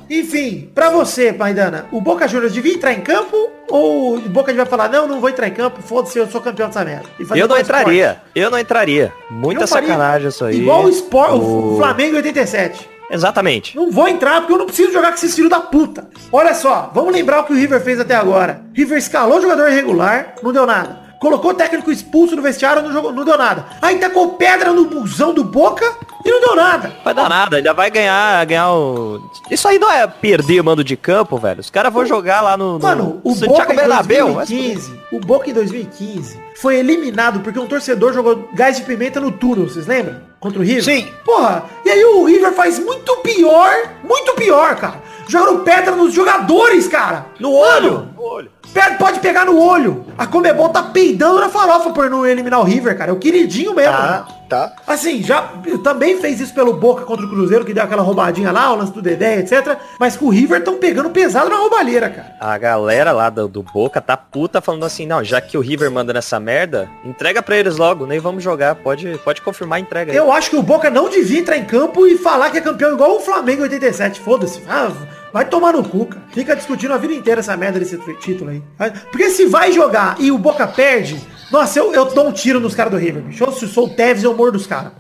Enfim, 0.09 0.71
pra 0.75 0.91
você, 0.91 1.33
Paidana, 1.33 1.87
o 1.91 2.01
Boca 2.01 2.27
Juniors 2.29 2.53
devia 2.53 2.75
entrar 2.75 2.93
em 2.93 3.01
campo 3.01 3.51
ou 3.69 4.17
o 4.17 4.21
Boca 4.21 4.53
vai 4.53 4.67
falar, 4.67 4.89
não, 4.89 5.07
não 5.09 5.21
vou 5.21 5.29
entrar 5.31 5.49
em 5.49 5.53
campo, 5.53 5.81
foda-se, 5.83 6.19
eu 6.19 6.27
sou 6.29 6.41
campeão 6.41 6.69
dessa 6.69 6.85
merda. 6.85 7.07
E 7.19 7.25
fazer 7.25 7.41
Eu 7.41 7.49
não 7.49 7.59
entraria. 7.59 8.21
Eu 8.35 8.51
não 8.51 8.59
entraria. 8.59 9.13
Muita 9.31 9.67
faria 9.67 9.89
sacanagem 9.89 10.29
isso 10.29 10.45
aí. 10.45 10.61
Igual 10.61 10.85
o, 10.85 10.89
Sport, 10.91 11.31
o 11.33 11.75
O- 11.75 11.77
Flamengo 11.79 12.15
em 12.15 12.17
87. 12.17 12.89
Exatamente. 13.11 13.77
Não 13.77 13.91
vou 13.91 14.09
entrar 14.09 14.41
porque 14.41 14.53
eu 14.55 14.59
não 14.59 14.67
preciso 14.67 14.93
jogar 14.93 15.09
com 15.09 15.15
esses 15.15 15.35
filhos 15.35 15.51
da 15.51 15.61
puta. 15.61 16.09
Olha 16.33 16.55
só, 16.55 16.91
vamos 16.95 17.13
lembrar 17.13 17.41
o 17.41 17.45
que 17.45 17.53
o 17.53 17.57
River 17.57 17.81
fez 17.83 18.01
até 18.01 18.15
agora. 18.15 18.63
River 18.75 18.99
escalou 18.99 19.41
jogador 19.41 19.69
irregular, 19.71 20.35
não 20.43 20.53
deu 20.53 20.67
nada. 20.67 21.04
Colocou 21.25 21.53
o 21.53 21.55
técnico 21.55 21.91
expulso 21.91 22.37
no 22.37 22.43
vestiário, 22.43 22.83
não, 22.83 22.93
jogou, 22.93 23.11
não 23.11 23.25
deu 23.25 23.39
nada. 23.39 23.65
Aí 23.81 23.97
tacou 23.99 24.33
pedra 24.35 24.75
no 24.75 24.85
busão 24.85 25.33
do 25.33 25.43
Boca 25.43 25.91
e 26.23 26.31
não 26.31 26.39
deu 26.39 26.55
nada. 26.55 26.93
Vai 27.03 27.15
dar 27.15 27.31
nada, 27.31 27.57
ainda 27.57 27.73
vai 27.73 27.91
ganhar, 27.91 28.45
ganhar 28.45 28.71
o... 28.75 29.19
Isso 29.51 29.67
aí 29.67 29.79
não 29.79 29.91
é 29.91 30.07
perder 30.07 30.63
mando 30.63 30.85
de 30.85 30.99
campo, 30.99 31.39
velho. 31.39 31.61
Os 31.61 31.71
caras 31.71 31.91
vão 31.91 32.05
jogar 32.05 32.43
lá 32.43 32.59
no, 32.59 32.75
no 32.75 32.79
Mano, 32.79 33.23
o 33.25 33.33
Santiago 33.33 33.55
Boca 33.55 33.73
Bernabéu. 33.73 34.35
vai 34.35 34.45
se 34.47 34.55
2015, 34.55 35.01
o 35.13 35.19
Boca 35.19 35.49
em 35.49 35.55
2015 35.55 36.39
foi 36.57 36.77
eliminado 36.77 37.41
porque 37.41 37.59
um 37.59 37.67
torcedor 37.67 38.13
jogou 38.13 38.47
gás 38.53 38.77
de 38.77 38.83
pimenta 38.83 39.19
no 39.19 39.33
túnel, 39.33 39.67
vocês 39.67 39.87
lembram? 39.87 40.21
Contra 40.39 40.61
o 40.61 40.63
River? 40.63 40.85
Sim. 40.85 41.09
Porra, 41.25 41.65
e 41.87 41.91
aí 41.91 42.05
o 42.05 42.25
River 42.25 42.53
faz 42.53 42.79
muito 42.79 43.17
pior, 43.23 43.73
muito 44.03 44.35
pior, 44.35 44.77
cara. 44.77 45.03
Jogaram 45.27 45.61
pedra 45.65 45.97
nos 45.97 46.13
jogadores, 46.13 46.87
cara. 46.87 47.25
No 47.41 47.51
olho. 47.51 47.93
Mano, 47.93 48.15
No 48.15 48.23
olho. 48.25 48.51
Pode 48.99 49.21
pegar 49.21 49.45
no 49.45 49.61
olho. 49.61 50.05
A 50.19 50.27
Comebol 50.27 50.69
tá 50.69 50.83
peidando 50.83 51.41
na 51.41 51.49
farofa 51.49 51.91
por 51.91 52.11
não 52.11 52.27
eliminar 52.27 52.61
o 52.61 52.65
River, 52.65 52.97
cara. 52.97 53.11
É 53.11 53.15
o 53.15 53.19
queridinho 53.19 53.75
mesmo. 53.75 53.93
Tá, 53.93 54.27
tá. 54.49 54.73
Assim, 54.87 55.23
já 55.23 55.43
também 55.83 56.21
fez 56.21 56.41
isso 56.41 56.53
pelo 56.55 56.73
Boca 56.75 57.05
contra 57.05 57.25
o 57.25 57.29
Cruzeiro, 57.29 57.65
que 57.65 57.73
deu 57.73 57.85
aquela 57.85 58.03
roubadinha 58.03 58.51
lá, 58.51 58.73
o 58.73 58.77
lance 58.77 58.93
do 58.93 59.03
Dedé, 59.03 59.39
etc. 59.39 59.77
Mas 59.99 60.17
com 60.17 60.27
o 60.27 60.31
River 60.31 60.59
estão 60.59 60.79
pegando 60.79 61.11
pesado 61.11 61.49
na 61.51 61.57
roubalheira, 61.57 62.09
cara. 62.11 62.35
A 62.41 62.59
galera 62.59 63.13
lá 63.13 63.31
do, 63.31 63.47
do 63.47 63.63
Boca 63.63 64.01
tá 64.01 64.17
puta 64.17 64.61
falando 64.61 64.85
assim, 64.85 65.07
não, 65.07 65.23
já 65.23 65.41
que 65.41 65.57
o 65.57 65.61
River 65.61 65.91
manda 65.91 66.13
nessa 66.13 66.41
merda, 66.41 66.89
entrega 67.05 67.43
pra 67.43 67.57
eles 67.57 67.77
logo, 67.77 68.07
nem 68.07 68.19
vamos 68.19 68.43
jogar. 68.43 68.75
Pode, 68.75 69.19
pode 69.25 69.43
confirmar 69.43 69.77
a 69.77 69.81
entrega 69.81 70.13
aí. 70.13 70.19
Eu 70.19 70.33
acho 70.33 70.51
que 70.51 70.57
o 70.57 70.63
Boca 70.63 70.91
não 70.91 71.09
devia 71.09 71.41
entrar 71.41 71.57
em 71.57 71.65
campo 71.65 72.07
e 72.07 72.19
falar 72.19 72.51
que 72.51 72.59
é 72.59 72.61
campeão 72.61 72.93
igual 72.93 73.17
o 73.17 73.21
Flamengo 73.21 73.61
em 73.61 73.65
87. 73.65 74.21
Foda-se. 74.21 74.63
Ah, 74.69 74.91
vai 75.35 75.45
tomar 75.45 75.73
no 75.73 75.83
cu, 75.83 76.07
cara. 76.07 76.23
Fica 76.33 76.55
discutindo 76.55 76.95
a 76.95 76.97
vida 76.97 77.13
inteira 77.13 77.41
essa 77.41 77.57
merda 77.57 77.81
desse 77.81 77.99
título 78.21 78.51
aí. 78.51 78.63
Porque 79.11 79.31
se 79.31 79.47
vai 79.47 79.73
jogar 79.73 80.15
e 80.21 80.31
o 80.31 80.39
Boca 80.39 80.65
perde, 80.65 81.21
nossa, 81.51 81.77
eu, 81.81 81.93
eu 81.93 82.05
dou 82.05 82.29
um 82.29 82.33
tiro 82.33 82.61
nos 82.61 82.73
caras 82.73 82.93
do 82.93 82.99
River, 82.99 83.21
bicho. 83.25 83.43
Eu, 83.43 83.51
se 83.51 83.67
sou 83.67 83.87
o 83.87 83.91
Tevez, 83.91 84.23
eu 84.23 84.37
morro 84.37 84.53
dos 84.53 84.65
caras. 84.69 84.93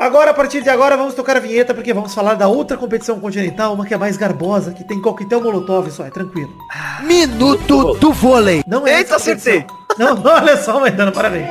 Agora, 0.00 0.30
a 0.30 0.34
partir 0.34 0.62
de 0.62 0.70
agora, 0.70 0.96
vamos 0.96 1.14
tocar 1.14 1.36
a 1.36 1.40
vinheta, 1.40 1.74
porque 1.74 1.92
vamos 1.92 2.14
falar 2.14 2.34
da 2.34 2.48
outra 2.48 2.78
competição 2.78 3.20
continental, 3.20 3.74
uma 3.74 3.84
que 3.84 3.92
é 3.92 3.98
mais 3.98 4.16
garbosa, 4.16 4.72
que 4.72 4.82
tem 4.82 5.00
coquetel 5.00 5.42
molotov 5.42 5.90
só, 5.90 6.06
é 6.06 6.10
tranquilo. 6.10 6.52
Minuto 7.02 7.94
do 7.94 8.12
vôlei. 8.12 8.62
Não 8.66 8.86
é 8.86 8.98
Eita, 8.98 9.18
competição. 9.18 9.66
Não, 9.98 10.20
olha 10.24 10.56
só, 10.56 10.80
Maidana, 10.80 11.12
parabéns. 11.12 11.46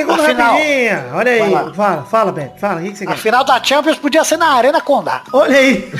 A 0.00 0.14
Afinal, 0.14 0.52
rapidinha. 0.54 1.06
Olha 1.14 1.32
aí. 1.32 1.74
Fala, 1.74 2.02
fala, 2.04 2.32
Beto. 2.32 2.58
Fala, 2.60 2.80
o 2.80 2.84
que, 2.84 2.92
que 2.92 2.98
você 2.98 3.04
A 3.04 3.08
quer? 3.08 3.16
final 3.18 3.44
da 3.44 3.62
Champions 3.62 3.98
podia 3.98 4.24
ser 4.24 4.36
na 4.36 4.48
Arena 4.54 4.80
Condá. 4.80 5.22
Olha 5.32 5.56
aí. 5.56 5.90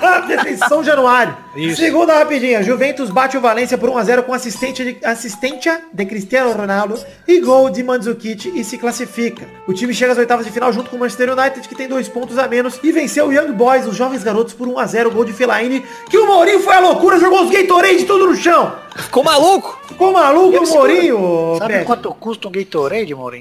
São 0.68 0.82
Januário. 0.82 1.36
Isso. 1.54 1.80
Segunda 1.80 2.18
rapidinha. 2.18 2.62
Juventus 2.62 3.10
bate 3.10 3.36
o 3.36 3.40
Valência 3.40 3.78
por 3.78 3.88
1x0 3.90 4.22
com 4.22 4.34
assistente 4.34 4.84
de, 4.84 5.04
assistência 5.06 5.80
de 5.92 6.04
Cristiano 6.04 6.52
Ronaldo 6.52 6.98
e 7.26 7.40
gol 7.40 7.70
de 7.70 7.82
Mandzukic 7.82 8.52
e 8.58 8.64
se 8.64 8.76
classifica. 8.78 9.46
O 9.66 9.72
time 9.72 9.94
chega 9.94 10.12
às 10.12 10.18
oitavas 10.18 10.44
de 10.44 10.52
final 10.52 10.72
junto 10.72 10.90
com 10.90 10.96
o 10.96 11.00
Manchester 11.00 11.32
United, 11.38 11.66
que 11.68 11.74
tem 11.74 11.88
dois 11.88 12.08
pontos 12.08 12.38
a 12.38 12.46
menos, 12.48 12.78
e 12.82 12.92
venceu 12.92 13.26
o 13.28 13.32
Young 13.32 13.52
Boys, 13.52 13.86
os 13.86 13.96
jovens 13.96 14.22
garotos, 14.22 14.54
por 14.54 14.66
1x0, 14.68 15.10
gol 15.10 15.24
de 15.24 15.32
Fellaini, 15.32 15.84
que 16.10 16.18
o 16.18 16.26
Mourinho 16.26 16.60
foi 16.60 16.74
a 16.74 16.80
loucura, 16.80 17.18
jogou 17.18 17.42
os 17.44 17.50
Gatorade 17.50 18.04
tudo 18.04 18.26
no 18.26 18.36
chão. 18.36 18.72
Ficou 18.96 19.22
maluco? 19.22 19.78
Ficou 19.88 20.12
maluco 20.12 20.64
o 20.64 20.68
Mourinho, 20.68 21.56
Sabe 21.58 21.72
Pepe? 21.74 21.84
quanto 21.84 22.14
custa 22.14 22.48
um 22.48 22.50
Gatorade, 22.50 23.14
Mourinho? 23.14 23.35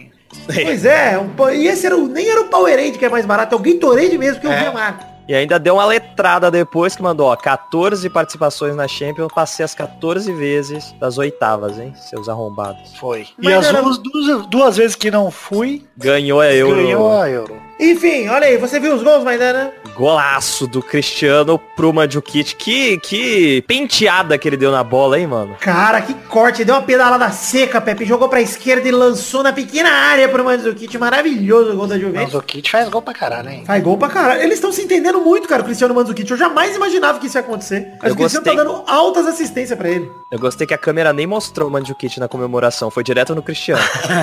Pois 0.46 0.86
é, 0.86 1.18
um 1.18 1.50
e 1.52 1.68
esse 1.68 1.86
era 1.86 1.96
o, 1.98 2.08
nem 2.08 2.30
era 2.30 2.42
o 2.42 2.46
Powerade 2.50 2.98
que 2.98 3.06
é 3.06 3.10
mais 3.10 3.26
barato, 3.26 3.56
é 3.56 3.58
o 3.58 3.62
Gatorade 3.62 4.18
mesmo 4.18 4.40
que 4.42 4.48
eu 4.48 4.52
vi 4.52 4.66
a 4.66 4.72
marca. 4.72 5.16
E 5.28 5.34
ainda 5.34 5.58
deu 5.58 5.74
uma 5.74 5.86
letrada 5.86 6.52
depois 6.52 6.96
que 6.96 7.02
mandou, 7.02 7.26
ó, 7.28 7.36
14 7.36 8.08
participações 8.12 8.76
na 8.76 8.88
Champions, 8.88 9.30
passei 9.34 9.66
as 9.66 9.74
14 9.74 10.32
vezes 10.32 10.94
das 11.00 11.18
oitavas, 11.18 11.80
hein, 11.80 11.94
seus 11.96 12.30
arrombados. 12.30 12.96
Foi. 13.00 13.22
E 13.42 13.46
Mas 13.46 13.56
as 13.56 13.66
era- 13.66 13.82
duas, 13.82 13.98
duas, 13.98 14.46
duas 14.46 14.78
vezes 14.78 14.96
que 14.96 15.10
não 15.10 15.32
fui, 15.32 15.84
Ganhou 15.98 16.40
a 16.42 16.54
Euro. 16.54 16.76
ganhou 16.76 17.12
a 17.12 17.28
Euro. 17.28 17.60
Enfim, 17.80 18.28
olha 18.30 18.48
aí, 18.48 18.58
você 18.58 18.80
viu 18.80 18.96
os 18.96 19.04
gols, 19.04 19.24
Maidana? 19.24 19.72
Golaço 19.96 20.68
do 20.68 20.82
Cristiano 20.82 21.58
pro 21.76 21.92
Mandzukic. 21.94 22.56
Que, 22.56 22.98
que 23.00 23.64
penteada 23.68 24.38
que 24.38 24.48
ele 24.48 24.58
deu 24.58 24.72
na 24.72 24.84
bola, 24.84 25.20
hein, 25.20 25.28
mano? 25.28 25.56
Cara, 25.60 26.02
que 26.02 26.14
corte, 26.14 26.64
deu 26.66 26.76
uma 26.76 26.82
pedalada 26.82 27.30
seca, 27.32 27.80
Pepe, 27.80 28.06
jogou 28.06 28.28
pra 28.28 28.42
esquerda 28.42 28.88
e 28.88 28.92
lançou 28.92 29.42
na 29.44 29.54
pequena 29.54 29.90
área 29.90 30.28
pro 30.28 30.44
Mandzukic, 30.44 30.98
maravilhoso 30.98 31.72
o 31.72 31.76
gol 31.76 31.88
da 31.88 31.98
Juventus. 31.98 32.42
Kit 32.46 32.70
faz 32.70 32.90
gol 32.90 33.02
pra 33.02 33.14
caralho, 33.14 33.50
hein? 33.50 33.64
Faz 33.66 33.82
gol 33.84 33.98
pra 33.98 34.10
caralho. 34.10 34.42
Eles 34.42 34.56
estão 34.56 34.72
se 34.72 34.82
entendendo 34.82 35.20
muito, 35.22 35.48
cara, 35.48 35.62
o 35.62 35.66
Cristiano 35.66 35.94
Mandzukic. 35.94 36.30
Eu 36.30 36.38
jamais 36.38 36.76
imaginava 36.76 37.20
que 37.20 37.28
isso 37.28 37.38
ia 37.38 37.42
acontecer. 37.42 37.94
Mas 38.02 38.10
Eu 38.10 38.14
o 38.14 38.18
Cristiano 38.18 38.46
tá 38.46 38.54
gostei. 38.54 38.74
dando 38.74 38.84
altas 38.90 39.28
assistências 39.28 39.78
pra 39.78 39.90
ele. 39.90 40.10
Eu 40.32 40.40
gostei 40.40 40.66
que 40.68 40.74
a 40.74 40.78
câmera 40.78 41.12
nem 41.14 41.26
mostrou 41.28 41.68
o 41.70 41.72
Mandzukic 41.72 42.20
na 42.20 42.28
comemoração, 42.28 42.90
foi 42.92 43.04
direto 43.04 43.34
no 43.36 43.42
Cristiano. 43.42 43.82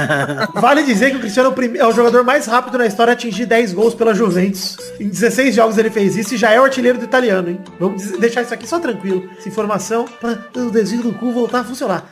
Vale 0.54 0.82
dizer 0.82 1.10
que 1.10 1.16
o 1.16 1.20
Cristiano 1.20 1.54
é 1.78 1.82
é 1.82 1.86
o 1.86 1.92
jogador 1.92 2.22
mais 2.24 2.46
rápido 2.46 2.78
na 2.78 2.86
história 2.86 3.12
a 3.12 3.14
atingir 3.14 3.41
10 3.46 3.72
gols 3.72 3.94
pela 3.94 4.14
Juventus. 4.14 4.76
Em 4.98 5.08
16 5.08 5.54
jogos 5.54 5.78
ele 5.78 5.90
fez 5.90 6.16
isso 6.16 6.34
e 6.34 6.36
já 6.36 6.50
é 6.50 6.60
o 6.60 6.64
artilheiro 6.64 6.98
do 6.98 7.04
italiano, 7.04 7.50
hein? 7.50 7.60
Vamos 7.78 8.12
deixar 8.18 8.42
isso 8.42 8.54
aqui 8.54 8.66
só 8.66 8.78
tranquilo. 8.78 9.28
Essa 9.38 9.48
informação 9.48 10.06
para 10.20 10.38
o 10.56 10.70
desvio 10.70 11.02
do 11.02 11.12
cu 11.12 11.32
voltar 11.32 11.60
a 11.60 11.64
funcionar. 11.64 12.10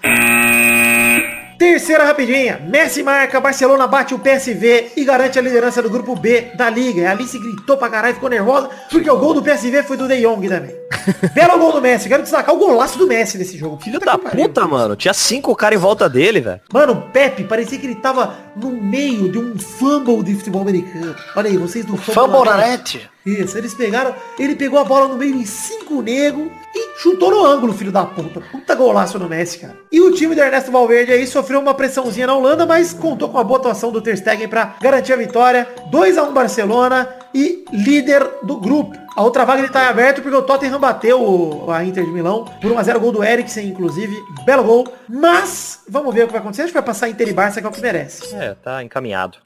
Terceira 1.60 2.04
rapidinha. 2.04 2.58
Messi 2.58 3.02
marca, 3.02 3.38
Barcelona 3.38 3.86
bate 3.86 4.14
o 4.14 4.18
PSV 4.18 4.92
e 4.96 5.04
garante 5.04 5.38
a 5.38 5.42
liderança 5.42 5.82
do 5.82 5.90
grupo 5.90 6.16
B 6.16 6.52
da 6.56 6.70
Liga. 6.70 7.02
E 7.02 7.04
a 7.04 7.10
Alice 7.10 7.38
gritou 7.38 7.76
pra 7.76 7.90
caralho, 7.90 8.14
ficou 8.14 8.30
nervosa, 8.30 8.70
porque 8.90 9.10
o 9.10 9.18
gol 9.18 9.34
do 9.34 9.42
PSV 9.42 9.82
foi 9.82 9.98
do 9.98 10.08
De 10.08 10.22
Jong 10.22 10.48
também. 10.48 10.74
Belo 11.34 11.58
gol 11.58 11.72
do 11.72 11.82
Messi. 11.82 12.08
Quero 12.08 12.22
destacar 12.22 12.54
o 12.54 12.58
golaço 12.58 12.96
do 12.96 13.06
Messi 13.06 13.36
nesse 13.36 13.58
jogo. 13.58 13.76
Filho 13.76 14.00
da 14.00 14.16
puta, 14.16 14.66
mano. 14.66 14.96
Tinha 14.96 15.12
cinco 15.12 15.54
caras 15.54 15.78
em 15.78 15.82
volta 15.82 16.08
dele, 16.08 16.40
velho. 16.40 16.62
Mano, 16.72 16.94
o 16.94 17.02
Pepe 17.10 17.44
parecia 17.44 17.78
que 17.78 17.86
ele 17.86 17.96
tava 17.96 18.34
no 18.56 18.70
meio 18.70 19.30
de 19.30 19.36
um 19.36 19.58
fumble 19.58 20.22
de 20.22 20.34
futebol 20.36 20.62
americano. 20.62 21.14
Olha 21.36 21.50
aí, 21.50 21.58
vocês 21.58 21.84
do 21.84 21.94
Fumble 21.94 22.42
na 22.42 22.56
net. 22.56 23.06
Isso, 23.24 23.56
eles 23.58 23.74
pegaram, 23.74 24.14
ele 24.38 24.54
pegou 24.54 24.78
a 24.78 24.84
bola 24.84 25.08
no 25.08 25.16
meio 25.16 25.34
em 25.34 25.44
cinco 25.44 26.00
nego 26.00 26.50
e 26.74 26.98
chutou 26.98 27.30
no 27.30 27.44
ângulo, 27.44 27.72
filho 27.72 27.92
da 27.92 28.04
puta. 28.04 28.40
Puta 28.40 28.74
golaço 28.74 29.18
no 29.18 29.28
Messi, 29.28 29.58
cara. 29.58 29.76
E 29.92 30.00
o 30.00 30.12
time 30.12 30.34
do 30.34 30.40
Ernesto 30.40 30.70
Valverde 30.70 31.12
aí 31.12 31.26
sofreu 31.26 31.60
uma 31.60 31.74
pressãozinha 31.74 32.26
na 32.26 32.34
Holanda, 32.34 32.64
mas 32.64 32.94
contou 32.94 33.28
com 33.28 33.38
a 33.38 33.44
boa 33.44 33.58
atuação 33.58 33.92
do 33.92 34.00
Ter 34.00 34.16
Stegen 34.16 34.48
pra 34.48 34.74
garantir 34.80 35.12
a 35.12 35.16
vitória. 35.16 35.68
2 35.90 36.16
a 36.16 36.22
1 36.22 36.32
Barcelona 36.32 37.08
e 37.34 37.64
líder 37.72 38.26
do 38.42 38.56
grupo. 38.56 38.96
A 39.16 39.22
outra 39.22 39.44
vaga 39.44 39.60
ele 39.60 39.68
tá 39.68 39.88
aberto 39.88 40.22
porque 40.22 40.36
o 40.36 40.42
Tottenham 40.42 40.78
bateu 40.78 41.66
a 41.70 41.84
Inter 41.84 42.04
de 42.04 42.10
Milão 42.10 42.44
por 42.60 42.70
1x0 42.70 42.98
gol 42.98 43.12
do 43.12 43.24
Eriksen, 43.24 43.68
inclusive. 43.68 44.16
Belo 44.44 44.64
gol. 44.64 44.88
Mas, 45.08 45.80
vamos 45.88 46.14
ver 46.14 46.24
o 46.24 46.26
que 46.26 46.32
vai 46.32 46.40
acontecer. 46.40 46.62
Acho 46.62 46.72
que 46.72 46.78
vai 46.78 46.86
passar 46.86 47.08
Inter 47.08 47.28
e 47.28 47.32
Barça, 47.32 47.60
que 47.60 47.66
é 47.66 47.70
o 47.70 47.72
que 47.72 47.80
merece. 47.80 48.34
É, 48.34 48.54
tá 48.54 48.82
encaminhado. 48.82 49.38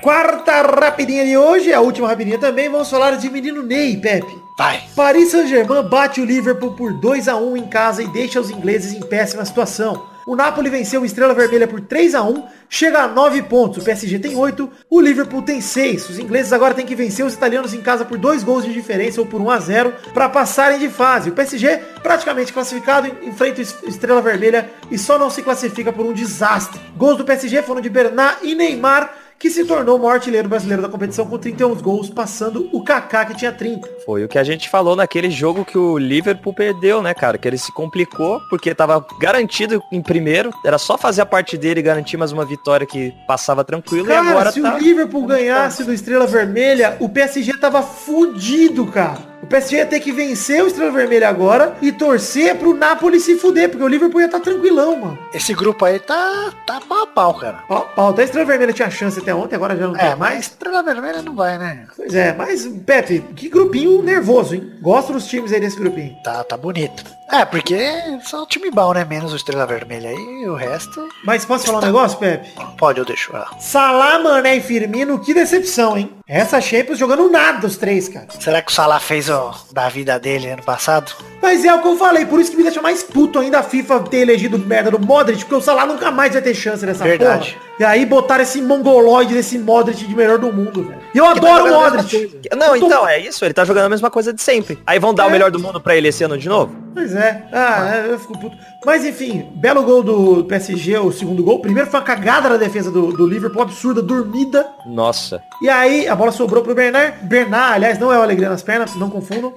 Quarta 0.00 0.62
rapidinha 0.62 1.26
de 1.26 1.36
hoje, 1.36 1.74
a 1.74 1.80
última 1.80 2.08
rapidinha 2.08 2.38
também, 2.38 2.70
vamos 2.70 2.88
falar 2.88 3.16
de 3.16 3.28
menino 3.28 3.62
Ney, 3.62 3.98
Pepe. 3.98 4.34
Vai. 4.56 4.82
Paris 4.96 5.30
Saint-Germain 5.30 5.82
bate 5.82 6.22
o 6.22 6.24
Liverpool 6.24 6.72
por 6.72 6.94
2 6.94 7.28
a 7.28 7.36
1 7.36 7.56
em 7.58 7.66
casa 7.66 8.02
e 8.02 8.08
deixa 8.08 8.40
os 8.40 8.50
ingleses 8.50 8.94
em 8.94 9.00
péssima 9.00 9.44
situação. 9.44 10.08
O 10.26 10.34
Napoli 10.34 10.70
venceu 10.70 11.02
o 11.02 11.04
Estrela 11.04 11.34
Vermelha 11.34 11.66
por 11.66 11.80
3 11.80 12.14
a 12.14 12.22
1 12.22 12.44
chega 12.68 13.00
a 13.00 13.08
9 13.08 13.42
pontos. 13.42 13.82
O 13.82 13.84
PSG 13.84 14.18
tem 14.18 14.36
8, 14.36 14.70
o 14.88 15.00
Liverpool 15.00 15.42
tem 15.42 15.60
6. 15.60 16.10
Os 16.10 16.18
ingleses 16.18 16.52
agora 16.52 16.72
têm 16.72 16.86
que 16.86 16.94
vencer 16.94 17.26
os 17.26 17.34
italianos 17.34 17.74
em 17.74 17.82
casa 17.82 18.04
por 18.04 18.16
2 18.16 18.42
gols 18.42 18.64
de 18.64 18.72
diferença 18.72 19.20
ou 19.20 19.26
por 19.26 19.40
1 19.40 19.50
a 19.50 19.58
0 19.58 19.94
para 20.14 20.28
passarem 20.28 20.78
de 20.78 20.88
fase. 20.88 21.30
O 21.30 21.34
PSG, 21.34 21.78
praticamente 22.02 22.52
classificado, 22.52 23.08
enfrenta 23.22 23.60
o 23.60 23.88
Estrela 23.88 24.22
Vermelha 24.22 24.70
e 24.90 24.96
só 24.96 25.18
não 25.18 25.28
se 25.28 25.42
classifica 25.42 25.92
por 25.92 26.06
um 26.06 26.12
desastre. 26.12 26.80
Gols 26.96 27.18
do 27.18 27.24
PSG 27.24 27.62
foram 27.62 27.80
de 27.80 27.90
Bernat 27.90 28.38
e 28.42 28.54
Neymar, 28.54 29.12
que 29.40 29.48
se 29.48 29.64
tornou 29.64 29.96
o 29.96 29.98
maior 29.98 30.16
artilheiro 30.16 30.46
brasileiro 30.46 30.82
da 30.82 30.88
competição 30.88 31.24
com 31.24 31.38
31 31.38 31.74
gols, 31.76 32.10
passando 32.10 32.68
o 32.72 32.84
Kaká, 32.84 33.24
que 33.24 33.34
tinha 33.34 33.50
30. 33.50 33.88
Foi 34.04 34.22
o 34.22 34.28
que 34.28 34.38
a 34.38 34.44
gente 34.44 34.68
falou 34.68 34.94
naquele 34.94 35.30
jogo 35.30 35.64
que 35.64 35.78
o 35.78 35.96
Liverpool 35.96 36.52
perdeu, 36.52 37.00
né, 37.00 37.14
cara? 37.14 37.38
Que 37.38 37.48
ele 37.48 37.56
se 37.56 37.72
complicou 37.72 38.38
porque 38.50 38.74
tava 38.74 39.04
garantido 39.18 39.82
em 39.90 40.02
primeiro. 40.02 40.50
Era 40.62 40.76
só 40.76 40.98
fazer 40.98 41.22
a 41.22 41.26
parte 41.26 41.56
dele 41.56 41.80
e 41.80 41.82
garantir 41.82 42.18
mais 42.18 42.32
uma 42.32 42.44
vitória 42.44 42.86
que 42.86 43.14
passava 43.26 43.64
tranquilo. 43.64 44.06
Cara, 44.06 44.26
e 44.26 44.28
agora 44.28 44.52
se 44.52 44.60
tá... 44.60 44.74
o 44.74 44.78
Liverpool 44.78 45.24
ganhasse 45.24 45.84
do 45.84 45.92
Estrela 45.94 46.26
Vermelha, 46.26 46.98
o 47.00 47.08
PSG 47.08 47.56
tava 47.56 47.82
fudido, 47.82 48.86
cara. 48.88 49.29
O 49.42 49.46
PSG 49.46 49.76
ia 49.76 49.86
ter 49.86 50.00
que 50.00 50.12
vencer 50.12 50.62
o 50.62 50.66
Estrela 50.66 50.92
Vermelha 50.92 51.28
agora 51.28 51.74
e 51.80 51.90
torcer 51.90 52.54
pro 52.56 52.74
Napoli 52.74 53.18
se 53.18 53.36
fuder, 53.36 53.68
porque 53.70 53.82
o 53.82 53.88
Liverpool 53.88 54.20
ia 54.20 54.26
estar 54.26 54.40
tranquilão, 54.40 54.96
mano. 54.96 55.18
Esse 55.32 55.54
grupo 55.54 55.84
aí 55.84 55.98
tá, 55.98 56.52
tá 56.66 56.80
pau 56.86 57.02
a 57.02 57.06
pau, 57.06 57.34
cara. 57.34 57.58
Pau, 57.66 57.90
pau. 57.96 58.10
Até 58.10 58.22
a 58.22 58.24
Estrela 58.26 58.46
Vermelha 58.46 58.72
tinha 58.72 58.90
chance 58.90 59.18
até 59.18 59.34
ontem, 59.34 59.56
agora 59.56 59.76
já 59.76 59.86
não 59.86 59.96
É, 59.96 59.98
tem 59.98 60.08
mas 60.10 60.18
mais. 60.18 60.40
Estrela 60.46 60.82
Vermelha 60.82 61.22
não 61.22 61.34
vai, 61.34 61.58
né? 61.58 61.86
Pois 61.96 62.14
é, 62.14 62.34
mas, 62.34 62.66
Pepe, 62.86 63.20
que 63.34 63.48
grupinho 63.48 64.02
nervoso, 64.02 64.54
hein? 64.54 64.72
Gosto 64.82 65.12
dos 65.14 65.26
times 65.26 65.52
aí 65.52 65.60
desse 65.60 65.78
grupinho. 65.78 66.14
Tá, 66.22 66.44
tá 66.44 66.56
bonito. 66.56 67.02
É, 67.32 67.44
porque 67.44 67.78
são 68.24 68.42
um 68.42 68.46
time 68.46 68.70
bom, 68.72 68.92
né? 68.92 69.04
Menos 69.04 69.32
o 69.32 69.36
Estrela 69.36 69.64
Vermelha 69.64 70.10
aí, 70.10 70.48
o 70.48 70.54
resto... 70.54 71.08
Mas 71.24 71.44
posso 71.44 71.64
falar 71.64 71.78
um 71.78 71.86
negócio, 71.86 72.18
Pepe? 72.18 72.50
Pode, 72.76 72.98
eu 72.98 73.04
deixo. 73.04 73.30
Ah. 73.34 73.46
Salah, 73.60 74.18
Mané 74.18 74.56
e 74.56 74.60
Firmino, 74.60 75.18
que 75.18 75.32
decepção, 75.32 75.96
hein? 75.96 76.10
Essa 76.26 76.60
Champions 76.60 76.98
jogando 76.98 77.30
nada 77.30 77.66
os 77.66 77.76
três, 77.76 78.08
cara. 78.08 78.26
Será 78.38 78.60
que 78.60 78.72
o 78.72 78.74
Salah 78.74 78.98
fez 78.98 79.29
o 79.36 79.54
da 79.72 79.88
vida 79.88 80.18
dele 80.18 80.48
ano 80.48 80.62
passado? 80.62 81.12
Mas 81.42 81.64
é 81.64 81.72
o 81.72 81.80
que 81.80 81.88
eu 81.88 81.96
falei, 81.96 82.26
por 82.26 82.38
isso 82.40 82.50
que 82.50 82.56
me 82.56 82.62
deixa 82.62 82.82
mais 82.82 83.02
puto 83.02 83.38
ainda 83.38 83.60
a 83.60 83.62
FIFA 83.62 84.00
ter 84.00 84.18
elegido 84.18 84.58
merda 84.58 84.90
do 84.90 84.98
Modric, 84.98 85.40
porque 85.40 85.54
o 85.54 85.60
Salah 85.60 85.86
nunca 85.86 86.10
mais 86.10 86.32
vai 86.32 86.42
ter 86.42 86.54
chance 86.54 86.84
nessa 86.84 87.02
Verdade. 87.04 87.52
porra. 87.54 87.70
E 87.80 87.84
aí 87.84 88.04
botaram 88.04 88.42
esse 88.42 88.60
mongoloide 88.60 89.32
desse 89.32 89.58
Modric 89.58 90.04
de 90.06 90.14
melhor 90.14 90.38
do 90.38 90.52
mundo, 90.52 90.82
velho. 90.84 91.00
E 91.14 91.18
eu 91.18 91.24
adoro 91.24 91.64
o 91.64 91.68
jogando 91.68 91.74
a 91.76 91.90
mesma 91.90 92.02
Modric. 92.02 92.48
Não, 92.54 92.68
tô- 92.78 92.86
então, 92.86 93.08
é 93.08 93.18
isso. 93.18 93.42
Ele 93.44 93.54
tá 93.54 93.64
jogando 93.64 93.86
a 93.86 93.88
mesma 93.88 94.10
coisa 94.10 94.32
de 94.34 94.42
sempre. 94.42 94.78
Aí 94.86 94.98
vão 94.98 95.14
dar 95.14 95.24
É. 95.24 95.26
o 95.28 95.30
melhor 95.30 95.50
do 95.50 95.58
mundo 95.58 95.80
pra 95.80 95.96
ele 95.96 96.08
esse 96.08 96.22
ano 96.22 96.36
de 96.36 96.48
novo? 96.48 96.74
Pois 96.92 97.14
é. 97.14 97.44
Ah, 97.52 97.94
é, 97.94 98.12
eu 98.12 98.18
fico 98.18 98.38
puto. 98.38 98.56
Mas 98.84 99.04
enfim, 99.04 99.48
belo 99.54 99.82
gol 99.82 100.02
do 100.02 100.44
PSG, 100.44 100.98
o 100.98 101.12
segundo 101.12 101.42
gol. 101.44 101.60
Primeiro 101.60 101.90
foi 101.90 102.00
uma 102.00 102.06
cagada 102.06 102.48
na 102.48 102.56
defesa 102.56 102.90
do, 102.90 103.12
do 103.12 103.26
Liverpool, 103.26 103.62
absurda, 103.62 104.02
dormida. 104.02 104.66
Nossa. 104.86 105.42
E 105.62 105.68
aí 105.68 106.08
a 106.08 106.16
bola 106.16 106.32
sobrou 106.32 106.62
pro 106.62 106.74
Bernard. 106.74 107.24
Bernard, 107.24 107.74
aliás, 107.74 107.98
não 107.98 108.12
é 108.12 108.18
o 108.18 108.22
alegria 108.22 108.48
nas 108.48 108.62
pernas, 108.62 108.94
não 108.96 109.10
confundam. 109.10 109.52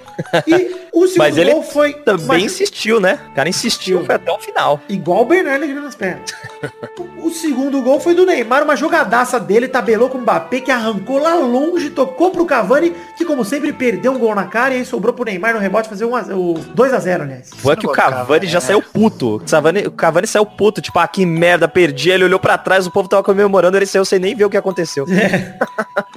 E 0.47 0.75
o 0.93 1.07
segundo 1.07 1.17
Mas 1.17 1.37
ele 1.37 1.51
gol 1.51 1.63
foi 1.63 1.93
Também 1.93 2.27
Mas- 2.27 2.43
insistiu, 2.43 2.99
né? 2.99 3.19
O 3.31 3.35
cara 3.35 3.49
insistiu, 3.49 4.05
foi 4.05 4.15
até 4.15 4.31
o 4.31 4.39
final. 4.39 4.79
Igual 4.87 5.21
o 5.21 5.25
Bernard 5.25 5.57
alegria 5.57 5.81
nas 5.81 5.95
pernas. 5.95 6.31
o 7.21 7.29
segundo 7.29 7.81
gol 7.81 7.99
foi 7.99 8.13
do 8.13 8.25
Neymar, 8.25 8.63
uma 8.63 8.75
jogadaça 8.75 9.39
dele, 9.39 9.67
tabelou 9.67 10.09
com 10.09 10.17
o 10.17 10.21
Mbappé, 10.21 10.61
que 10.61 10.71
arrancou 10.71 11.17
lá 11.17 11.35
longe, 11.35 11.89
tocou 11.89 12.31
pro 12.31 12.45
Cavani, 12.45 12.93
que 13.17 13.25
como 13.25 13.43
sempre 13.43 13.73
perdeu 13.73 14.13
um 14.13 14.19
gol 14.19 14.35
na 14.35 14.45
cara, 14.45 14.73
e 14.73 14.77
aí 14.77 14.85
sobrou 14.85 15.13
pro 15.13 15.25
Neymar 15.25 15.53
no 15.53 15.59
rebote 15.59 15.89
fazer 15.89 16.05
um 16.05 16.15
a, 16.15 16.21
o 16.21 16.53
2x0, 16.75 17.21
aliás. 17.21 17.49
Foi 17.57 17.75
que 17.75 17.85
o 17.85 17.91
Cavani 17.91 18.13
Cavani, 18.13 18.47
já 18.47 18.57
é. 18.57 18.61
saiu 18.61 18.81
puto. 18.81 19.35
O 19.35 19.39
Cavani, 19.39 19.87
o 19.87 19.91
Cavani 19.91 20.27
saiu 20.27 20.45
puto, 20.45 20.81
tipo, 20.81 20.97
ah, 20.99 21.07
que 21.07 21.25
merda, 21.25 21.67
perdi. 21.67 22.09
Ele 22.09 22.25
olhou 22.25 22.39
pra 22.39 22.57
trás, 22.57 22.85
o 22.87 22.91
povo 22.91 23.07
tava 23.07 23.23
comemorando, 23.23 23.77
ele 23.77 23.85
saiu 23.85 24.05
sem 24.05 24.19
nem 24.19 24.35
ver 24.35 24.45
o 24.45 24.49
que 24.49 24.57
aconteceu. 24.57 25.05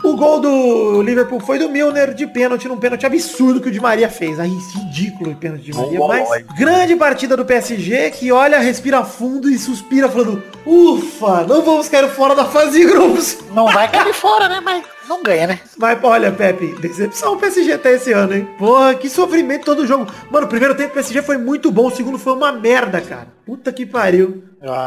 O 0.03 0.17
gol 0.17 0.41
do 0.41 1.03
Liverpool 1.03 1.41
foi 1.41 1.59
do 1.59 1.69
Milner 1.69 2.15
de 2.15 2.27
pênalti, 2.27 2.69
num 2.69 2.77
pênalti 2.77 3.05
absurdo 3.05 3.61
que 3.61 3.69
o 3.69 3.73
Di 3.73 3.81
Maria 3.81 4.09
fez. 4.09 4.39
Aí, 4.39 4.57
ridículo 4.75 5.33
o 5.33 5.37
pênalti 5.37 5.65
de 5.65 5.75
Maria. 5.75 5.99
Mas 5.99 6.43
grande 6.57 6.97
partida 6.97 7.37
do 7.37 7.45
PSG 7.45 8.11
que 8.11 8.33
olha, 8.33 8.59
respira 8.59 9.05
fundo 9.05 9.49
e 9.49 9.59
suspira 9.59 10.09
falando, 10.09 10.43
ufa, 10.65 11.45
não 11.45 11.63
vamos 11.63 11.89
cair 11.89 12.09
fora 12.09 12.35
da 12.35 12.45
fase 12.45 12.79
de 12.79 12.87
grupos. 12.87 13.39
Não 13.57 13.67
vai 13.69 13.91
cair 13.91 14.13
fora, 14.13 14.51
né? 14.51 14.61
Mas 14.63 14.85
não 15.09 15.23
ganha, 15.23 15.47
né? 15.47 15.61
Mas, 15.79 15.99
olha, 16.03 16.31
Pepe, 16.31 16.75
decepção 16.79 17.35
o 17.35 17.37
PSG 17.39 17.73
até 17.73 17.95
esse 17.95 18.13
ano, 18.13 18.35
hein? 18.35 18.47
Porra, 18.59 18.95
que 18.95 19.09
sofrimento 19.09 19.65
todo 19.65 19.87
jogo. 19.87 20.07
Mano, 20.31 20.47
o 20.47 20.49
primeiro 20.49 20.75
tempo 20.75 20.91
o 20.91 20.93
PSG 20.95 21.23
foi 21.23 21.39
muito 21.39 21.71
bom, 21.71 21.87
o 21.87 21.91
segundo 21.91 22.19
foi 22.19 22.35
uma 22.35 22.53
merda, 22.53 23.01
cara. 23.01 23.29
Puta 23.47 23.73
que 23.73 23.87
pariu. 23.87 24.43
Ah, 24.63 24.87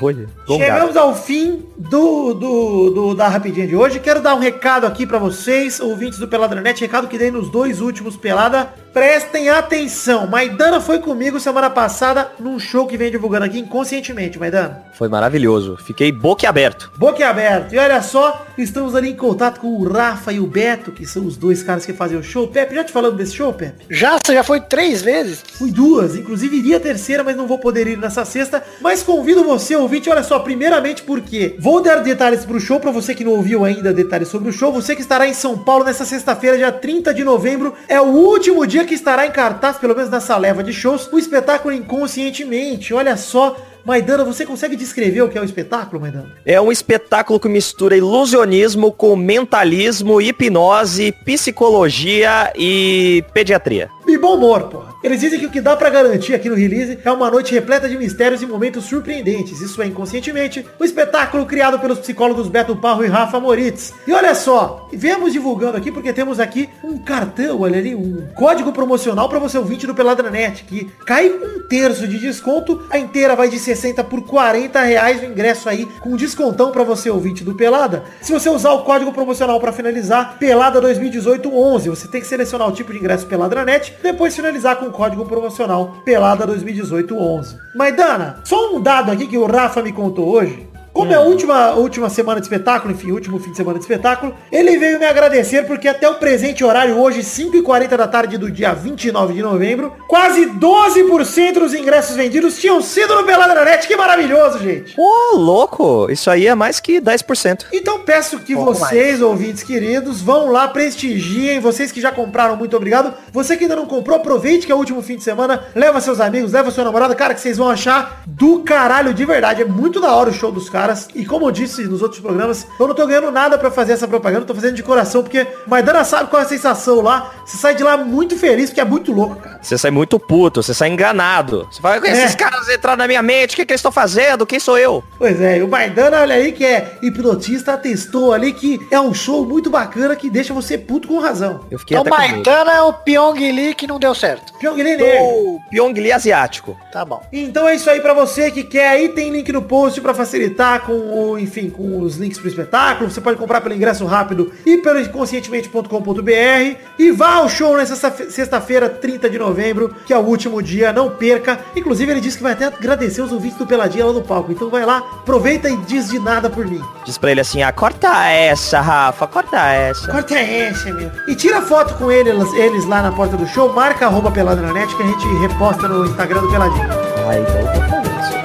Olha. 0.00 0.26
Chegamos 0.46 0.96
ao 0.96 1.14
fim 1.14 1.64
do, 1.76 2.34
do, 2.34 2.90
do- 2.90 3.14
da 3.14 3.28
rapidinha 3.28 3.66
de 3.66 3.76
hoje. 3.76 4.00
Quero 4.00 4.20
dar 4.20 4.34
um 4.34 4.38
recado 4.38 4.86
aqui 4.86 5.06
pra 5.06 5.18
vocês, 5.18 5.78
ouvintes 5.80 6.18
do 6.18 6.26
Peladranet, 6.28 6.80
recado 6.80 7.06
que 7.08 7.18
dei 7.18 7.30
nos 7.30 7.50
dois 7.50 7.80
últimos 7.80 8.16
Pelada. 8.16 8.68
Prestem 8.92 9.48
atenção. 9.48 10.26
Maidana 10.26 10.80
foi 10.80 10.98
comigo 10.98 11.38
semana 11.38 11.70
passada 11.70 12.32
num 12.40 12.58
show 12.58 12.86
que 12.88 12.96
vem 12.96 13.08
divulgando 13.10 13.44
aqui 13.44 13.58
inconscientemente, 13.60 14.36
Maidana. 14.36 14.82
Foi 14.94 15.08
maravilhoso. 15.08 15.76
Fiquei 15.76 16.10
boquiaberto. 16.10 16.90
Boca 16.96 17.26
aberto. 17.28 17.72
E 17.72 17.78
olha 17.78 18.02
só, 18.02 18.44
estamos 18.58 18.96
ali 18.96 19.10
em 19.10 19.16
contato 19.16 19.60
com 19.60 19.68
o 19.68 19.88
Rafa 19.88 20.32
e 20.32 20.40
o 20.40 20.46
Beto, 20.46 20.90
que 20.90 21.06
são 21.06 21.24
os 21.24 21.36
dois 21.36 21.62
caras 21.62 21.86
que 21.86 21.92
fazem 21.92 22.18
o 22.18 22.22
show. 22.22 22.48
Pepe, 22.48 22.74
já 22.74 22.82
te 22.82 22.90
falando 22.90 23.16
desse 23.16 23.34
show, 23.36 23.52
Pepe? 23.52 23.84
Já, 23.88 24.16
você 24.18 24.34
já 24.34 24.42
foi 24.42 24.60
três 24.60 25.00
vezes? 25.02 25.40
Fui 25.54 25.70
duas, 25.70 26.16
inclusive 26.16 26.56
iria 26.56 26.78
a 26.78 26.80
terceira, 26.80 27.22
mas 27.22 27.36
não 27.36 27.46
vou 27.46 27.58
poder 27.58 27.86
ir 27.86 27.96
nessa 27.96 28.24
sexta. 28.24 28.60
Mas 28.80 29.02
convido 29.04 29.44
você, 29.44 29.76
ouvinte, 29.76 29.89
olha 30.10 30.22
só, 30.22 30.38
primeiramente 30.38 31.02
porque 31.02 31.56
vou 31.58 31.82
dar 31.82 31.96
detalhes 31.96 32.44
pro 32.44 32.60
show, 32.60 32.78
pra 32.78 32.90
você 32.90 33.14
que 33.14 33.24
não 33.24 33.32
ouviu 33.32 33.64
ainda 33.64 33.92
detalhes 33.92 34.28
sobre 34.28 34.50
o 34.50 34.52
show. 34.52 34.72
Você 34.72 34.94
que 34.94 35.02
estará 35.02 35.26
em 35.26 35.34
São 35.34 35.58
Paulo 35.58 35.84
nessa 35.84 36.04
sexta-feira, 36.04 36.56
dia 36.56 36.72
30 36.72 37.12
de 37.12 37.24
novembro, 37.24 37.74
é 37.88 38.00
o 38.00 38.04
último 38.04 38.66
dia 38.66 38.84
que 38.84 38.94
estará 38.94 39.26
em 39.26 39.30
cartaz, 39.30 39.76
pelo 39.78 39.94
menos 39.94 40.10
nessa 40.10 40.36
leva 40.36 40.62
de 40.62 40.72
shows, 40.72 41.08
o 41.12 41.18
espetáculo 41.18 41.74
Inconscientemente. 41.74 42.94
Olha 42.94 43.16
só, 43.16 43.56
Maidana, 43.84 44.24
você 44.24 44.44
consegue 44.44 44.76
descrever 44.76 45.22
o 45.22 45.28
que 45.28 45.38
é 45.38 45.40
o 45.40 45.44
espetáculo, 45.44 46.00
Maidana? 46.00 46.32
É 46.44 46.60
um 46.60 46.70
espetáculo 46.70 47.40
que 47.40 47.48
mistura 47.48 47.96
ilusionismo 47.96 48.92
com 48.92 49.16
mentalismo, 49.16 50.20
hipnose, 50.20 51.12
psicologia 51.24 52.52
e 52.54 53.24
pediatria. 53.32 53.88
E 54.10 54.18
bom 54.18 54.34
humor, 54.34 54.64
porra. 54.64 54.90
Eles 55.04 55.20
dizem 55.20 55.38
que 55.38 55.46
o 55.46 55.50
que 55.50 55.60
dá 55.60 55.76
pra 55.76 55.88
garantir 55.88 56.34
aqui 56.34 56.50
no 56.50 56.56
release 56.56 56.98
é 57.04 57.10
uma 57.12 57.30
noite 57.30 57.54
repleta 57.54 57.88
de 57.88 57.96
mistérios 57.96 58.42
e 58.42 58.46
momentos 58.46 58.84
surpreendentes. 58.86 59.60
Isso 59.60 59.80
é 59.80 59.86
inconscientemente 59.86 60.66
o 60.80 60.84
espetáculo 60.84 61.46
criado 61.46 61.78
pelos 61.78 62.00
psicólogos 62.00 62.48
Beto 62.48 62.74
Parro 62.74 63.04
e 63.04 63.06
Rafa 63.06 63.38
Moritz. 63.38 63.94
E 64.08 64.12
olha 64.12 64.34
só, 64.34 64.88
viemos 64.92 65.32
divulgando 65.32 65.76
aqui 65.76 65.92
porque 65.92 66.12
temos 66.12 66.40
aqui 66.40 66.68
um 66.82 66.98
cartão, 66.98 67.60
olha 67.60 67.78
ali, 67.78 67.94
um 67.94 68.26
código 68.34 68.72
promocional 68.72 69.28
para 69.28 69.38
você 69.38 69.56
ouvinte 69.56 69.86
do 69.86 69.94
Peladranet, 69.94 70.64
que 70.64 70.90
cai 71.06 71.30
um 71.30 71.60
terço 71.68 72.08
de 72.08 72.18
desconto, 72.18 72.82
a 72.90 72.98
inteira 72.98 73.36
vai 73.36 73.48
de 73.48 73.60
60 73.60 74.02
por 74.02 74.22
40 74.22 74.80
reais 74.82 75.22
o 75.22 75.26
ingresso 75.26 75.68
aí, 75.68 75.86
com 76.00 76.16
descontão 76.16 76.72
para 76.72 76.82
você 76.82 77.08
ouvinte 77.08 77.44
do 77.44 77.54
Pelada. 77.54 78.02
Se 78.20 78.32
você 78.32 78.50
usar 78.50 78.72
o 78.72 78.82
código 78.82 79.12
promocional 79.12 79.60
para 79.60 79.72
finalizar, 79.72 80.36
Pelada 80.36 80.80
2018 80.80 81.48
11, 81.56 81.88
você 81.88 82.08
tem 82.08 82.20
que 82.20 82.26
selecionar 82.26 82.68
o 82.68 82.72
tipo 82.72 82.92
de 82.92 82.98
ingresso 82.98 83.26
Peladranet, 83.26 83.94
depois 84.02 84.34
finalizar 84.34 84.76
com 84.76 84.86
o 84.86 84.92
código 84.92 85.26
promocional 85.26 86.02
Pelada 86.04 86.46
2018 86.46 87.16
11. 87.16 87.56
Maidana, 87.74 88.40
só 88.44 88.74
um 88.74 88.80
dado 88.80 89.10
aqui 89.10 89.26
que 89.26 89.38
o 89.38 89.46
Rafa 89.46 89.82
me 89.82 89.92
contou 89.92 90.28
hoje. 90.28 90.69
Como 90.92 91.12
é 91.12 91.14
a 91.14 91.20
última, 91.20 91.72
última 91.72 92.10
semana 92.10 92.40
de 92.40 92.46
espetáculo, 92.46 92.92
enfim, 92.92 93.12
último 93.12 93.38
fim 93.38 93.52
de 93.52 93.56
semana 93.56 93.78
de 93.78 93.84
espetáculo, 93.84 94.34
ele 94.50 94.76
veio 94.76 94.98
me 94.98 95.06
agradecer 95.06 95.64
porque 95.66 95.88
até 95.88 96.08
o 96.08 96.16
presente 96.16 96.64
horário, 96.64 96.98
hoje, 96.98 97.20
5h40 97.20 97.96
da 97.96 98.08
tarde 98.08 98.36
do 98.36 98.50
dia 98.50 98.74
29 98.74 99.34
de 99.34 99.42
novembro, 99.42 99.92
quase 100.08 100.46
12% 100.46 101.54
dos 101.54 101.74
ingressos 101.74 102.16
vendidos 102.16 102.58
tinham 102.58 102.82
sido 102.82 103.14
no 103.14 103.24
Peladranet. 103.24 103.86
Que 103.86 103.96
maravilhoso, 103.96 104.58
gente! 104.58 104.94
Ô, 104.98 105.36
louco! 105.36 106.10
Isso 106.10 106.28
aí 106.28 106.46
é 106.46 106.54
mais 106.54 106.80
que 106.80 107.00
10%. 107.00 107.66
Então 107.72 108.00
peço 108.00 108.40
que 108.40 108.54
vocês, 108.54 109.22
ouvintes 109.22 109.62
queridos, 109.62 110.20
vão 110.20 110.50
lá, 110.50 110.66
prestigiem. 110.68 111.60
Vocês 111.60 111.92
que 111.92 112.00
já 112.00 112.10
compraram, 112.10 112.56
muito 112.56 112.76
obrigado. 112.76 113.14
Você 113.32 113.56
que 113.56 113.64
ainda 113.64 113.76
não 113.76 113.86
comprou, 113.86 114.16
aproveite 114.16 114.66
que 114.66 114.72
é 114.72 114.74
o 114.74 114.78
último 114.78 115.02
fim 115.02 115.16
de 115.16 115.22
semana. 115.22 115.64
Leva 115.74 116.00
seus 116.00 116.20
amigos, 116.20 116.52
leva 116.52 116.70
sua 116.70 116.84
namorada. 116.84 117.14
Cara, 117.14 117.32
que 117.32 117.40
vocês 117.40 117.56
vão 117.56 117.70
achar 117.70 118.22
do 118.26 118.60
caralho, 118.60 119.14
de 119.14 119.24
verdade. 119.24 119.62
É 119.62 119.64
muito 119.64 120.00
da 120.00 120.12
hora 120.12 120.30
o 120.30 120.32
show 120.32 120.50
dos 120.50 120.68
caras. 120.68 120.79
E 121.14 121.24
como 121.24 121.46
eu 121.46 121.50
disse 121.50 121.82
nos 121.84 122.02
outros 122.02 122.20
programas, 122.20 122.66
eu 122.78 122.88
não 122.88 122.94
tô 122.94 123.06
ganhando 123.06 123.30
nada 123.30 123.58
pra 123.58 123.70
fazer 123.70 123.92
essa 123.92 124.06
propaganda. 124.08 124.44
Tô 124.46 124.54
fazendo 124.54 124.74
de 124.74 124.82
coração, 124.82 125.22
porque 125.22 125.46
Maidana 125.66 126.04
sabe 126.04 126.30
qual 126.30 126.40
é 126.42 126.44
a 126.44 126.48
sensação 126.48 127.00
lá. 127.00 127.30
Você 127.44 127.56
sai 127.56 127.74
de 127.74 127.82
lá 127.82 127.96
muito 127.96 128.36
feliz, 128.36 128.70
porque 128.70 128.80
é 128.80 128.84
muito 128.84 129.12
louco, 129.12 129.36
cara. 129.36 129.58
Você 129.62 129.76
sai 129.76 129.90
muito 129.90 130.18
puto, 130.18 130.62
você 130.62 130.72
sai 130.74 130.88
enganado. 130.88 131.66
Você 131.70 131.80
fala, 131.80 131.96
esses 132.08 132.34
É. 132.34 132.36
caras 132.36 132.68
entraram 132.68 132.98
na 132.98 133.06
minha 133.06 133.22
mente, 133.22 133.52
o 133.54 133.56
que, 133.56 133.64
que 133.66 133.72
eles 133.72 133.80
estão 133.80 133.92
fazendo? 133.92 134.46
Quem 134.46 134.58
sou 134.60 134.78
eu? 134.78 135.02
Pois 135.18 135.40
é, 135.40 135.58
e 135.58 135.62
o 135.62 135.68
Maidana, 135.68 136.20
olha 136.20 136.34
aí, 136.34 136.52
que 136.52 136.64
é 136.64 136.96
hipnotista, 137.02 137.74
atestou 137.74 138.32
ali 138.32 138.52
que 138.52 138.78
é 138.90 139.00
um 139.00 139.12
show 139.12 139.44
muito 139.44 139.68
bacana 139.70 140.16
que 140.16 140.30
deixa 140.30 140.54
você 140.54 140.78
puto 140.78 141.08
com 141.08 141.18
razão. 141.18 141.60
Eu 141.70 141.78
fiquei 141.78 141.96
Então 141.96 142.12
até 142.12 142.22
com 142.22 142.36
medo. 142.36 142.48
Maidana 142.50 142.72
é 142.72 142.82
o 142.82 142.92
Pyong 142.92 143.38
Lee 143.52 143.74
que 143.74 143.86
não 143.86 143.98
deu 143.98 144.14
certo. 144.14 144.52
Pyongyi 144.58 144.82
Negro. 144.84 145.06
O 145.06 145.60
Pyong 145.70 145.92
Lee 145.94 146.12
asiático. 146.12 146.76
Tá 146.92 147.04
bom. 147.04 147.22
Então 147.32 147.68
é 147.68 147.74
isso 147.74 147.88
aí 147.90 148.00
pra 148.00 148.14
você 148.14 148.50
que 148.50 148.62
quer 148.64 148.88
aí, 148.88 149.08
tem 149.10 149.30
link 149.30 149.50
no 149.52 149.62
post 149.62 150.00
pra 150.00 150.14
facilitar 150.14 150.69
com 150.78 150.92
o, 150.92 151.38
enfim, 151.38 151.68
com 151.68 152.00
os 152.00 152.16
links 152.16 152.38
pro 152.38 152.48
espetáculo. 152.48 153.10
Você 153.10 153.20
pode 153.20 153.36
comprar 153.38 153.60
pelo 153.60 153.74
ingresso 153.74 154.04
rápido 154.06 154.52
e 154.64 154.76
pelo 154.78 155.00
inconscientemente.com.br 155.00 156.76
e 156.98 157.10
vá 157.10 157.34
ao 157.34 157.48
show 157.48 157.76
nessa 157.76 157.96
sexta- 157.96 158.30
sexta-feira, 158.30 158.88
30 158.88 159.28
de 159.28 159.38
novembro, 159.38 159.94
que 160.06 160.12
é 160.12 160.18
o 160.18 160.20
último 160.22 160.62
dia, 160.62 160.92
não 160.92 161.10
perca. 161.10 161.58
Inclusive 161.74 162.12
ele 162.12 162.20
disse 162.20 162.36
que 162.36 162.42
vai 162.42 162.52
até 162.52 162.66
agradecer 162.66 163.22
os 163.22 163.32
ouvintes 163.32 163.58
do 163.58 163.66
Peladinha 163.66 164.06
lá 164.06 164.12
no 164.12 164.22
palco. 164.22 164.52
Então 164.52 164.70
vai 164.70 164.84
lá, 164.84 164.98
aproveita 164.98 165.68
e 165.68 165.76
diz 165.78 166.08
de 166.10 166.18
nada 166.18 166.48
por 166.48 166.66
mim. 166.66 166.80
Diz 167.04 167.18
pra 167.18 167.30
ele 167.30 167.40
assim, 167.40 167.62
ah, 167.62 167.72
corta 167.72 168.08
essa, 168.30 168.80
Rafa, 168.80 169.26
corta 169.26 169.56
essa. 169.72 170.10
Corta 170.10 170.34
essa, 170.38 170.92
meu. 170.92 171.10
E 171.28 171.34
tira 171.34 171.60
foto 171.62 171.94
com 171.94 172.10
eles, 172.10 172.52
eles 172.54 172.84
lá 172.86 173.02
na 173.02 173.12
porta 173.12 173.36
do 173.36 173.46
show, 173.46 173.72
marca 173.72 174.06
arroba 174.06 174.30
peladranet 174.30 174.94
que 174.96 175.02
a 175.02 175.06
gente 175.06 175.26
reposta 175.40 175.88
no 175.88 176.06
Instagram 176.06 176.40
do 176.42 176.50
Peladinho. 176.50 176.88
Ah, 176.90 177.38
então 177.38 177.60
eu 177.60 177.88
fazer 177.88 178.20
isso. 178.20 178.39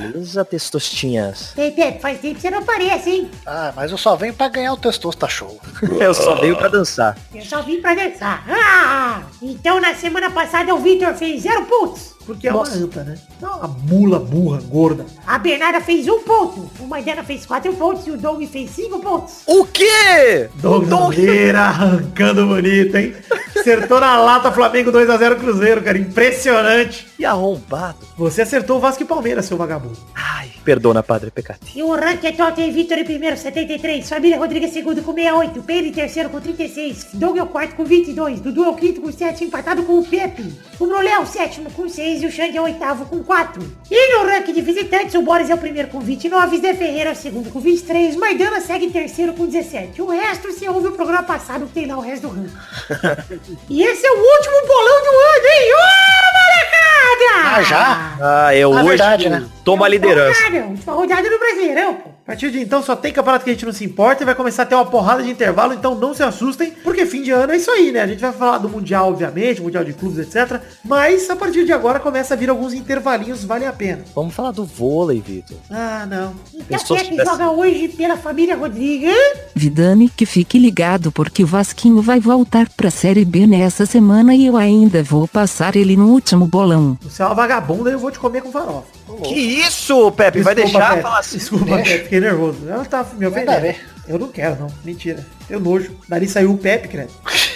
Beleza. 0.00 0.44
Testostinhas. 0.44 1.52
Pepe, 1.54 1.98
faz 2.00 2.20
tempo 2.20 2.34
que 2.36 2.40
você 2.40 2.50
não 2.50 2.58
aparece, 2.58 3.10
hein? 3.10 3.30
Ah, 3.46 3.72
mas 3.74 3.90
eu 3.90 3.98
só 3.98 4.16
venho 4.16 4.34
pra 4.34 4.48
ganhar 4.48 4.72
o 4.72 4.76
Testosta 4.76 5.28
Show. 5.28 5.60
Eu 6.00 6.14
só 6.14 6.34
veio 6.36 6.56
pra 6.56 6.68
dançar. 6.68 7.16
Eu 7.34 7.44
só 7.44 7.62
vim 7.62 7.80
pra 7.80 7.94
dançar. 7.94 8.44
Ah! 8.48 9.22
Então, 9.42 9.80
na 9.80 9.94
semana 9.94 10.30
passada, 10.30 10.74
o 10.74 10.78
Victor 10.78 11.14
fez 11.14 11.42
zero 11.42 11.64
pontos. 11.66 12.14
Porque 12.26 12.46
é 12.48 12.52
uma 12.52 12.68
anta, 12.68 13.02
né? 13.02 13.18
Não 13.40 13.48
é 13.48 13.56
uma 13.56 13.68
mula 13.68 14.18
burra, 14.18 14.60
gorda. 14.60 15.06
A 15.26 15.38
Bernarda 15.38 15.80
fez 15.80 16.06
um 16.06 16.20
ponto. 16.20 16.70
O 16.78 16.86
Maidana 16.86 17.24
fez 17.24 17.46
quatro 17.46 17.72
pontos 17.72 18.06
e 18.06 18.10
o 18.10 18.16
Doug 18.16 18.42
fez 18.44 18.70
cinco 18.70 19.00
pontos. 19.00 19.42
O 19.46 19.64
quê? 19.64 20.48
Doug 20.56 20.86
Nogueira 20.86 21.60
arrancando 21.60 22.46
bonito, 22.46 22.96
hein? 22.96 23.14
Acertou 23.56 24.00
na 24.00 24.18
lata 24.18 24.52
Flamengo 24.52 24.92
2x0 24.92 25.38
Cruzeiro, 25.38 25.82
cara. 25.82 25.98
Impressionante. 25.98 27.06
E 27.18 27.24
arrombado. 27.24 27.98
Você 28.16 28.42
acertou 28.42 28.76
o 28.76 28.80
Vasco 28.80 29.02
e 29.02 29.06
Palmeiras, 29.06 29.46
seu 29.46 29.56
vagabundo. 29.56 29.98
Ai, 30.14 30.50
perdona, 30.64 31.02
Padre 31.02 31.30
Pecati. 31.30 31.78
E 31.78 31.82
o 31.82 31.94
ranking 31.94 32.28
é 32.28 32.32
Totem 32.32 32.70
Vitor 32.72 32.98
em 32.98 33.04
primeiro, 33.04 33.36
73. 33.36 34.08
Família 34.08 34.38
Rodrigues 34.38 34.72
segundo 34.72 35.02
com 35.02 35.12
68. 35.12 35.62
Pedro 35.62 35.86
em 35.88 35.92
terceiro 35.92 36.30
com 36.30 36.40
36. 36.40 37.08
Doug 37.14 37.36
é 37.36 37.42
o 37.42 37.46
quarto 37.46 37.76
com 37.76 37.84
22. 37.84 38.40
Dudu 38.40 38.64
é 38.64 38.68
o 38.68 38.74
quinto 38.74 39.00
com 39.00 39.10
7, 39.10 39.44
empatado 39.44 39.82
com 39.82 39.98
o 39.98 40.04
Pepe. 40.06 40.52
O 40.78 40.86
Brolé 40.86 41.10
é 41.10 41.18
o 41.18 41.26
sétimo 41.26 41.70
com 41.70 41.88
6 41.88 42.09
e 42.18 42.26
o 42.26 42.30
Xande 42.32 42.56
é 42.56 42.60
o 42.60 42.64
oitavo 42.64 43.06
com 43.06 43.22
4. 43.22 43.62
E 43.90 44.16
no 44.16 44.24
ranking 44.24 44.52
de 44.52 44.60
visitantes, 44.60 45.14
o 45.14 45.22
Boris 45.22 45.48
é 45.50 45.54
o 45.54 45.58
primeiro 45.58 45.88
com 45.88 46.00
29. 46.00 46.58
Zé 46.58 46.74
Ferreira 46.74 47.10
é 47.10 47.12
o 47.12 47.16
segundo 47.16 47.50
com 47.50 47.60
23. 47.60 48.16
Maidana 48.16 48.60
segue 48.60 48.86
em 48.86 48.90
terceiro 48.90 49.32
com 49.34 49.46
17. 49.46 50.02
O 50.02 50.08
resto, 50.10 50.50
você 50.52 50.68
ouve 50.68 50.88
o 50.88 50.92
programa 50.92 51.22
passado 51.22 51.66
que 51.66 51.72
tem 51.72 51.86
lá 51.86 51.96
o 51.96 52.00
resto 52.00 52.28
do 52.28 52.34
ranking. 52.34 53.58
e 53.70 53.82
esse 53.82 54.06
é 54.06 54.10
o 54.10 54.18
último 54.18 54.66
bolão 54.66 55.02
do 55.02 55.10
ano, 55.10 55.46
hein? 55.46 55.72
Ô, 55.72 56.30
molecada! 56.38 57.56
Ah, 57.56 57.62
já? 57.62 58.16
Ah, 58.20 58.54
eu 58.54 58.70
Na 58.70 58.80
hoje 58.80 58.88
verdade, 58.88 59.28
né? 59.28 59.44
tomo 59.64 59.84
a 59.84 59.88
liderança. 59.88 60.42
Rodada, 60.44 60.66
última 60.66 60.92
rodada 60.92 61.30
do 61.30 61.38
Brasileirão, 61.38 61.94
pô. 61.94 62.10
A 62.30 62.32
partir 62.32 62.52
de 62.52 62.60
então 62.60 62.80
só 62.80 62.94
tem 62.94 63.12
campeonato 63.12 63.42
que 63.44 63.50
a 63.50 63.52
gente 63.54 63.66
não 63.66 63.72
se 63.72 63.84
importa 63.84 64.22
e 64.22 64.24
vai 64.24 64.36
começar 64.36 64.62
a 64.62 64.66
ter 64.66 64.76
uma 64.76 64.86
porrada 64.86 65.20
de 65.20 65.28
intervalo, 65.28 65.74
então 65.74 65.96
não 65.96 66.14
se 66.14 66.22
assustem, 66.22 66.70
porque 66.84 67.04
fim 67.04 67.22
de 67.22 67.32
ano 67.32 67.52
é 67.52 67.56
isso 67.56 67.68
aí, 67.72 67.90
né? 67.90 68.02
A 68.02 68.06
gente 68.06 68.20
vai 68.20 68.30
falar 68.32 68.58
do 68.58 68.68
Mundial, 68.68 69.08
obviamente, 69.08 69.60
Mundial 69.60 69.82
de 69.82 69.92
Clubes, 69.92 70.18
etc. 70.32 70.60
Mas 70.84 71.28
a 71.28 71.34
partir 71.34 71.64
de 71.64 71.72
agora 71.72 71.98
começa 71.98 72.34
a 72.34 72.36
vir 72.36 72.48
alguns 72.48 72.72
intervalinhos, 72.72 73.42
vale 73.42 73.66
a 73.66 73.72
pena. 73.72 74.04
Vamos 74.14 74.32
falar 74.32 74.52
do 74.52 74.64
vôlei, 74.64 75.20
Vitor. 75.20 75.56
Ah, 75.68 76.06
não. 76.08 76.32
Pensou 76.68 76.96
se 76.96 77.02
Pepe 77.02 77.16
tivesse- 77.16 77.30
joga 77.32 77.50
hoje 77.50 77.88
pela 77.88 78.16
família 78.16 78.54
Rodrigues. 78.56 79.12
Vidani 79.52 80.08
que 80.08 80.24
fique 80.24 80.56
ligado 80.56 81.10
porque 81.10 81.42
o 81.42 81.46
Vasquinho 81.48 82.00
vai 82.00 82.20
voltar 82.20 82.68
pra 82.76 82.92
Série 82.92 83.24
B 83.24 83.44
nessa 83.44 83.84
semana 83.86 84.36
e 84.36 84.46
eu 84.46 84.56
ainda 84.56 85.02
vou 85.02 85.26
passar 85.26 85.74
ele 85.74 85.96
no 85.96 86.06
último 86.12 86.46
bolão. 86.46 86.96
Você 87.02 87.22
é 87.24 87.26
uma 87.26 87.34
vagabunda 87.34 87.90
e 87.90 87.94
eu 87.94 87.98
vou 87.98 88.12
te 88.12 88.20
comer 88.20 88.40
com 88.40 88.52
farofa. 88.52 88.99
Que 89.18 89.34
isso, 89.34 90.10
Pepe? 90.12 90.42
Vai 90.42 90.54
Desculpa, 90.54 90.78
deixar 90.78 90.90
Pepe. 90.90 91.02
falar 91.02 91.18
assim? 91.18 91.38
Desculpa, 91.38 91.64
Deixa. 91.76 91.82
Pepe, 91.90 92.04
fiquei 92.04 92.20
nervoso. 92.20 92.58
Ela 92.68 92.84
tá 92.84 93.06
me 93.14 93.26
ofendendo. 93.26 93.74
Eu 94.08 94.18
não 94.18 94.28
quero, 94.28 94.56
não. 94.58 94.66
Mentira. 94.84 95.24
Eu 95.48 95.60
nojo. 95.60 95.96
Dali 96.08 96.28
saiu 96.28 96.52
o 96.52 96.58
Pepe, 96.58 96.88
credo. 96.88 97.12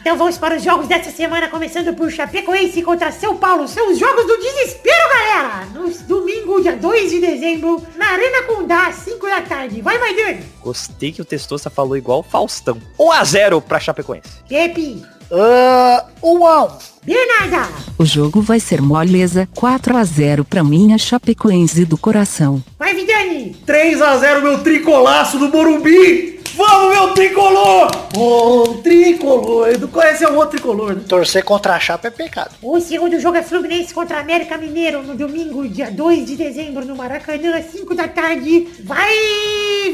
Então 0.00 0.16
vamos 0.16 0.38
para 0.38 0.56
os 0.56 0.62
jogos 0.62 0.86
dessa 0.86 1.10
semana, 1.10 1.48
começando 1.48 1.92
por 1.96 2.08
Chapecoense 2.08 2.82
contra 2.82 3.10
São 3.10 3.36
Paulo. 3.36 3.66
São 3.66 3.90
os 3.90 3.98
jogos 3.98 4.24
do 4.24 4.36
desespero, 4.36 5.08
galera! 5.08 5.66
No 5.74 5.90
domingo, 6.06 6.60
dia 6.62 6.76
2 6.76 7.10
de 7.10 7.20
dezembro, 7.20 7.82
na 7.96 8.06
Arena 8.12 8.44
Condá, 8.44 8.86
às 8.86 8.94
5 8.96 9.26
da 9.26 9.42
tarde. 9.42 9.82
Vai, 9.82 9.98
Maidana! 9.98 10.38
Gostei 10.62 11.10
que 11.10 11.20
o 11.20 11.24
Testosta 11.24 11.68
falou 11.68 11.96
igual 11.96 12.20
o 12.20 12.22
Faustão. 12.22 12.78
1x0 12.96 13.60
pra 13.60 13.80
Chapecoense. 13.80 14.28
Pepe! 14.48 15.04
Ah, 15.30 16.06
um 16.22 16.46
a 16.46 16.64
um. 16.64 16.68
Bernarda! 17.04 17.68
O 17.98 18.04
jogo 18.04 18.40
vai 18.40 18.60
ser 18.60 18.80
moleza 18.82 19.48
4 19.54 19.96
a 19.96 20.04
0 20.04 20.44
pra 20.44 20.62
minha 20.64 20.98
Chapecoense 20.98 21.84
do 21.84 21.96
coração. 21.96 22.62
Vai, 22.78 22.94
Vidani! 22.94 23.56
3x0 23.66 24.42
meu 24.42 24.58
tricolaço 24.62 25.38
do 25.38 25.48
Morumbi! 25.48 26.38
Vamos, 26.56 26.96
meu 26.96 27.08
tricolor! 27.14 27.88
Ô, 28.16 28.80
tricolor! 28.82 29.68
Edu 29.68 29.86
conhece 29.86 30.24
é 30.24 30.28
o 30.28 30.34
outro 30.34 30.50
tricolor, 30.50 30.94
né? 30.94 31.02
Torcer 31.08 31.44
contra 31.44 31.76
a 31.76 31.80
chapa 31.80 32.08
é 32.08 32.10
pecado. 32.10 32.50
O 32.60 32.80
segundo 32.80 33.18
jogo 33.20 33.36
é 33.36 33.42
Fluminense 33.42 33.94
contra 33.94 34.18
América 34.18 34.58
Mineiro 34.58 35.02
no 35.02 35.14
domingo, 35.14 35.68
dia 35.68 35.90
2 35.90 36.26
de 36.26 36.36
dezembro, 36.36 36.84
no 36.84 36.96
Maracanã, 36.96 37.56
às 37.56 37.66
5 37.66 37.94
da 37.94 38.08
tarde. 38.08 38.66
Vai, 38.82 39.14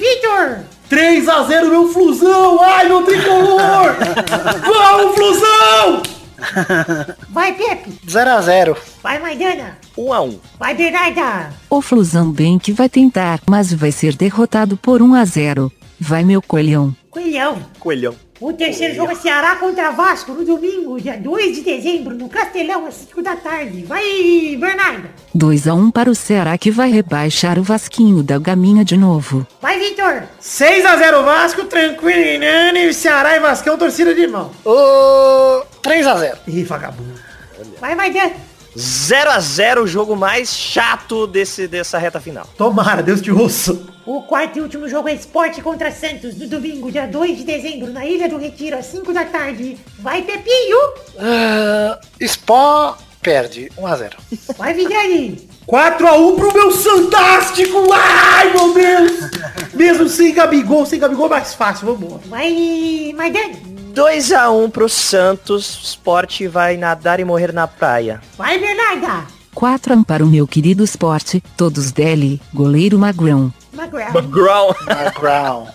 Vitor! 0.00 0.60
3x0 0.90 1.68
meu 1.68 1.88
Flusão! 1.88 2.62
Ai, 2.62 2.88
meu 2.88 3.02
tricolor! 3.02 3.53
Vamos, 4.66 5.14
Flusão! 5.14 6.02
Vai, 7.30 7.54
Pepe! 7.54 7.90
0 8.08 8.30
a 8.30 8.40
0 8.40 8.76
Vai, 9.02 9.18
Maidana! 9.18 9.78
1x1. 9.96 10.38
Vai, 10.58 10.74
Bernarda! 10.74 11.52
O 11.70 11.80
Flusão 11.80 12.30
bem 12.30 12.58
que 12.58 12.72
vai 12.72 12.88
tentar, 12.88 13.40
mas 13.48 13.72
vai 13.72 13.92
ser 13.92 14.14
derrotado 14.16 14.76
por 14.76 15.00
1 15.02 15.14
a 15.14 15.24
0. 15.24 15.72
Vai 15.98 16.24
meu 16.24 16.42
coelhão. 16.42 16.94
Coelhão! 17.10 17.58
Coelhão. 17.78 18.14
O 18.44 18.52
terceiro 18.52 18.94
jogo 18.94 19.12
é 19.12 19.14
Ceará 19.14 19.56
contra 19.56 19.90
Vasco 19.90 20.34
no 20.34 20.44
domingo, 20.44 21.00
dia 21.00 21.16
2 21.16 21.56
de 21.56 21.62
dezembro, 21.62 22.14
no 22.14 22.28
Castelão, 22.28 22.84
às 22.84 22.96
5 22.96 23.22
da 23.22 23.36
tarde. 23.36 23.84
Vai, 23.84 24.54
Bernarda! 24.60 25.08
2 25.34 25.66
a 25.66 25.72
1 25.72 25.90
para 25.90 26.10
o 26.10 26.14
Ceará 26.14 26.58
que 26.58 26.70
vai 26.70 26.90
rebaixar 26.90 27.58
o 27.58 27.62
Vasquinho 27.62 28.22
da 28.22 28.38
Gaminha 28.38 28.84
de 28.84 28.98
novo. 28.98 29.46
Vai, 29.62 29.78
Vitor! 29.78 30.24
6x0 30.42 31.24
Vasco, 31.24 31.64
tranquilo, 31.64 32.20
Inani, 32.20 32.92
Ceará 32.92 33.34
e 33.34 33.40
Vascão, 33.40 33.78
torcida 33.78 34.14
de 34.14 34.26
mão. 34.26 34.50
Ô, 34.62 35.64
3 35.80 36.06
a 36.06 36.14
0 36.14 36.38
Ih, 36.46 36.64
vagabundo. 36.64 37.14
Vai, 37.80 37.94
Maidana! 38.76 39.38
0x0 39.38 39.82
o 39.82 39.86
jogo 39.86 40.16
mais 40.16 40.54
chato 40.54 41.26
desse, 41.26 41.68
dessa 41.68 41.98
reta 41.98 42.20
final. 42.20 42.46
Tomara, 42.56 43.02
Deus 43.02 43.20
te 43.20 43.30
ouça. 43.30 43.78
O 44.06 44.22
quarto 44.22 44.58
e 44.58 44.60
último 44.60 44.88
jogo 44.88 45.08
é 45.08 45.14
Esporte 45.14 45.62
contra 45.62 45.90
Santos, 45.90 46.36
no 46.36 46.46
domingo, 46.46 46.92
dia 46.92 47.06
2 47.06 47.38
de 47.38 47.44
dezembro, 47.44 47.90
na 47.90 48.04
Ilha 48.04 48.28
do 48.28 48.36
Retiro, 48.36 48.76
às 48.76 48.86
5 48.86 49.12
da 49.12 49.24
tarde. 49.24 49.78
Vai, 49.98 50.22
Pepinho! 50.22 50.78
Ah, 51.18 51.98
Sport 52.20 53.00
perde 53.22 53.72
1 53.78 53.86
a 53.86 53.96
0 53.96 54.16
Vai, 54.58 54.74
Vidani! 54.74 55.48
4x1 55.66 56.36
pro 56.36 56.52
meu 56.52 56.70
Santástico! 56.70 57.90
Ai, 57.90 58.52
meu 58.52 58.74
Deus! 58.74 59.30
Mesmo 59.72 60.08
sem 60.08 60.34
Gabigol, 60.34 60.84
sem 60.84 61.00
Gabigol 61.00 61.26
é 61.26 61.30
mais 61.30 61.54
fácil, 61.54 61.86
vambora. 61.86 62.20
Vai, 62.26 63.14
Maidana! 63.94 64.64
2x1 64.64 64.70
pro 64.70 64.88
Santos. 64.88 65.80
Sport 65.84 66.42
vai 66.48 66.76
nadar 66.76 67.20
e 67.20 67.24
morrer 67.24 67.52
na 67.52 67.66
praia. 67.66 68.20
Vai, 68.36 68.58
Bernarda! 68.58 69.26
4 69.54 69.94
a 69.94 69.96
1 69.96 70.02
para 70.02 70.24
o 70.24 70.26
meu 70.26 70.48
querido 70.48 70.82
esporte, 70.82 71.42
todos 71.56 71.92
dele, 71.92 72.40
goleiro 72.52 72.98
Magrão. 72.98 73.52
Magrão. 73.72 74.12
Ground. 74.30 74.76
Ground. 75.18 75.68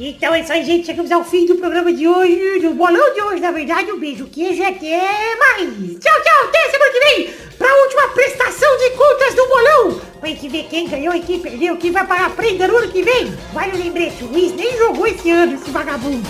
Então 0.00 0.34
é 0.34 0.40
isso 0.40 0.52
aí, 0.52 0.64
gente. 0.64 0.86
Chegamos 0.86 1.10
ao 1.12 1.24
fim 1.24 1.46
do 1.46 1.54
programa 1.54 1.92
de 1.92 2.06
hoje, 2.08 2.60
do 2.60 2.74
bolão 2.74 3.14
de 3.14 3.20
hoje, 3.22 3.40
na 3.40 3.52
verdade. 3.52 3.92
Um 3.92 3.98
beijo, 3.98 4.26
queijo 4.26 4.60
e 4.60 4.64
até 4.64 5.36
mais. 5.36 5.70
Tchau, 6.00 6.22
tchau. 6.22 6.48
Até 6.48 6.70
semana 6.70 6.92
que 6.92 7.00
vem 7.00 7.34
pra 7.56 7.68
última 7.82 8.08
prestação 8.08 8.76
de 8.78 8.90
contas 8.90 9.34
do 9.34 9.46
bolão. 9.46 10.00
Pra 10.18 10.28
gente 10.28 10.48
ver 10.48 10.64
quem 10.64 10.88
ganhou 10.88 11.14
e 11.14 11.20
quem 11.20 11.38
perdeu, 11.38 11.76
quem 11.76 11.92
vai 11.92 12.06
pagar 12.06 12.26
a 12.26 12.30
prenda 12.30 12.66
no 12.66 12.76
ano 12.76 12.88
que 12.88 13.02
vem. 13.02 13.32
Vale 13.52 13.72
o 13.72 13.78
lembrete, 13.78 14.24
o 14.24 14.26
Luiz 14.26 14.52
nem 14.54 14.76
jogou 14.76 15.06
esse 15.06 15.30
ano, 15.30 15.54
esse 15.54 15.70
vagabundo. 15.70 16.26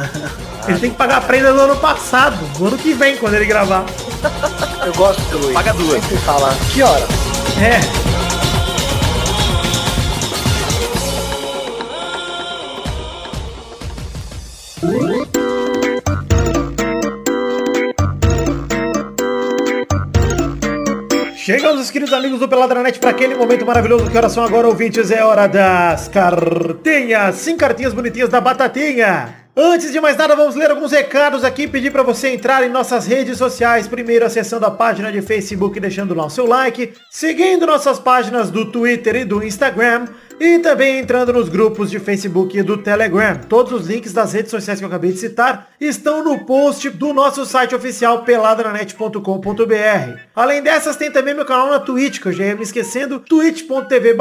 Ele 0.66 0.78
tem 0.78 0.90
que 0.90 0.96
pagar 0.96 1.16
a 1.16 1.20
prenda 1.20 1.52
do 1.52 1.60
ano 1.60 1.76
passado, 1.76 2.36
do 2.56 2.66
ano 2.66 2.78
que 2.78 2.92
vem, 2.92 3.16
quando 3.16 3.34
ele 3.34 3.46
gravar. 3.46 3.84
Eu 4.86 4.92
gosto 4.92 5.20
do 5.22 5.38
Luiz. 5.38 5.54
Paga 5.54 5.72
duas. 5.72 6.00
Sempre 6.04 6.18
fala, 6.18 6.54
que 6.72 6.82
hora? 6.84 7.04
É. 7.60 8.11
Chegamos, 21.82 21.90
queridos 21.90 22.14
amigos 22.14 22.38
do 22.38 22.48
Peladranet, 22.48 22.98
para 23.00 23.10
aquele 23.10 23.34
momento 23.34 23.66
maravilhoso. 23.66 24.08
Que 24.08 24.16
horas 24.16 24.32
são 24.32 24.44
agora, 24.44 24.68
ouvintes? 24.68 25.10
É 25.10 25.24
hora 25.24 25.48
das 25.48 26.06
cartinhas. 26.06 27.34
Sim, 27.36 27.56
cartinhas 27.56 27.92
bonitinhas 27.92 28.28
da 28.28 28.40
Batatinha. 28.40 29.34
Antes 29.56 29.90
de 29.90 30.00
mais 30.00 30.16
nada, 30.16 30.36
vamos 30.36 30.54
ler 30.54 30.70
alguns 30.70 30.92
recados 30.92 31.42
aqui. 31.42 31.66
Pedir 31.66 31.90
para 31.90 32.02
você 32.02 32.28
entrar 32.28 32.62
em 32.64 32.68
nossas 32.68 33.06
redes 33.06 33.36
sociais. 33.36 33.88
Primeiro, 33.88 34.24
acessando 34.24 34.64
a 34.64 34.70
página 34.70 35.10
de 35.10 35.20
Facebook 35.22 35.80
deixando 35.80 36.14
lá 36.14 36.26
o 36.26 36.30
seu 36.30 36.46
like. 36.46 36.92
Seguindo 37.10 37.66
nossas 37.66 37.98
páginas 37.98 38.50
do 38.50 38.70
Twitter 38.70 39.16
e 39.16 39.24
do 39.24 39.42
Instagram. 39.42 40.06
E 40.44 40.58
também 40.58 40.98
entrando 40.98 41.32
nos 41.32 41.48
grupos 41.48 41.88
de 41.88 42.00
Facebook 42.00 42.58
e 42.58 42.64
do 42.64 42.76
Telegram. 42.76 43.38
Todos 43.48 43.72
os 43.72 43.86
links 43.86 44.12
das 44.12 44.32
redes 44.32 44.50
sociais 44.50 44.80
que 44.80 44.84
eu 44.84 44.88
acabei 44.88 45.12
de 45.12 45.18
citar 45.20 45.68
estão 45.80 46.24
no 46.24 46.40
post 46.40 46.90
do 46.90 47.12
nosso 47.12 47.46
site 47.46 47.76
oficial 47.76 48.24
peladranet.com.br. 48.24 50.18
Além 50.34 50.60
dessas, 50.60 50.96
tem 50.96 51.12
também 51.12 51.32
meu 51.32 51.44
canal 51.44 51.70
na 51.70 51.78
Twitch, 51.78 52.18
que 52.18 52.26
eu 52.26 52.32
já 52.32 52.46
ia 52.46 52.56
me 52.56 52.64
esquecendo, 52.64 53.20
twitch.tv 53.20 54.16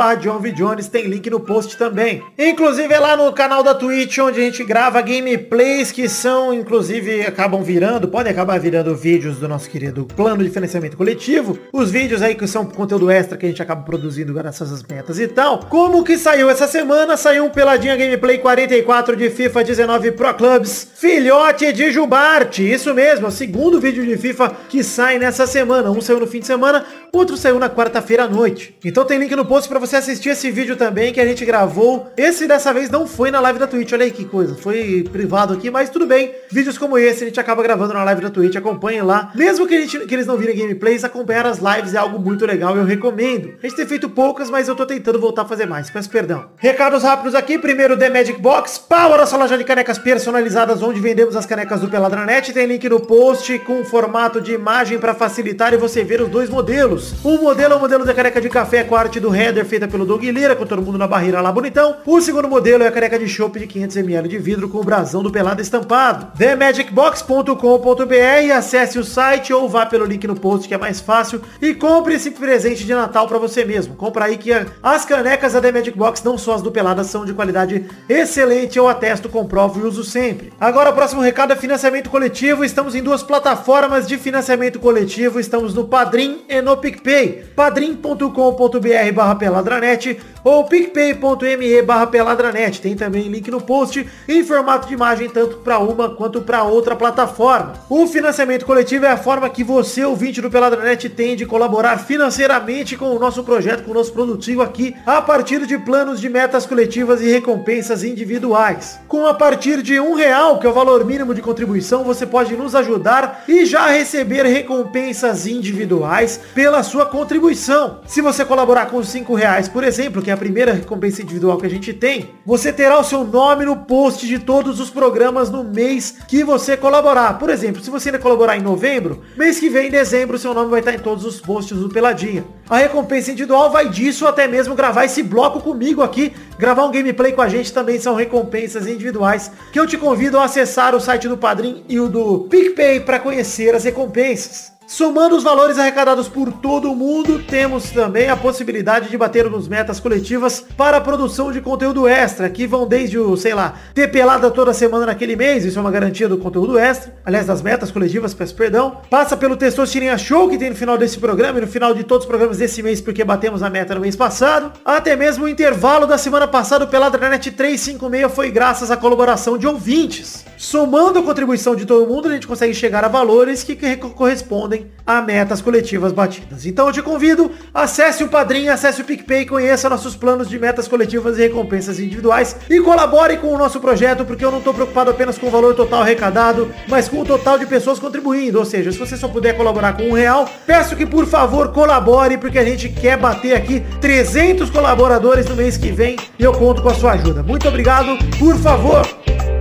Jones, 0.53 0.87
tem 0.87 1.07
link 1.07 1.27
no 1.27 1.39
post 1.39 1.75
também. 1.75 2.23
Inclusive 2.37 2.93
é 2.93 2.99
lá 2.99 3.17
no 3.17 3.33
canal 3.33 3.63
da 3.63 3.73
Twitch 3.73 4.19
onde 4.19 4.39
a 4.39 4.43
gente 4.43 4.63
grava 4.63 5.01
gameplays 5.01 5.91
que 5.91 6.07
são, 6.07 6.53
inclusive, 6.53 7.21
acabam 7.21 7.63
virando, 7.63 8.07
podem 8.07 8.31
acabar 8.31 8.59
virando 8.59 8.95
vídeos 8.95 9.37
do 9.37 9.47
nosso 9.47 9.67
querido 9.67 10.05
plano 10.05 10.43
de 10.43 10.51
financiamento 10.51 10.97
coletivo. 10.97 11.57
Os 11.73 11.89
vídeos 11.89 12.21
aí 12.21 12.35
que 12.35 12.45
são 12.45 12.63
conteúdo 12.63 13.09
extra 13.09 13.39
que 13.39 13.47
a 13.47 13.49
gente 13.49 13.61
acaba 13.63 13.81
produzindo 13.81 14.35
graças 14.35 14.71
às 14.71 14.83
metas 14.83 15.17
e 15.17 15.27
tal. 15.27 15.61
Como 15.65 16.03
que 16.03 16.10
saiu 16.17 16.49
essa 16.49 16.67
semana, 16.67 17.15
saiu 17.17 17.45
um 17.45 17.49
Peladinha 17.49 17.95
Gameplay 17.95 18.37
44 18.37 19.15
de 19.15 19.29
FIFA 19.29 19.63
19 19.63 20.11
Pro 20.13 20.33
Clubs, 20.33 20.87
filhote 20.95 21.71
de 21.71 21.91
Jubarte, 21.91 22.63
isso 22.63 22.93
mesmo, 22.93 23.25
é 23.25 23.29
o 23.29 23.31
segundo 23.31 23.79
vídeo 23.79 24.05
de 24.05 24.17
FIFA 24.17 24.55
que 24.69 24.83
sai 24.83 25.19
nessa 25.19 25.45
semana, 25.45 25.91
um 25.91 26.01
saiu 26.01 26.19
no 26.19 26.27
fim 26.27 26.39
de 26.39 26.47
semana, 26.47 26.85
outro 27.11 27.37
saiu 27.37 27.59
na 27.59 27.69
quarta-feira 27.69 28.23
à 28.23 28.27
noite. 28.27 28.75
Então 28.83 29.05
tem 29.05 29.19
link 29.19 29.35
no 29.35 29.45
post 29.45 29.69
pra 29.69 29.79
você 29.79 29.97
assistir 29.97 30.29
esse 30.29 30.49
vídeo 30.49 30.75
também 30.75 31.13
que 31.13 31.19
a 31.19 31.25
gente 31.25 31.45
gravou, 31.45 32.11
esse 32.17 32.47
dessa 32.47 32.73
vez 32.73 32.89
não 32.89 33.05
foi 33.05 33.31
na 33.31 33.39
live 33.39 33.59
da 33.59 33.67
Twitch, 33.67 33.91
olha 33.93 34.05
aí 34.05 34.11
que 34.11 34.25
coisa, 34.25 34.55
foi 34.55 35.05
privado 35.11 35.53
aqui, 35.53 35.69
mas 35.69 35.89
tudo 35.89 36.05
bem, 36.05 36.33
vídeos 36.49 36.77
como 36.77 36.97
esse 36.97 37.23
a 37.23 37.27
gente 37.27 37.39
acaba 37.39 37.61
gravando 37.61 37.93
na 37.93 38.03
live 38.03 38.21
da 38.21 38.29
Twitch, 38.29 38.55
acompanhem 38.55 39.01
lá, 39.01 39.31
mesmo 39.35 39.67
que, 39.67 39.79
gente, 39.85 40.07
que 40.07 40.15
eles 40.15 40.25
não 40.25 40.37
virem 40.37 40.55
gameplays, 40.55 41.03
acompanhar 41.03 41.45
as 41.45 41.59
lives 41.59 41.93
é 41.93 41.97
algo 41.97 42.17
muito 42.19 42.45
legal, 42.45 42.75
eu 42.75 42.85
recomendo. 42.85 43.53
A 43.61 43.67
gente 43.67 43.75
tem 43.75 43.85
feito 43.85 44.09
poucas, 44.09 44.49
mas 44.49 44.67
eu 44.67 44.75
tô 44.75 44.85
tentando 44.85 45.19
voltar 45.19 45.43
a 45.43 45.45
fazer 45.45 45.65
mais, 45.65 45.89
peço 45.91 46.09
perdão. 46.09 46.45
Recados 46.57 47.03
rápidos 47.03 47.35
aqui, 47.35 47.57
primeiro 47.57 47.97
The 47.97 48.09
Magic 48.09 48.39
Box, 48.39 48.79
Power, 48.79 49.19
a 49.19 49.25
sua 49.25 49.39
loja 49.39 49.57
de 49.57 49.63
canecas 49.63 49.97
personalizadas, 49.97 50.81
onde 50.81 50.99
vendemos 50.99 51.35
as 51.35 51.45
canecas 51.45 51.81
do 51.81 51.89
Peladranet, 51.89 52.53
tem 52.53 52.65
link 52.65 52.87
no 52.89 52.99
post 52.99 53.57
com 53.59 53.83
formato 53.83 54.39
de 54.39 54.53
imagem 54.53 54.97
para 54.97 55.13
facilitar 55.13 55.73
e 55.73 55.77
você 55.77 56.03
ver 56.03 56.21
os 56.21 56.29
dois 56.29 56.49
modelos. 56.49 57.13
O 57.23 57.37
modelo 57.37 57.73
é 57.73 57.77
o 57.77 57.79
modelo 57.79 58.05
da 58.05 58.13
caneca 58.13 58.39
de 58.39 58.49
café 58.49 58.83
com 58.83 58.95
a 58.95 58.99
arte 58.99 59.19
do 59.19 59.35
header 59.35 59.65
feita 59.65 59.87
pelo 59.87 60.05
Doug 60.05 60.23
Lira, 60.23 60.55
com 60.55 60.65
todo 60.65 60.81
mundo 60.81 60.97
na 60.97 61.07
barreira 61.07 61.41
lá 61.41 61.51
bonitão. 61.51 61.97
O 62.05 62.21
segundo 62.21 62.47
modelo 62.47 62.83
é 62.83 62.87
a 62.87 62.91
caneca 62.91 63.19
de 63.19 63.27
chopp 63.27 63.59
de 63.59 63.67
500ml 63.67 64.27
de 64.27 64.37
vidro 64.37 64.69
com 64.69 64.79
o 64.79 64.83
brasão 64.83 65.21
do 65.21 65.31
Pelado 65.31 65.61
estampado. 65.61 66.31
TheMagicBox.com.br, 66.37 68.53
acesse 68.55 68.97
o 68.97 69.03
site 69.03 69.53
ou 69.53 69.67
vá 69.67 69.85
pelo 69.85 70.05
link 70.05 70.25
no 70.25 70.35
post 70.35 70.67
que 70.67 70.73
é 70.73 70.77
mais 70.77 71.01
fácil 71.01 71.41
e 71.61 71.73
compre 71.73 72.15
esse 72.15 72.31
presente 72.31 72.85
de 72.85 72.93
Natal 72.93 73.27
para 73.27 73.37
você 73.37 73.65
mesmo. 73.65 73.95
Compra 73.95 74.25
aí 74.25 74.37
que 74.37 74.51
as 74.81 75.05
canecas 75.05 75.53
da 75.53 75.61
The 75.61 75.80
Magic 75.81 75.97
Box, 75.97 76.23
não 76.23 76.37
só 76.37 76.53
as 76.53 76.61
do 76.61 76.71
Pelada, 76.71 77.03
são 77.03 77.25
de 77.25 77.33
qualidade 77.33 77.85
excelente, 78.07 78.77
eu 78.77 78.87
atesto, 78.87 79.27
comprovo 79.27 79.79
e 79.79 79.83
uso 79.83 80.03
sempre. 80.03 80.53
Agora 80.59 80.91
o 80.91 80.93
próximo 80.93 81.21
recado 81.21 81.53
é 81.53 81.55
financiamento 81.55 82.09
coletivo. 82.09 82.63
Estamos 82.63 82.93
em 82.93 83.01
duas 83.01 83.23
plataformas 83.23 84.07
de 84.07 84.17
financiamento 84.17 84.79
coletivo. 84.79 85.39
Estamos 85.39 85.73
no 85.73 85.87
Padrim 85.87 86.43
e 86.47 86.61
no 86.61 86.77
PicPay. 86.77 87.45
padrim.com.br 87.55 89.13
barra 89.15 89.35
peladranet 89.35 90.21
ou 90.43 90.65
picpay.me 90.65 91.81
barra 91.81 92.05
peladranet. 92.05 92.79
Tem 92.79 92.95
também 92.95 93.27
link 93.27 93.49
no 93.49 93.61
post 93.61 94.07
em 94.27 94.43
formato 94.43 94.87
de 94.87 94.93
imagem 94.93 95.29
tanto 95.29 95.57
para 95.57 95.79
uma 95.79 96.09
quanto 96.09 96.41
para 96.41 96.63
outra 96.63 96.95
plataforma. 96.95 97.73
O 97.89 98.05
financiamento 98.05 98.65
coletivo 98.65 99.05
é 99.05 99.09
a 99.09 99.17
forma 99.17 99.49
que 99.49 99.63
você, 99.63 100.05
ouvinte 100.05 100.41
do 100.41 100.49
Peladranet, 100.49 101.09
tem 101.09 101.35
de 101.35 101.45
colaborar 101.45 101.97
financeiramente 101.97 102.95
com 102.95 103.15
o 103.15 103.19
nosso 103.19 103.43
projeto, 103.43 103.83
com 103.83 103.91
o 103.91 103.95
nosso 103.95 104.13
produtivo 104.13 104.61
aqui, 104.61 104.95
a 105.05 105.21
partir 105.21 105.65
de 105.71 105.77
planos 105.77 106.19
de 106.19 106.27
metas 106.27 106.65
coletivas 106.65 107.21
e 107.21 107.31
recompensas 107.31 108.03
individuais. 108.03 108.99
Com 109.07 109.25
a 109.25 109.33
partir 109.33 109.81
de 109.81 110.01
um 110.01 110.15
real, 110.15 110.59
que 110.59 110.67
é 110.67 110.69
o 110.69 110.73
valor 110.73 111.05
mínimo 111.05 111.33
de 111.33 111.41
contribuição, 111.41 112.03
você 112.03 112.25
pode 112.25 112.57
nos 112.57 112.75
ajudar 112.75 113.45
e 113.47 113.65
já 113.65 113.87
receber 113.87 114.45
recompensas 114.45 115.47
individuais 115.47 116.41
pela 116.53 116.83
sua 116.83 117.05
contribuição. 117.05 118.01
Se 118.05 118.19
você 118.21 118.43
colaborar 118.43 118.87
com 118.87 119.01
cinco 119.01 119.33
reais, 119.33 119.69
por 119.69 119.85
exemplo, 119.85 120.21
que 120.21 120.29
é 120.29 120.33
a 120.33 120.37
primeira 120.37 120.73
recompensa 120.73 121.21
individual 121.21 121.57
que 121.57 121.65
a 121.65 121.69
gente 121.69 121.93
tem, 121.93 122.31
você 122.45 122.73
terá 122.73 122.99
o 122.99 123.03
seu 123.03 123.23
nome 123.23 123.63
no 123.63 123.77
post 123.77 124.27
de 124.27 124.39
todos 124.39 124.77
os 124.81 124.89
programas 124.89 125.49
no 125.49 125.63
mês 125.63 126.17
que 126.27 126.43
você 126.43 126.75
colaborar. 126.75 127.39
Por 127.39 127.49
exemplo, 127.49 127.81
se 127.81 127.89
você 127.89 128.09
ainda 128.09 128.19
colaborar 128.19 128.57
em 128.57 128.61
novembro, 128.61 129.21
mês 129.37 129.57
que 129.57 129.69
vem, 129.69 129.87
em 129.87 129.91
dezembro, 129.91 130.37
seu 130.37 130.53
nome 130.53 130.69
vai 130.69 130.81
estar 130.81 130.93
em 130.93 130.99
todos 130.99 131.23
os 131.23 131.39
posts 131.39 131.77
do 131.77 131.87
Peladinha. 131.87 132.43
A 132.69 132.77
recompensa 132.77 133.31
individual 133.31 133.71
vai 133.71 133.87
disso 133.87 134.27
até 134.27 134.47
mesmo 134.47 134.75
gravar 134.75 135.05
esse 135.05 135.23
bloco 135.23 135.60
comigo 135.61 136.01
aqui, 136.01 136.33
gravar 136.57 136.85
um 136.85 136.91
gameplay 136.91 137.31
com 137.31 137.41
a 137.41 137.49
gente 137.49 137.71
também 137.71 137.99
são 137.99 138.15
recompensas 138.15 138.87
individuais, 138.87 139.51
que 139.71 139.79
eu 139.79 139.87
te 139.87 139.97
convido 139.97 140.37
a 140.37 140.45
acessar 140.45 140.95
o 140.95 140.99
site 140.99 141.27
do 141.27 141.37
Padrim 141.37 141.83
e 141.87 141.99
o 141.99 142.09
do 142.09 142.39
PicPay 142.49 142.99
para 143.01 143.19
conhecer 143.19 143.73
as 143.73 143.83
recompensas. 143.83 144.71
Somando 144.91 145.37
os 145.37 145.43
valores 145.43 145.79
arrecadados 145.79 146.27
por 146.27 146.51
todo 146.51 146.93
mundo, 146.93 147.39
temos 147.39 147.91
também 147.91 148.27
a 148.27 148.35
possibilidade 148.35 149.09
de 149.09 149.17
bater 149.17 149.49
nos 149.49 149.65
metas 149.65 150.01
coletivas 150.01 150.65
para 150.75 150.97
a 150.97 151.01
produção 151.01 151.49
de 151.49 151.61
conteúdo 151.61 152.05
extra, 152.09 152.49
que 152.49 152.67
vão 152.67 152.85
desde 152.85 153.17
o, 153.17 153.37
sei 153.37 153.53
lá, 153.53 153.75
ter 153.93 154.09
pelada 154.09 154.51
toda 154.51 154.73
semana 154.73 155.05
naquele 155.05 155.37
mês, 155.37 155.63
isso 155.63 155.79
é 155.79 155.81
uma 155.81 155.91
garantia 155.91 156.27
do 156.27 156.37
conteúdo 156.37 156.77
extra, 156.77 157.15
aliás, 157.25 157.47
das 157.47 157.61
metas 157.61 157.89
coletivas, 157.89 158.33
peço 158.33 158.53
perdão. 158.53 158.97
Passa 159.09 159.37
pelo 159.37 159.55
Testosterinha 159.55 160.17
Show, 160.17 160.49
que 160.49 160.57
tem 160.57 160.71
no 160.71 160.75
final 160.75 160.97
desse 160.97 161.17
programa 161.19 161.59
e 161.59 161.61
no 161.61 161.67
final 161.67 161.93
de 161.93 162.03
todos 162.03 162.25
os 162.25 162.27
programas 162.27 162.57
desse 162.57 162.83
mês, 162.83 162.99
porque 162.99 163.23
batemos 163.23 163.63
a 163.63 163.69
meta 163.69 163.95
no 163.95 164.01
mês 164.01 164.17
passado. 164.17 164.73
Até 164.83 165.15
mesmo 165.15 165.45
o 165.45 165.49
intervalo 165.49 166.05
da 166.05 166.17
semana 166.17 166.49
passada, 166.49 166.83
o 166.83 166.87
Peladranet 166.89 167.49
356 167.49 168.29
foi 168.35 168.51
graças 168.51 168.91
à 168.91 168.97
colaboração 168.97 169.57
de 169.57 169.65
ouvintes. 169.65 170.43
Somando 170.57 171.17
a 171.17 171.23
contribuição 171.23 171.77
de 171.77 171.85
todo 171.85 172.05
mundo, 172.05 172.27
a 172.27 172.33
gente 172.33 172.45
consegue 172.45 172.73
chegar 172.73 173.05
a 173.05 173.07
valores 173.07 173.63
que 173.63 173.95
correspondem 173.95 174.80
a 175.05 175.21
metas 175.21 175.61
coletivas 175.61 176.11
batidas. 176.11 176.65
Então 176.65 176.87
eu 176.87 176.93
te 176.93 177.01
convido, 177.01 177.51
acesse 177.73 178.23
o 178.23 178.27
Padrinho, 178.27 178.71
acesse 178.71 179.01
o 179.01 179.05
PicPay, 179.05 179.45
conheça 179.45 179.89
nossos 179.89 180.15
planos 180.15 180.49
de 180.49 180.57
metas 180.57 180.87
coletivas 180.87 181.37
e 181.37 181.41
recompensas 181.41 181.99
individuais 181.99 182.55
e 182.69 182.79
colabore 182.79 183.37
com 183.37 183.53
o 183.53 183.57
nosso 183.57 183.79
projeto, 183.79 184.25
porque 184.25 184.45
eu 184.45 184.51
não 184.51 184.59
estou 184.59 184.73
preocupado 184.73 185.11
apenas 185.11 185.37
com 185.37 185.47
o 185.47 185.51
valor 185.51 185.75
total 185.75 186.01
arrecadado, 186.01 186.71
mas 186.87 187.09
com 187.09 187.21
o 187.21 187.25
total 187.25 187.57
de 187.57 187.65
pessoas 187.65 187.99
contribuindo. 187.99 188.59
Ou 188.59 188.65
seja, 188.65 188.91
se 188.91 188.97
você 188.97 189.17
só 189.17 189.27
puder 189.27 189.55
colaborar 189.57 189.93
com 189.93 190.03
um 190.03 190.13
real, 190.13 190.49
peço 190.65 190.95
que 190.95 191.05
por 191.05 191.25
favor 191.25 191.71
colabore, 191.71 192.37
porque 192.37 192.59
a 192.59 192.65
gente 192.65 192.89
quer 192.89 193.17
bater 193.17 193.55
aqui 193.55 193.83
300 193.99 194.69
colaboradores 194.69 195.45
no 195.47 195.55
mês 195.55 195.77
que 195.77 195.91
vem 195.91 196.15
e 196.37 196.43
eu 196.43 196.53
conto 196.53 196.81
com 196.81 196.89
a 196.89 196.93
sua 196.93 197.13
ajuda. 197.13 197.43
Muito 197.43 197.67
obrigado, 197.67 198.17
por 198.37 198.57
favor. 198.57 199.60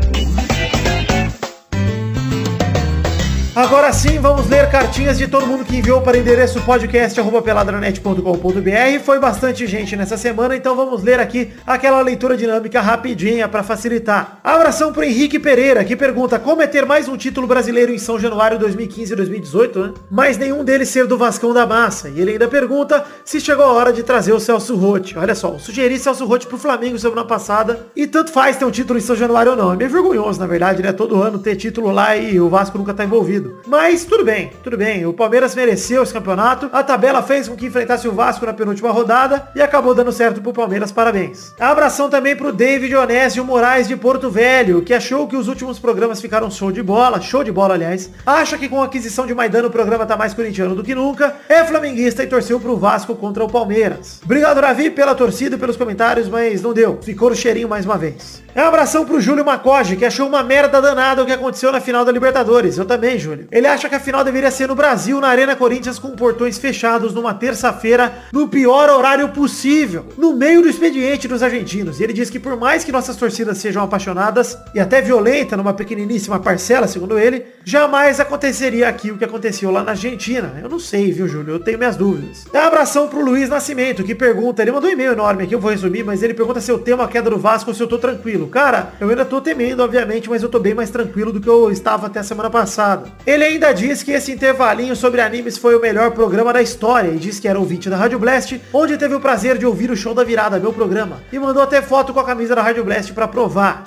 Agora 3.60 3.92
sim, 3.92 4.18
vamos 4.18 4.48
ler 4.48 4.70
cartinhas 4.70 5.18
de 5.18 5.28
todo 5.28 5.46
mundo 5.46 5.66
que 5.66 5.76
enviou 5.76 6.00
para 6.00 6.16
o 6.16 6.20
endereço 6.20 6.62
podcast.peladranet.com.br. 6.62 9.04
Foi 9.04 9.20
bastante 9.20 9.66
gente 9.66 9.94
nessa 9.94 10.16
semana, 10.16 10.56
então 10.56 10.74
vamos 10.74 11.02
ler 11.02 11.20
aqui 11.20 11.52
aquela 11.66 12.00
leitura 12.00 12.38
dinâmica 12.38 12.80
rapidinha 12.80 13.46
para 13.46 13.62
facilitar. 13.62 14.40
Abração 14.42 14.94
para 14.94 15.04
Henrique 15.04 15.38
Pereira, 15.38 15.84
que 15.84 15.94
pergunta 15.94 16.38
como 16.38 16.62
é 16.62 16.66
ter 16.66 16.86
mais 16.86 17.06
um 17.06 17.18
título 17.18 17.46
brasileiro 17.46 17.92
em 17.92 17.98
São 17.98 18.18
Januário 18.18 18.58
2015 18.58 19.12
e 19.12 19.16
2018, 19.16 19.78
né? 19.78 19.92
Mas 20.10 20.38
nenhum 20.38 20.64
deles 20.64 20.88
ser 20.88 21.06
do 21.06 21.18
Vascão 21.18 21.52
da 21.52 21.66
Massa. 21.66 22.08
E 22.08 22.18
ele 22.18 22.32
ainda 22.32 22.48
pergunta 22.48 23.04
se 23.26 23.42
chegou 23.42 23.66
a 23.66 23.72
hora 23.72 23.92
de 23.92 24.02
trazer 24.02 24.32
o 24.32 24.40
Celso 24.40 24.74
Rotti. 24.74 25.18
Olha 25.18 25.34
só, 25.34 25.58
sugeri 25.58 25.98
Celso 25.98 26.24
Rotti 26.24 26.46
pro 26.46 26.56
Flamengo 26.56 26.98
semana 26.98 27.26
passada 27.26 27.88
e 27.94 28.06
tanto 28.06 28.32
faz 28.32 28.56
ter 28.56 28.64
um 28.64 28.70
título 28.70 28.98
em 28.98 29.02
São 29.02 29.14
Januário 29.14 29.52
ou 29.52 29.58
não. 29.58 29.74
É 29.74 29.76
meio 29.76 29.90
vergonhoso, 29.90 30.40
na 30.40 30.46
verdade, 30.46 30.82
né? 30.82 30.92
Todo 30.92 31.22
ano 31.22 31.38
ter 31.38 31.56
título 31.56 31.90
lá 31.90 32.16
e 32.16 32.40
o 32.40 32.48
Vasco 32.48 32.78
nunca 32.78 32.94
tá 32.94 33.04
envolvido. 33.04 33.49
Mas 33.66 34.04
tudo 34.04 34.24
bem, 34.24 34.52
tudo 34.62 34.76
bem. 34.76 35.06
O 35.06 35.12
Palmeiras 35.12 35.54
mereceu 35.54 36.02
esse 36.02 36.12
campeonato. 36.12 36.68
A 36.72 36.82
tabela 36.82 37.22
fez 37.22 37.48
com 37.48 37.56
que 37.56 37.66
enfrentasse 37.66 38.08
o 38.08 38.12
Vasco 38.12 38.46
na 38.46 38.52
penúltima 38.52 38.90
rodada 38.90 39.48
e 39.54 39.62
acabou 39.62 39.94
dando 39.94 40.12
certo 40.12 40.40
pro 40.40 40.52
Palmeiras. 40.52 40.92
Parabéns. 40.92 41.52
Abração 41.58 42.08
também 42.08 42.36
pro 42.36 42.52
David 42.52 42.94
Onésio 42.94 43.44
Moraes 43.44 43.88
de 43.88 43.96
Porto 43.96 44.30
Velho, 44.30 44.82
que 44.82 44.94
achou 44.94 45.26
que 45.26 45.36
os 45.36 45.48
últimos 45.48 45.78
programas 45.78 46.20
ficaram 46.20 46.50
show 46.50 46.72
de 46.72 46.82
bola, 46.82 47.20
show 47.20 47.44
de 47.44 47.52
bola, 47.52 47.74
aliás. 47.74 48.10
Acha 48.24 48.58
que 48.58 48.68
com 48.68 48.82
a 48.82 48.86
aquisição 48.86 49.26
de 49.26 49.34
Maidana 49.34 49.68
o 49.68 49.70
programa 49.70 50.06
tá 50.06 50.16
mais 50.16 50.34
corintiano 50.34 50.74
do 50.74 50.82
que 50.82 50.94
nunca. 50.94 51.36
É 51.48 51.64
flamenguista 51.64 52.22
e 52.22 52.26
torceu 52.26 52.60
pro 52.60 52.76
Vasco 52.76 53.14
contra 53.14 53.44
o 53.44 53.48
Palmeiras. 53.48 54.20
Obrigado, 54.24 54.60
Davi, 54.60 54.90
pela 54.90 55.14
torcida 55.14 55.56
e 55.56 55.58
pelos 55.58 55.76
comentários, 55.76 56.28
mas 56.28 56.62
não 56.62 56.72
deu. 56.72 56.98
Ficou 57.02 57.30
no 57.30 57.36
cheirinho 57.36 57.68
mais 57.68 57.84
uma 57.84 57.96
vez. 57.96 58.42
É 58.54 58.62
um 58.62 58.66
abração 58.66 59.04
pro 59.04 59.20
Júlio 59.20 59.44
Macoge, 59.44 59.96
que 59.96 60.04
achou 60.04 60.26
uma 60.26 60.42
merda 60.42 60.80
danada 60.80 61.22
o 61.22 61.26
que 61.26 61.32
aconteceu 61.32 61.70
na 61.70 61.80
final 61.80 62.04
da 62.04 62.10
Libertadores. 62.10 62.78
Eu 62.78 62.84
também, 62.84 63.18
Júlio. 63.18 63.29
Ele 63.50 63.66
acha 63.66 63.88
que 63.88 63.94
a 63.94 64.00
final 64.00 64.24
deveria 64.24 64.50
ser 64.50 64.68
no 64.68 64.74
Brasil, 64.74 65.20
na 65.20 65.28
Arena 65.28 65.56
Corinthians, 65.56 65.98
com 65.98 66.10
portões 66.10 66.58
fechados 66.58 67.14
numa 67.14 67.34
terça-feira, 67.34 68.12
no 68.32 68.48
pior 68.48 68.88
horário 68.88 69.28
possível, 69.28 70.06
no 70.16 70.32
meio 70.32 70.62
do 70.62 70.68
expediente 70.68 71.28
dos 71.28 71.42
argentinos. 71.42 72.00
E 72.00 72.04
ele 72.04 72.12
diz 72.12 72.30
que 72.30 72.38
por 72.38 72.56
mais 72.56 72.84
que 72.84 72.92
nossas 72.92 73.16
torcidas 73.16 73.58
sejam 73.58 73.82
apaixonadas 73.82 74.58
e 74.74 74.80
até 74.80 75.00
violenta 75.00 75.56
numa 75.56 75.74
pequeniníssima 75.74 76.38
parcela, 76.38 76.86
segundo 76.86 77.18
ele, 77.18 77.44
jamais 77.64 78.20
aconteceria 78.20 78.88
aqui 78.88 79.10
o 79.10 79.18
que 79.18 79.24
aconteceu 79.24 79.70
lá 79.70 79.82
na 79.82 79.92
Argentina. 79.92 80.52
Eu 80.62 80.68
não 80.68 80.78
sei, 80.78 81.12
viu, 81.12 81.28
Júlio? 81.28 81.54
Eu 81.54 81.60
tenho 81.60 81.78
minhas 81.78 81.96
dúvidas. 81.96 82.44
Dá 82.52 82.64
um 82.64 82.66
abração 82.66 83.08
pro 83.08 83.24
Luiz 83.24 83.48
Nascimento, 83.48 84.04
que 84.04 84.14
pergunta, 84.14 84.62
ele 84.62 84.72
mandou 84.72 84.88
um 84.88 84.92
e-mail 84.92 85.12
enorme 85.12 85.44
aqui, 85.44 85.54
eu 85.54 85.60
vou 85.60 85.70
resumir, 85.70 86.02
mas 86.04 86.22
ele 86.22 86.34
pergunta 86.34 86.60
se 86.60 86.70
eu 86.70 86.78
temo 86.78 87.02
a 87.02 87.08
queda 87.08 87.30
do 87.30 87.38
Vasco 87.38 87.70
ou 87.70 87.74
se 87.74 87.82
eu 87.82 87.88
tô 87.88 87.98
tranquilo. 87.98 88.48
Cara, 88.48 88.92
eu 89.00 89.08
ainda 89.08 89.24
tô 89.24 89.40
temendo, 89.40 89.82
obviamente, 89.82 90.28
mas 90.28 90.42
eu 90.42 90.48
tô 90.48 90.58
bem 90.58 90.74
mais 90.74 90.90
tranquilo 90.90 91.32
do 91.32 91.40
que 91.40 91.48
eu 91.48 91.70
estava 91.70 92.06
até 92.06 92.20
a 92.20 92.24
semana 92.24 92.50
passada. 92.50 93.10
Ele 93.26 93.44
ainda 93.44 93.72
diz 93.72 94.02
que 94.02 94.12
esse 94.12 94.32
intervalinho 94.32 94.96
sobre 94.96 95.20
animes 95.20 95.58
foi 95.58 95.76
o 95.76 95.80
melhor 95.80 96.10
programa 96.12 96.52
da 96.52 96.62
história 96.62 97.08
e 97.08 97.18
diz 97.18 97.38
que 97.38 97.46
era 97.46 97.58
ouvinte 97.58 97.90
da 97.90 97.96
Rádio 97.96 98.18
Blast, 98.18 98.60
onde 98.72 98.96
teve 98.96 99.14
o 99.14 99.20
prazer 99.20 99.58
de 99.58 99.66
ouvir 99.66 99.90
o 99.90 99.96
show 99.96 100.14
da 100.14 100.24
virada, 100.24 100.58
meu 100.58 100.72
programa. 100.72 101.22
E 101.30 101.38
mandou 101.38 101.62
até 101.62 101.82
foto 101.82 102.14
com 102.14 102.20
a 102.20 102.24
camisa 102.24 102.54
da 102.54 102.62
Rádio 102.62 102.84
Blast 102.84 103.12
pra 103.12 103.28
provar. 103.28 103.84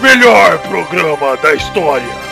Melhor 0.00 0.58
programa 0.68 1.36
da 1.38 1.54
história. 1.54 2.27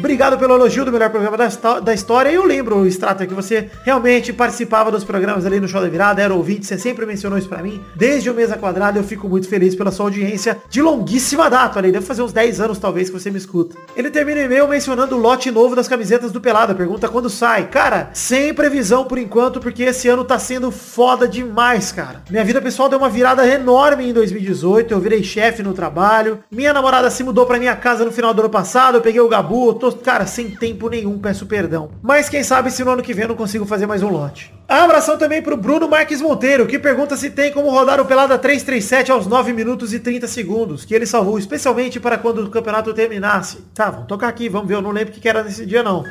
Obrigado 0.00 0.38
pelo 0.38 0.54
elogio 0.54 0.82
do 0.82 0.90
melhor 0.90 1.10
programa 1.10 1.36
da, 1.36 1.80
da 1.80 1.92
história. 1.92 2.30
E 2.30 2.34
eu 2.34 2.46
lembro, 2.46 2.86
Strato, 2.86 3.26
que 3.26 3.34
você 3.34 3.68
realmente 3.84 4.32
participava 4.32 4.90
dos 4.90 5.04
programas 5.04 5.44
ali 5.44 5.60
no 5.60 5.68
Show 5.68 5.82
da 5.82 5.88
Virada, 5.88 6.22
era 6.22 6.34
ouvinte, 6.34 6.64
você 6.64 6.78
sempre 6.78 7.04
mencionou 7.04 7.38
isso 7.38 7.50
pra 7.50 7.62
mim. 7.62 7.82
Desde 7.94 8.30
o 8.30 8.34
Mesa 8.34 8.56
Quadrada 8.56 8.98
eu 8.98 9.04
fico 9.04 9.28
muito 9.28 9.46
feliz 9.46 9.74
pela 9.74 9.92
sua 9.92 10.06
audiência 10.06 10.56
de 10.70 10.80
longuíssima 10.80 11.50
data 11.50 11.78
ali. 11.78 11.92
Deve 11.92 12.06
fazer 12.06 12.22
uns 12.22 12.32
10 12.32 12.60
anos 12.62 12.78
talvez 12.78 13.10
que 13.10 13.20
você 13.20 13.30
me 13.30 13.36
escuta. 13.36 13.76
Ele 13.94 14.10
termina 14.10 14.40
o 14.40 14.44
e-mail 14.44 14.66
mencionando 14.66 15.16
o 15.16 15.20
lote 15.20 15.50
novo 15.50 15.76
das 15.76 15.86
camisetas 15.86 16.32
do 16.32 16.40
Pelada. 16.40 16.74
Pergunta 16.74 17.06
quando 17.06 17.28
sai. 17.28 17.66
Cara, 17.66 18.08
sem 18.14 18.54
previsão 18.54 19.04
por 19.04 19.18
enquanto, 19.18 19.60
porque 19.60 19.82
esse 19.82 20.08
ano 20.08 20.24
tá 20.24 20.38
sendo 20.38 20.70
foda 20.70 21.28
demais, 21.28 21.92
cara. 21.92 22.22
Minha 22.30 22.44
vida 22.44 22.62
pessoal 22.62 22.88
deu 22.88 22.98
uma 22.98 23.10
virada 23.10 23.46
enorme 23.46 24.08
em 24.08 24.14
2018. 24.14 24.94
Eu 24.94 25.00
virei 25.00 25.22
chefe 25.22 25.62
no 25.62 25.74
trabalho. 25.74 26.38
Minha 26.50 26.72
namorada 26.72 27.10
se 27.10 27.22
mudou 27.22 27.44
pra 27.44 27.58
minha 27.58 27.76
casa 27.76 28.02
no 28.02 28.10
final 28.10 28.32
do 28.32 28.40
ano 28.40 28.50
passado. 28.50 28.94
Eu 28.94 29.02
peguei 29.02 29.20
o 29.20 29.28
Gabu, 29.28 29.74
tô 29.74 29.89
cara, 29.94 30.26
sem 30.26 30.50
tempo 30.50 30.88
nenhum, 30.88 31.18
peço 31.18 31.46
perdão. 31.46 31.90
Mas 32.02 32.28
quem 32.28 32.42
sabe 32.42 32.70
se 32.70 32.84
no 32.84 32.90
ano 32.90 33.02
que 33.02 33.14
vem 33.14 33.24
eu 33.24 33.28
não 33.28 33.36
consigo 33.36 33.66
fazer 33.66 33.86
mais 33.86 34.02
um 34.02 34.08
lote. 34.08 34.52
Abração 34.68 35.18
também 35.18 35.42
pro 35.42 35.56
Bruno 35.56 35.88
Marques 35.88 36.20
Monteiro, 36.20 36.66
que 36.66 36.78
pergunta 36.78 37.16
se 37.16 37.30
tem 37.30 37.52
como 37.52 37.70
rodar 37.70 38.00
o 38.00 38.04
Pelada 38.04 38.38
337 38.38 39.10
aos 39.10 39.26
9 39.26 39.52
minutos 39.52 39.92
e 39.92 39.98
30 39.98 40.28
segundos, 40.28 40.84
que 40.84 40.94
ele 40.94 41.06
salvou 41.06 41.38
especialmente 41.38 41.98
para 41.98 42.16
quando 42.16 42.44
o 42.44 42.50
campeonato 42.50 42.94
terminasse. 42.94 43.58
Tá, 43.74 43.90
vamos 43.90 44.06
tocar 44.06 44.28
aqui, 44.28 44.48
vamos 44.48 44.68
ver, 44.68 44.74
eu 44.74 44.82
não 44.82 44.92
lembro 44.92 45.12
o 45.12 45.20
que 45.20 45.28
era 45.28 45.42
nesse 45.42 45.66
dia 45.66 45.82
não. 45.82 46.04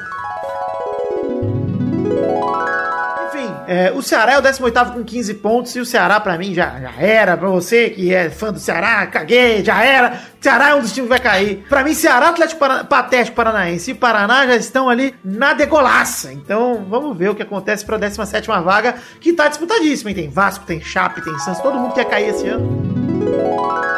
É, 3.71 3.91
o 3.91 4.01
Ceará 4.01 4.31
é 4.33 4.37
o 4.39 4.41
18 4.41 4.93
com 4.93 5.03
15 5.03 5.31
pontos 5.35 5.75
e 5.75 5.79
o 5.79 5.85
Ceará 5.85 6.19
pra 6.19 6.39
mim 6.39 6.55
já, 6.55 6.79
já 6.79 6.91
era. 6.97 7.37
Pra 7.37 7.49
você 7.49 7.91
que 7.91 8.11
é 8.11 8.27
fã 8.27 8.51
do 8.51 8.57
Ceará, 8.57 9.05
caguei, 9.05 9.63
já 9.63 9.83
era. 9.83 10.19
Ceará 10.41 10.69
é 10.69 10.73
um 10.75 10.81
dos 10.81 10.91
times 10.91 11.07
que 11.07 11.09
vai 11.09 11.19
cair. 11.19 11.65
Pra 11.69 11.83
mim, 11.83 11.93
Ceará, 11.93 12.29
Atlético 12.29 12.59
Parana, 12.59 12.83
Patético 12.83 13.35
Paranaense 13.35 13.91
e 13.91 13.93
Paraná 13.93 14.47
já 14.47 14.55
estão 14.55 14.89
ali 14.89 15.13
na 15.23 15.53
degolaça. 15.53 16.33
Então, 16.33 16.83
vamos 16.89 17.15
ver 17.15 17.29
o 17.29 17.35
que 17.35 17.43
acontece 17.43 17.85
pra 17.85 17.97
17 17.97 18.47
vaga, 18.47 18.95
que 19.21 19.33
tá 19.33 19.47
disputadíssima. 19.47 20.15
Tem 20.15 20.31
Vasco, 20.31 20.65
tem 20.65 20.81
Chape, 20.81 21.21
tem 21.21 21.37
Santos, 21.37 21.61
todo 21.61 21.77
mundo 21.77 21.93
quer 21.93 22.05
cair 22.05 22.29
esse 22.29 22.47
ano. 22.47 23.88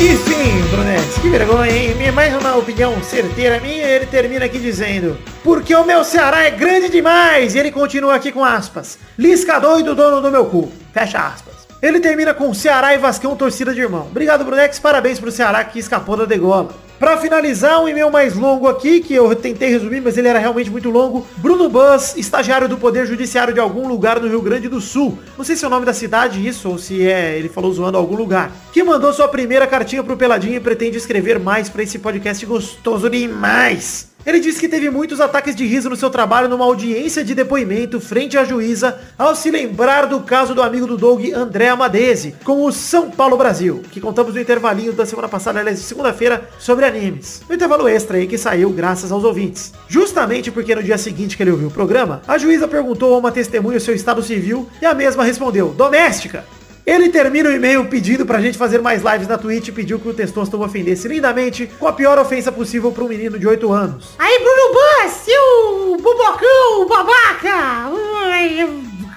Enfim, 0.00 0.62
Brunetti, 0.70 0.70
Brunex, 0.70 1.18
que 1.18 1.28
vergonha, 1.28 1.72
hein? 1.72 2.12
Mais 2.12 2.32
uma 2.32 2.54
opinião 2.54 3.02
certeira 3.02 3.58
minha, 3.58 3.84
ele 3.84 4.06
termina 4.06 4.44
aqui 4.44 4.58
dizendo 4.58 5.18
Porque 5.42 5.74
o 5.74 5.84
meu 5.84 6.04
Ceará 6.04 6.44
é 6.44 6.52
grande 6.52 6.88
demais 6.88 7.56
E 7.56 7.58
ele 7.58 7.72
continua 7.72 8.14
aqui 8.14 8.30
com 8.30 8.44
aspas 8.44 8.96
Lisca 9.18 9.58
doido, 9.58 9.96
dono 9.96 10.22
do 10.22 10.30
meu 10.30 10.46
cu 10.46 10.70
Fecha 10.92 11.18
aspas 11.18 11.67
Ele 11.80 12.00
termina 12.00 12.34
com 12.34 12.52
Ceará 12.52 12.94
e 12.94 12.98
Vascão, 12.98 13.36
torcida 13.36 13.72
de 13.72 13.80
irmão 13.80 14.08
Obrigado, 14.10 14.44
Brunex, 14.44 14.78
parabéns 14.78 15.20
pro 15.20 15.30
Ceará 15.30 15.62
que 15.64 15.78
escapou 15.78 16.16
da 16.16 16.24
degola 16.24 16.68
Pra 16.98 17.16
finalizar, 17.16 17.80
um 17.80 17.88
e-mail 17.88 18.10
mais 18.10 18.34
longo 18.34 18.66
aqui, 18.66 19.00
que 19.00 19.14
eu 19.14 19.32
tentei 19.36 19.70
resumir, 19.70 20.00
mas 20.00 20.18
ele 20.18 20.26
era 20.26 20.40
realmente 20.40 20.68
muito 20.68 20.90
longo. 20.90 21.24
Bruno 21.36 21.68
Buzz, 21.68 22.16
estagiário 22.16 22.68
do 22.68 22.76
Poder 22.76 23.06
Judiciário 23.06 23.54
de 23.54 23.60
algum 23.60 23.86
lugar 23.86 24.18
no 24.18 24.26
Rio 24.26 24.42
Grande 24.42 24.68
do 24.68 24.80
Sul. 24.80 25.16
Não 25.36 25.44
sei 25.44 25.54
se 25.54 25.64
é 25.64 25.68
o 25.68 25.70
nome 25.70 25.86
da 25.86 25.94
cidade 25.94 26.44
isso, 26.44 26.68
ou 26.68 26.76
se 26.76 27.08
é, 27.08 27.38
ele 27.38 27.48
falou 27.48 27.72
zoando 27.72 27.96
algum 27.96 28.16
lugar. 28.16 28.50
Que 28.72 28.82
mandou 28.82 29.12
sua 29.12 29.28
primeira 29.28 29.64
cartinha 29.64 30.02
pro 30.02 30.16
Peladinho 30.16 30.56
e 30.56 30.60
pretende 30.60 30.98
escrever 30.98 31.38
mais 31.38 31.68
pra 31.68 31.84
esse 31.84 32.00
podcast 32.00 32.44
gostoso 32.44 33.08
demais. 33.08 34.07
Ele 34.28 34.40
disse 34.40 34.60
que 34.60 34.68
teve 34.68 34.90
muitos 34.90 35.22
ataques 35.22 35.56
de 35.56 35.64
riso 35.64 35.88
no 35.88 35.96
seu 35.96 36.10
trabalho 36.10 36.50
numa 36.50 36.66
audiência 36.66 37.24
de 37.24 37.34
depoimento 37.34 37.98
frente 37.98 38.36
à 38.36 38.44
juíza 38.44 38.98
ao 39.16 39.34
se 39.34 39.50
lembrar 39.50 40.04
do 40.04 40.20
caso 40.20 40.54
do 40.54 40.60
amigo 40.60 40.86
do 40.86 40.98
Doug, 40.98 41.32
André 41.32 41.70
Amadese, 41.70 42.34
com 42.44 42.62
o 42.62 42.70
São 42.70 43.10
Paulo 43.10 43.38
Brasil, 43.38 43.82
que 43.90 44.02
contamos 44.02 44.34
no 44.34 44.40
intervalinho 44.40 44.92
da 44.92 45.06
semana 45.06 45.28
passada, 45.28 45.60
aliás, 45.60 45.78
segunda-feira, 45.78 46.46
sobre 46.58 46.84
animes. 46.84 47.40
No 47.48 47.54
intervalo 47.54 47.88
extra 47.88 48.18
aí 48.18 48.26
que 48.26 48.36
saiu 48.36 48.68
graças 48.68 49.10
aos 49.10 49.24
ouvintes. 49.24 49.72
Justamente 49.88 50.50
porque 50.50 50.74
no 50.74 50.82
dia 50.82 50.98
seguinte 50.98 51.34
que 51.34 51.42
ele 51.42 51.52
ouviu 51.52 51.68
o 51.68 51.70
programa, 51.70 52.20
a 52.28 52.36
juíza 52.36 52.68
perguntou 52.68 53.14
a 53.14 53.18
uma 53.18 53.32
testemunha 53.32 53.78
o 53.78 53.80
seu 53.80 53.94
estado 53.94 54.22
civil 54.22 54.68
e 54.82 54.84
a 54.84 54.92
mesma 54.92 55.24
respondeu, 55.24 55.70
doméstica. 55.70 56.44
Ele 56.88 57.10
termina 57.10 57.50
o 57.50 57.52
e-mail 57.52 57.84
pedindo 57.84 58.24
pra 58.24 58.40
gente 58.40 58.56
fazer 58.56 58.80
mais 58.80 59.02
lives 59.02 59.28
na 59.28 59.36
Twitch 59.36 59.68
e 59.68 59.72
pediu 59.72 60.00
que 60.00 60.08
o 60.08 60.14
Testosterone 60.14 60.70
ofendesse 60.70 61.06
lindamente 61.06 61.66
com 61.78 61.86
a 61.86 61.92
pior 61.92 62.18
ofensa 62.18 62.50
possível 62.50 62.90
pra 62.90 63.04
um 63.04 63.08
menino 63.08 63.38
de 63.38 63.46
8 63.46 63.70
anos. 63.70 64.14
Aí, 64.18 64.38
Bruno 64.38 64.72
Bus, 64.72 65.12
seu 65.12 65.98
bobocão, 66.00 66.88
babaca! 66.88 67.92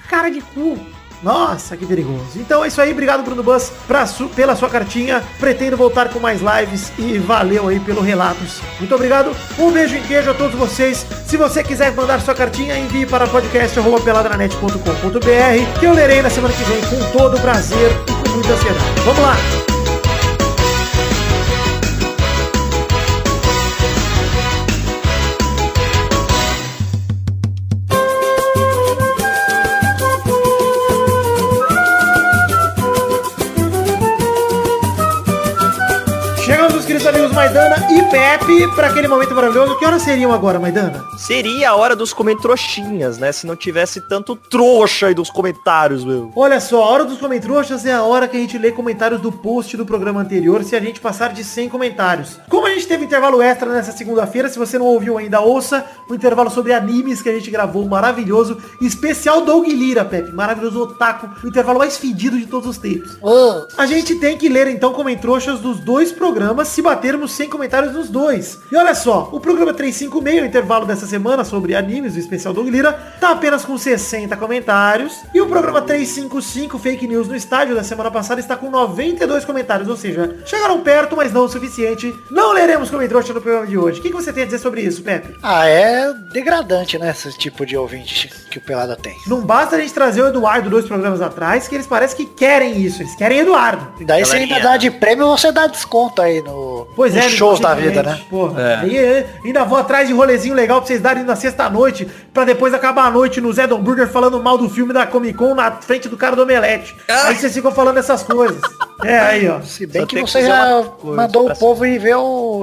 Cara 0.06 0.28
de 0.28 0.42
cu. 0.42 0.91
Nossa, 1.22 1.76
que 1.76 1.86
perigoso. 1.86 2.36
Então 2.36 2.64
é 2.64 2.68
isso 2.68 2.80
aí, 2.80 2.92
obrigado 2.92 3.22
Bruno 3.22 3.42
Bus 3.42 3.70
su- 4.08 4.28
pela 4.30 4.56
sua 4.56 4.68
cartinha. 4.68 5.22
Pretendo 5.38 5.76
voltar 5.76 6.08
com 6.08 6.18
mais 6.18 6.40
lives 6.40 6.92
e 6.98 7.18
valeu 7.18 7.68
aí 7.68 7.78
pelo 7.78 8.00
relatos. 8.00 8.60
Muito 8.78 8.94
obrigado. 8.94 9.30
Um 9.58 9.70
beijo 9.70 9.94
em 9.96 10.02
queijo 10.02 10.30
a 10.30 10.34
todos 10.34 10.58
vocês. 10.58 11.06
Se 11.26 11.36
você 11.36 11.62
quiser 11.62 11.92
mandar 11.94 12.20
sua 12.20 12.34
cartinha, 12.34 12.76
envie 12.76 13.06
para 13.06 13.26
podcast@peladranet.com.br 13.28 15.78
que 15.78 15.86
eu 15.86 15.92
lerei 15.92 16.22
na 16.22 16.30
semana 16.30 16.52
que 16.54 16.64
vem 16.64 16.80
com 16.80 17.10
todo 17.16 17.38
prazer 17.40 17.90
e 18.08 18.12
com 18.28 18.34
muita 18.34 18.52
ansiedade. 18.52 19.00
Vamos 19.04 19.22
lá. 19.22 19.36
Maidana 37.52 37.86
e 37.90 38.02
Pepe, 38.04 38.74
para 38.74 38.86
aquele 38.86 39.06
momento 39.06 39.34
maravilhoso. 39.34 39.78
Que 39.78 39.84
horas 39.84 40.00
seriam 40.00 40.32
agora, 40.32 40.58
Maidana? 40.58 41.04
Seria 41.18 41.68
a 41.68 41.76
hora 41.76 41.94
dos 41.94 42.10
comentroxinhas, 42.14 43.18
né? 43.18 43.30
Se 43.30 43.46
não 43.46 43.54
tivesse 43.54 44.00
tanto 44.00 44.34
trouxa 44.34 45.08
aí 45.08 45.14
dos 45.14 45.28
comentários, 45.28 46.02
meu. 46.02 46.32
Olha 46.34 46.58
só, 46.60 46.82
a 46.82 46.86
hora 46.86 47.04
dos 47.04 47.18
comentários 47.18 47.84
é 47.84 47.92
a 47.92 48.02
hora 48.02 48.26
que 48.26 48.38
a 48.38 48.40
gente 48.40 48.56
lê 48.56 48.72
comentários 48.72 49.20
do 49.20 49.30
post 49.30 49.76
do 49.76 49.84
programa 49.84 50.22
anterior, 50.22 50.64
se 50.64 50.74
a 50.74 50.80
gente 50.80 50.98
passar 50.98 51.34
de 51.34 51.44
100 51.44 51.68
comentários. 51.68 52.40
Como 52.48 52.66
a 52.66 52.70
gente 52.70 52.86
teve 52.86 53.04
intervalo 53.04 53.42
extra 53.42 53.70
nessa 53.70 53.92
segunda-feira, 53.92 54.48
se 54.48 54.58
você 54.58 54.78
não 54.78 54.86
ouviu 54.86 55.18
ainda, 55.18 55.42
ouça 55.42 55.84
o 56.08 56.14
intervalo 56.14 56.48
sobre 56.48 56.72
animes 56.72 57.20
que 57.20 57.28
a 57.28 57.34
gente 57.34 57.50
gravou, 57.50 57.84
maravilhoso, 57.84 58.56
especial 58.80 59.42
Doug 59.42 59.66
Lira, 59.66 60.06
Pepe, 60.06 60.32
maravilhoso 60.32 60.84
otaku, 60.84 61.28
o 61.44 61.48
intervalo 61.48 61.80
mais 61.80 61.98
fedido 61.98 62.38
de 62.38 62.46
todos 62.46 62.66
os 62.66 62.78
tempos. 62.78 63.18
A 63.76 63.84
gente 63.84 64.14
tem 64.14 64.38
que 64.38 64.48
ler 64.48 64.68
então 64.68 64.94
comentroxas 64.94 65.60
dos 65.60 65.80
dois 65.80 66.10
programas 66.10 66.68
se 66.68 66.80
batermos 66.80 67.41
100 67.42 67.48
comentários 67.48 67.92
nos 67.92 68.08
dois. 68.08 68.58
E 68.70 68.76
olha 68.76 68.94
só, 68.94 69.28
o 69.32 69.40
programa 69.40 69.74
356, 69.74 70.42
o 70.42 70.46
intervalo 70.46 70.86
dessa 70.86 71.06
semana 71.06 71.44
sobre 71.44 71.74
animes, 71.74 72.14
o 72.14 72.18
especial 72.18 72.54
Doug 72.54 72.68
Lira, 72.68 72.92
tá 73.20 73.30
apenas 73.30 73.64
com 73.64 73.76
60 73.76 74.36
comentários. 74.36 75.12
E 75.34 75.40
o 75.40 75.46
programa 75.46 75.82
355, 75.82 76.78
Fake 76.78 77.06
News 77.06 77.26
no 77.26 77.34
Estádio, 77.34 77.74
da 77.74 77.82
semana 77.82 78.10
passada, 78.10 78.40
está 78.40 78.56
com 78.56 78.70
92 78.70 79.44
comentários. 79.44 79.88
Ou 79.88 79.96
seja, 79.96 80.36
chegaram 80.44 80.80
perto, 80.80 81.16
mas 81.16 81.32
não 81.32 81.44
o 81.44 81.48
suficiente. 81.48 82.14
Não 82.30 82.52
leremos 82.52 82.90
comentroxa 82.90 83.32
no 83.32 83.40
programa 83.40 83.66
de 83.66 83.76
hoje. 83.76 83.98
O 83.98 84.02
que, 84.02 84.10
que 84.10 84.14
você 84.14 84.32
tem 84.32 84.44
a 84.44 84.46
dizer 84.46 84.58
sobre 84.58 84.82
isso, 84.82 85.02
Pepe? 85.02 85.36
Ah, 85.42 85.66
é 85.66 86.12
degradante, 86.32 86.98
né? 86.98 87.10
Esse 87.10 87.36
tipo 87.36 87.66
de 87.66 87.76
ouvinte 87.76 88.30
que 88.50 88.58
o 88.58 88.60
Pelada 88.60 88.96
tem. 88.96 89.16
Não 89.26 89.40
basta 89.40 89.76
a 89.76 89.80
gente 89.80 89.92
trazer 89.92 90.22
o 90.22 90.28
Eduardo 90.28 90.70
dois 90.70 90.86
programas 90.86 91.20
atrás, 91.20 91.66
que 91.66 91.74
eles 91.74 91.86
parecem 91.86 92.18
que 92.18 92.26
querem 92.34 92.80
isso. 92.80 93.02
Eles 93.02 93.14
querem 93.16 93.38
Eduardo. 93.38 94.00
E 94.00 94.04
daí 94.04 94.24
você 94.24 94.36
ainda 94.36 94.60
dá 94.60 94.76
de 94.76 94.90
prêmio, 94.90 95.26
você 95.26 95.50
dá 95.50 95.66
desconto 95.66 96.22
aí 96.22 96.40
no, 96.40 96.86
Pois 96.94 97.14
nos 97.14 97.24
é, 97.24 97.28
shows 97.32 97.60
da 97.60 97.74
vida, 97.74 98.02
né? 98.02 98.20
Porra. 98.28 98.60
É. 98.60 98.74
Aí 98.76 98.96
é, 98.96 99.26
ainda 99.44 99.64
vou 99.64 99.78
atrás 99.78 100.08
de 100.08 100.14
rolezinho 100.14 100.54
legal 100.54 100.78
pra 100.80 100.86
vocês 100.86 101.00
darem 101.00 101.24
na 101.24 101.36
sexta-noite, 101.36 102.08
pra 102.32 102.44
depois 102.44 102.74
acabar 102.74 103.06
a 103.06 103.10
noite 103.10 103.40
no 103.40 103.52
Zé 103.52 103.66
Burger 103.66 104.08
falando 104.08 104.42
mal 104.42 104.58
do 104.58 104.68
filme 104.68 104.92
da 104.92 105.06
Comic 105.06 105.36
Con 105.36 105.54
na 105.54 105.70
frente 105.72 106.08
do 106.08 106.16
cara 106.16 106.36
do 106.36 106.42
Omelete. 106.42 106.94
Aí 107.08 107.34
vocês 107.36 107.52
ficam 107.52 107.72
falando 107.72 107.98
essas 107.98 108.22
coisas. 108.22 108.60
É, 109.04 109.18
aí, 109.18 109.48
ó. 109.48 109.60
Se 109.60 109.86
bem 109.86 110.02
Só 110.02 110.06
que 110.06 110.20
você 110.20 110.42
já 110.42 110.84
mandou 111.02 111.50
o 111.50 111.56
povo 111.56 111.84
ir 111.86 111.98
ver 111.98 112.16
o... 112.16 112.62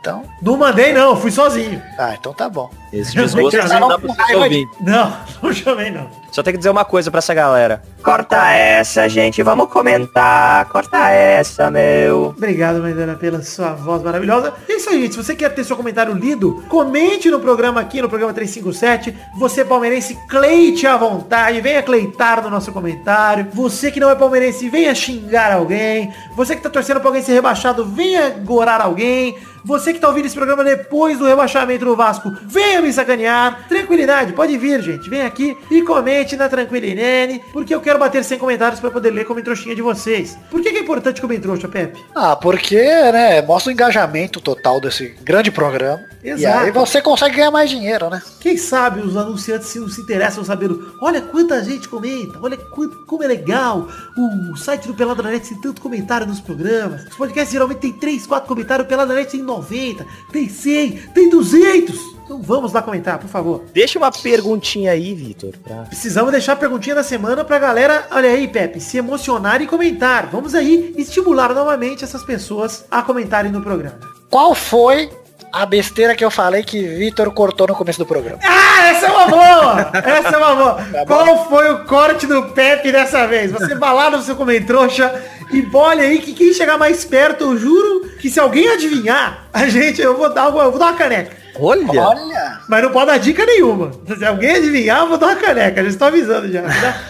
Então, 0.00 0.22
Não 0.40 0.56
mandei 0.56 0.94
não, 0.94 1.14
fui 1.14 1.30
sozinho. 1.30 1.80
ah, 1.98 2.14
então 2.18 2.32
tá 2.32 2.48
bom. 2.48 2.70
Esse 2.90 3.14
desgosto 3.14 3.56
Eu 3.56 3.68
não 3.80 3.88
dá 3.88 3.98
pra 3.98 4.26
de- 4.26 4.34
ouvirem. 4.34 4.68
Não, 4.80 5.12
não 5.42 5.52
chamei 5.52 5.90
não. 5.90 6.08
Só 6.32 6.42
tem 6.42 6.52
que 6.52 6.58
dizer 6.58 6.70
uma 6.70 6.84
coisa 6.84 7.10
pra 7.10 7.18
essa 7.18 7.34
galera. 7.34 7.82
Corta 8.02 8.50
essa, 8.52 9.08
gente. 9.08 9.42
Vamos 9.42 9.68
comentar. 9.68 10.64
Corta 10.66 11.08
essa, 11.10 11.70
meu. 11.72 12.26
Obrigado, 12.36 12.80
Maidana, 12.80 13.14
pela 13.16 13.42
sua 13.42 13.72
voz 13.72 14.00
maravilhosa. 14.02 14.54
E 14.68 14.72
é 14.72 14.76
isso 14.76 14.88
aí, 14.90 15.02
gente. 15.02 15.14
Se 15.16 15.22
você 15.24 15.34
quer 15.34 15.52
ter 15.52 15.64
seu 15.64 15.76
comentário 15.76 16.14
lido, 16.14 16.64
comente 16.68 17.28
no 17.30 17.40
programa 17.40 17.80
aqui, 17.80 18.00
no 18.00 18.08
programa 18.08 18.32
357. 18.32 19.14
Você, 19.38 19.64
palmeirense, 19.64 20.16
cleite 20.28 20.86
à 20.86 20.96
vontade. 20.96 21.60
Venha 21.60 21.82
cleitar 21.82 22.42
no 22.42 22.48
nosso 22.48 22.72
comentário. 22.72 23.48
Você 23.52 23.90
que 23.90 23.98
não 24.00 24.08
é 24.08 24.14
palmeirense, 24.14 24.68
venha 24.68 24.94
xingar 24.94 25.52
alguém. 25.52 26.12
Você 26.36 26.54
que 26.56 26.62
tá 26.62 26.70
torcendo 26.70 27.00
pra 27.00 27.08
alguém 27.08 27.22
ser 27.22 27.32
rebaixado, 27.34 27.84
venha 27.84 28.30
gorar 28.30 28.80
alguém. 28.80 29.36
Você 29.64 29.92
que 29.92 29.98
tá 29.98 30.08
ouvindo 30.08 30.26
esse 30.26 30.34
programa 30.34 30.64
depois 30.64 31.18
do 31.18 31.26
rebaixamento 31.26 31.84
do 31.84 31.96
Vasco, 31.96 32.32
venha 32.42 32.80
me 32.80 32.92
sacanear. 32.92 33.66
Tranquilidade, 33.68 34.32
pode 34.32 34.56
vir, 34.56 34.82
gente. 34.82 35.08
Vem 35.08 35.22
aqui 35.22 35.56
e 35.70 35.82
comente 35.82 36.36
na 36.36 36.48
Tranquilinene, 36.48 37.42
porque 37.52 37.74
eu 37.74 37.80
quero 37.80 37.98
bater 37.98 38.24
100 38.24 38.38
comentários 38.38 38.80
pra 38.80 38.90
poder 38.90 39.10
ler 39.10 39.24
como 39.24 39.42
trouxinha 39.42 39.74
de 39.74 39.82
vocês. 39.82 40.38
Por 40.50 40.60
que, 40.60 40.70
que 40.70 40.78
é 40.78 40.80
importante 40.80 41.20
como 41.20 41.38
trouxa, 41.40 41.68
Pepe? 41.68 42.00
Ah, 42.14 42.36
porque, 42.36 42.76
né, 42.76 43.42
mostra 43.42 43.70
o 43.70 43.72
engajamento 43.72 44.40
total 44.40 44.80
desse 44.80 45.08
grande 45.22 45.50
programa. 45.50 46.10
E 46.22 46.30
Exato. 46.30 46.58
aí 46.58 46.70
você 46.70 47.00
consegue 47.00 47.36
ganhar 47.36 47.50
mais 47.50 47.70
dinheiro, 47.70 48.10
né? 48.10 48.20
Quem 48.40 48.56
sabe 48.56 49.00
os 49.00 49.16
anunciantes 49.16 49.68
se, 49.68 49.90
se 49.90 50.00
interessam 50.02 50.44
sabendo, 50.44 50.94
olha 51.00 51.20
quanta 51.22 51.64
gente 51.64 51.88
comenta, 51.88 52.38
olha 52.42 52.58
quanto, 52.58 53.06
como 53.06 53.24
é 53.24 53.26
legal, 53.26 53.88
o, 54.16 54.56
site 54.56 54.86
do 54.86 54.94
Pelada 54.94 55.22
na 55.22 55.30
Net 55.30 55.48
tem 55.48 55.60
tanto 55.60 55.80
comentário 55.80 56.26
nos 56.26 56.40
programas, 56.40 57.04
os 57.06 57.16
podcasts 57.16 57.52
geralmente 57.52 57.78
tem 57.78 57.92
3, 57.92 58.26
4 58.26 58.46
comentários, 58.46 58.86
o 58.86 59.06
Net 59.06 59.30
tem 59.30 59.42
90, 59.50 60.06
tem 60.32 60.48
100, 60.48 60.90
tem 61.14 61.28
200, 61.30 61.98
então 62.24 62.40
vamos 62.40 62.72
lá 62.72 62.80
comentar, 62.80 63.18
por 63.18 63.28
favor. 63.28 63.64
Deixa 63.74 63.98
uma 63.98 64.10
perguntinha 64.12 64.92
aí, 64.92 65.14
Vitor. 65.14 65.52
pra- 65.64 65.82
Precisamos 65.82 66.30
deixar 66.30 66.52
a 66.52 66.56
perguntinha 66.56 66.94
da 66.94 67.02
semana 67.02 67.44
pra 67.44 67.58
galera, 67.58 68.06
olha 68.12 68.28
aí, 68.30 68.46
Pepe, 68.46 68.80
se 68.80 68.96
emocionar 68.98 69.60
e 69.60 69.66
comentar. 69.66 70.26
Vamos 70.30 70.54
aí 70.54 70.94
estimular 70.96 71.52
novamente 71.52 72.04
essas 72.04 72.22
pessoas 72.22 72.84
a 72.90 73.02
comentarem 73.02 73.50
no 73.50 73.60
programa. 73.60 73.98
Qual 74.30 74.54
foi 74.54 75.10
a 75.52 75.66
besteira 75.66 76.14
que 76.14 76.24
eu 76.24 76.30
falei 76.30 76.62
que 76.62 76.80
Vitor 76.80 77.28
cortou 77.32 77.66
no 77.66 77.74
começo 77.74 77.98
do 77.98 78.06
programa? 78.06 78.38
Ah, 78.44 78.86
essa 78.90 79.06
é 79.06 79.10
uma 79.10 79.26
boa! 79.26 79.90
Essa 79.92 80.28
é 80.28 80.36
uma 80.36 80.54
boa. 80.54 81.04
Qual 81.06 81.48
foi 81.48 81.72
o 81.72 81.84
corte 81.84 82.28
do 82.28 82.44
Pepe 82.50 82.92
dessa 82.92 83.26
vez? 83.26 83.50
Você 83.50 83.74
vai 83.74 83.92
lá 83.92 84.08
no 84.08 84.22
seu 84.22 84.36
comentrouxa 84.36 85.12
e 85.52 85.66
olha 85.72 86.02
aí 86.04 86.18
que 86.18 86.32
quem 86.32 86.52
chegar 86.52 86.78
mais 86.78 87.04
perto, 87.04 87.44
eu 87.44 87.56
juro 87.58 88.08
que 88.20 88.30
se 88.30 88.38
alguém 88.40 88.68
adivinhar, 88.68 89.46
a 89.52 89.66
gente, 89.68 90.00
eu 90.00 90.16
vou 90.16 90.32
dar, 90.32 90.48
uma- 90.48 90.64
eu 90.64 90.70
vou 90.70 90.78
dar 90.78 90.86
uma 90.86 90.94
caneca. 90.96 91.38
Olha. 91.58 92.00
Olha! 92.00 92.60
Mas 92.68 92.82
não 92.82 92.90
pode 92.90 93.06
dar 93.06 93.18
dica 93.18 93.44
nenhuma. 93.44 93.90
Se 94.16 94.24
alguém 94.24 94.52
adivinhar, 94.56 95.00
eu 95.00 95.08
vou 95.08 95.18
dar 95.18 95.26
uma 95.28 95.36
caneca. 95.36 95.82
Já 95.82 95.88
estou 95.88 96.08
avisando 96.08 96.50
já. 96.50 96.62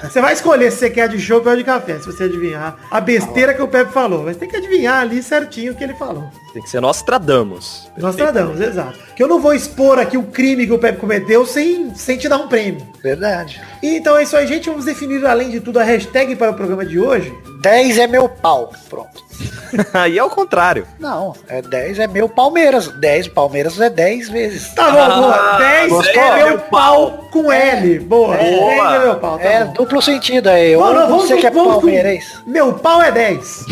Você 0.03 0.21
vai 0.21 0.33
escolher 0.33 0.73
se 0.73 0.79
você 0.79 0.91
quer 0.91 1.09
de 1.09 1.21
chopp 1.21 1.47
ou 1.49 1.57
de 1.57 1.63
café, 1.63 1.99
se 1.99 2.07
você 2.07 2.25
adivinhar 2.25 2.77
a 2.91 3.01
besteira 3.01 3.55
que 3.55 3.63
o 3.63 3.69
Pepe 3.69 3.93
falou. 3.93 4.25
Mas 4.25 4.37
tem 4.39 4.49
que 4.49 4.57
adivinhar 4.57 5.01
ali 5.03 5.23
certinho 5.23 5.73
o 5.73 5.77
que 5.77 5.85
ele 5.85 5.95
falou. 5.95 6.31
Tem 6.53 6.63
que 6.63 6.69
ser 6.69 6.81
Nostradamus. 6.81 7.91
Nós 7.97 8.17
tradamos, 8.17 8.61
exato. 8.61 8.99
Que 9.15 9.23
eu 9.23 9.29
não 9.29 9.41
vou 9.41 9.55
expor 9.55 9.99
aqui 9.99 10.17
o 10.17 10.25
crime 10.25 10.67
que 10.67 10.73
o 10.73 10.79
Pepe 10.79 10.99
cometeu 10.99 11.47
sem, 11.47 11.95
sem 11.95 12.19
te 12.19 12.29
dar 12.29 12.39
um 12.39 12.49
prêmio. 12.49 12.87
Verdade. 13.03 13.61
E 13.83 13.97
Então 13.97 14.17
é 14.17 14.25
isso 14.25 14.37
aí, 14.37 14.47
gente. 14.47 14.69
Vamos 14.69 14.85
definir, 14.85 15.25
além 15.25 15.51
de 15.51 15.61
tudo, 15.61 15.79
a 15.79 15.85
hashtag 15.85 16.35
para 16.35 16.51
o 16.51 16.55
programa 16.55 16.85
de 16.85 16.99
hoje. 16.99 17.33
10 17.63 17.99
é 17.99 18.07
meu 18.07 18.29
pau. 18.29 18.73
Pronto. 18.89 19.31
Aí 19.95 20.19
é 20.19 20.25
o 20.25 20.31
contrário. 20.31 20.87
Não, 20.99 21.35
é 21.49 21.63
10 21.63 22.01
é 22.01 22.07
meu 22.07 22.29
Palmeiras. 22.29 22.89
10 22.89 23.29
Palmeiras 23.29 23.81
é 23.81 23.89
10 23.89 24.29
vezes. 24.29 24.75
Tá 24.75 24.91
bom, 24.91 25.21
boa. 25.21 25.59
10 25.59 25.91
gostou? 25.91 26.23
é 26.23 26.45
meu 26.45 26.59
pau 26.59 27.29
com 27.31 27.53
L. 27.53 27.99
Boa. 28.01 28.37
10 28.37 28.53
é 28.53 28.99
meu 28.99 29.17
pau. 29.17 29.39
Tá 29.39 29.45
é 29.45 29.65
bom. 29.65 29.73
duplo 29.75 30.03
sentido 30.03 30.49
aí. 30.49 30.77
Não, 30.77 30.93
não, 30.95 31.19
você 31.19 31.37
que 31.37 31.47
é 31.47 31.51
vamos 31.51 31.75
palmeirense. 31.75 32.39
Meu 32.47 32.73
pau 32.75 33.01
é 33.03 33.13
10. 33.13 33.67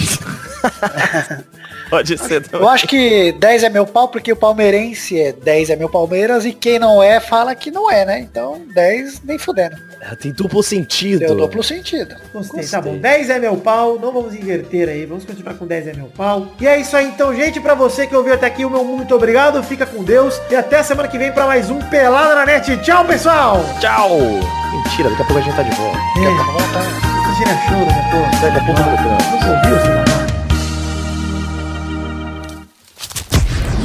Pode 1.89 2.19
ser 2.19 2.43
também. 2.43 2.67
Eu 2.67 2.69
acho 2.69 2.87
que 2.87 3.33
10 3.33 3.65
é 3.65 3.69
meu 3.69 3.87
pau 3.87 4.09
porque 4.09 4.33
o 4.33 4.37
palmeirense 4.37 5.21
é 5.21 5.33
10 5.33 5.71
é 5.71 5.77
meu 5.77 5.89
Palmeiras 5.89 6.45
e 6.45 6.53
quem 6.53 6.79
não 6.79 7.03
é 7.03 7.19
fala 7.19 7.55
que 7.55 7.71
não 7.71 7.91
é, 7.91 8.05
né? 8.05 8.21
Então 8.21 8.63
10 8.75 9.23
nem 9.25 9.39
fudendo. 9.39 9.77
Tem 10.21 10.33
duplo 10.33 10.63
sentido. 10.63 11.21
Deu 11.21 11.35
duplo 11.35 11.63
sentido. 11.63 12.15
Gostei, 12.33 12.65
tá 12.65 12.81
bom. 12.81 12.97
10 12.97 13.31
é 13.31 13.39
meu 13.39 13.57
pau, 13.57 13.99
não 13.99 14.13
vamos 14.13 14.35
inverter 14.35 14.89
aí, 14.89 15.07
vamos 15.07 15.25
continuar 15.25 15.55
com 15.55 15.67
10 15.67 15.89
é 15.89 15.93
meu 15.95 16.07
pau. 16.07 16.49
E 16.61 16.67
é 16.67 16.79
isso 16.79 16.97
aí 16.97 17.07
então, 17.07 17.35
gente, 17.35 17.61
pra 17.61 17.75
você 17.75 18.07
que 18.07 18.15
ouviu 18.15 18.35
até 18.35 18.47
aqui, 18.47 18.65
o 18.65 18.71
meu 18.71 18.85
muito 18.85 19.15
obrigado, 19.15 19.63
fica 19.63 19.87
com 19.87 20.05
Deus 20.05 20.41
e 20.51 20.57
até 20.57 20.83
semana 20.83 21.09
que 21.09 21.19
vem 21.19 21.33
pra 21.33 21.47
mais 21.47 21.71
um 21.71 21.79
Pelada 21.79 22.35
na 22.35 22.47
Net. 22.47 22.77
Tchau, 22.79 23.05
pessoal! 23.05 23.65
Tchau. 23.81 24.19
Mentira, 24.73 25.11
daqui 25.11 25.23
a 25.23 25.25
pouco 25.25 25.39
a 25.39 25.41
gente 25.41 25.57
tá 25.57 25.63
de 25.63 25.77
volta. 25.77 25.99
É, 25.99 26.99
você 27.27 27.45
tira 27.45 27.57
choro, 27.67 27.87
né, 27.87 28.11
pô? 28.11 28.47
Daqui 28.47 28.59
a 28.59 28.65
pouco 28.65 28.81
tá 28.81 28.87
voltando. 28.87 29.19
Você 29.41 29.49
ouviu, 29.51 29.81
seu 29.81 30.08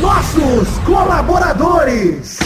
Nossos 0.03 0.67
colaboradores! 0.79 2.37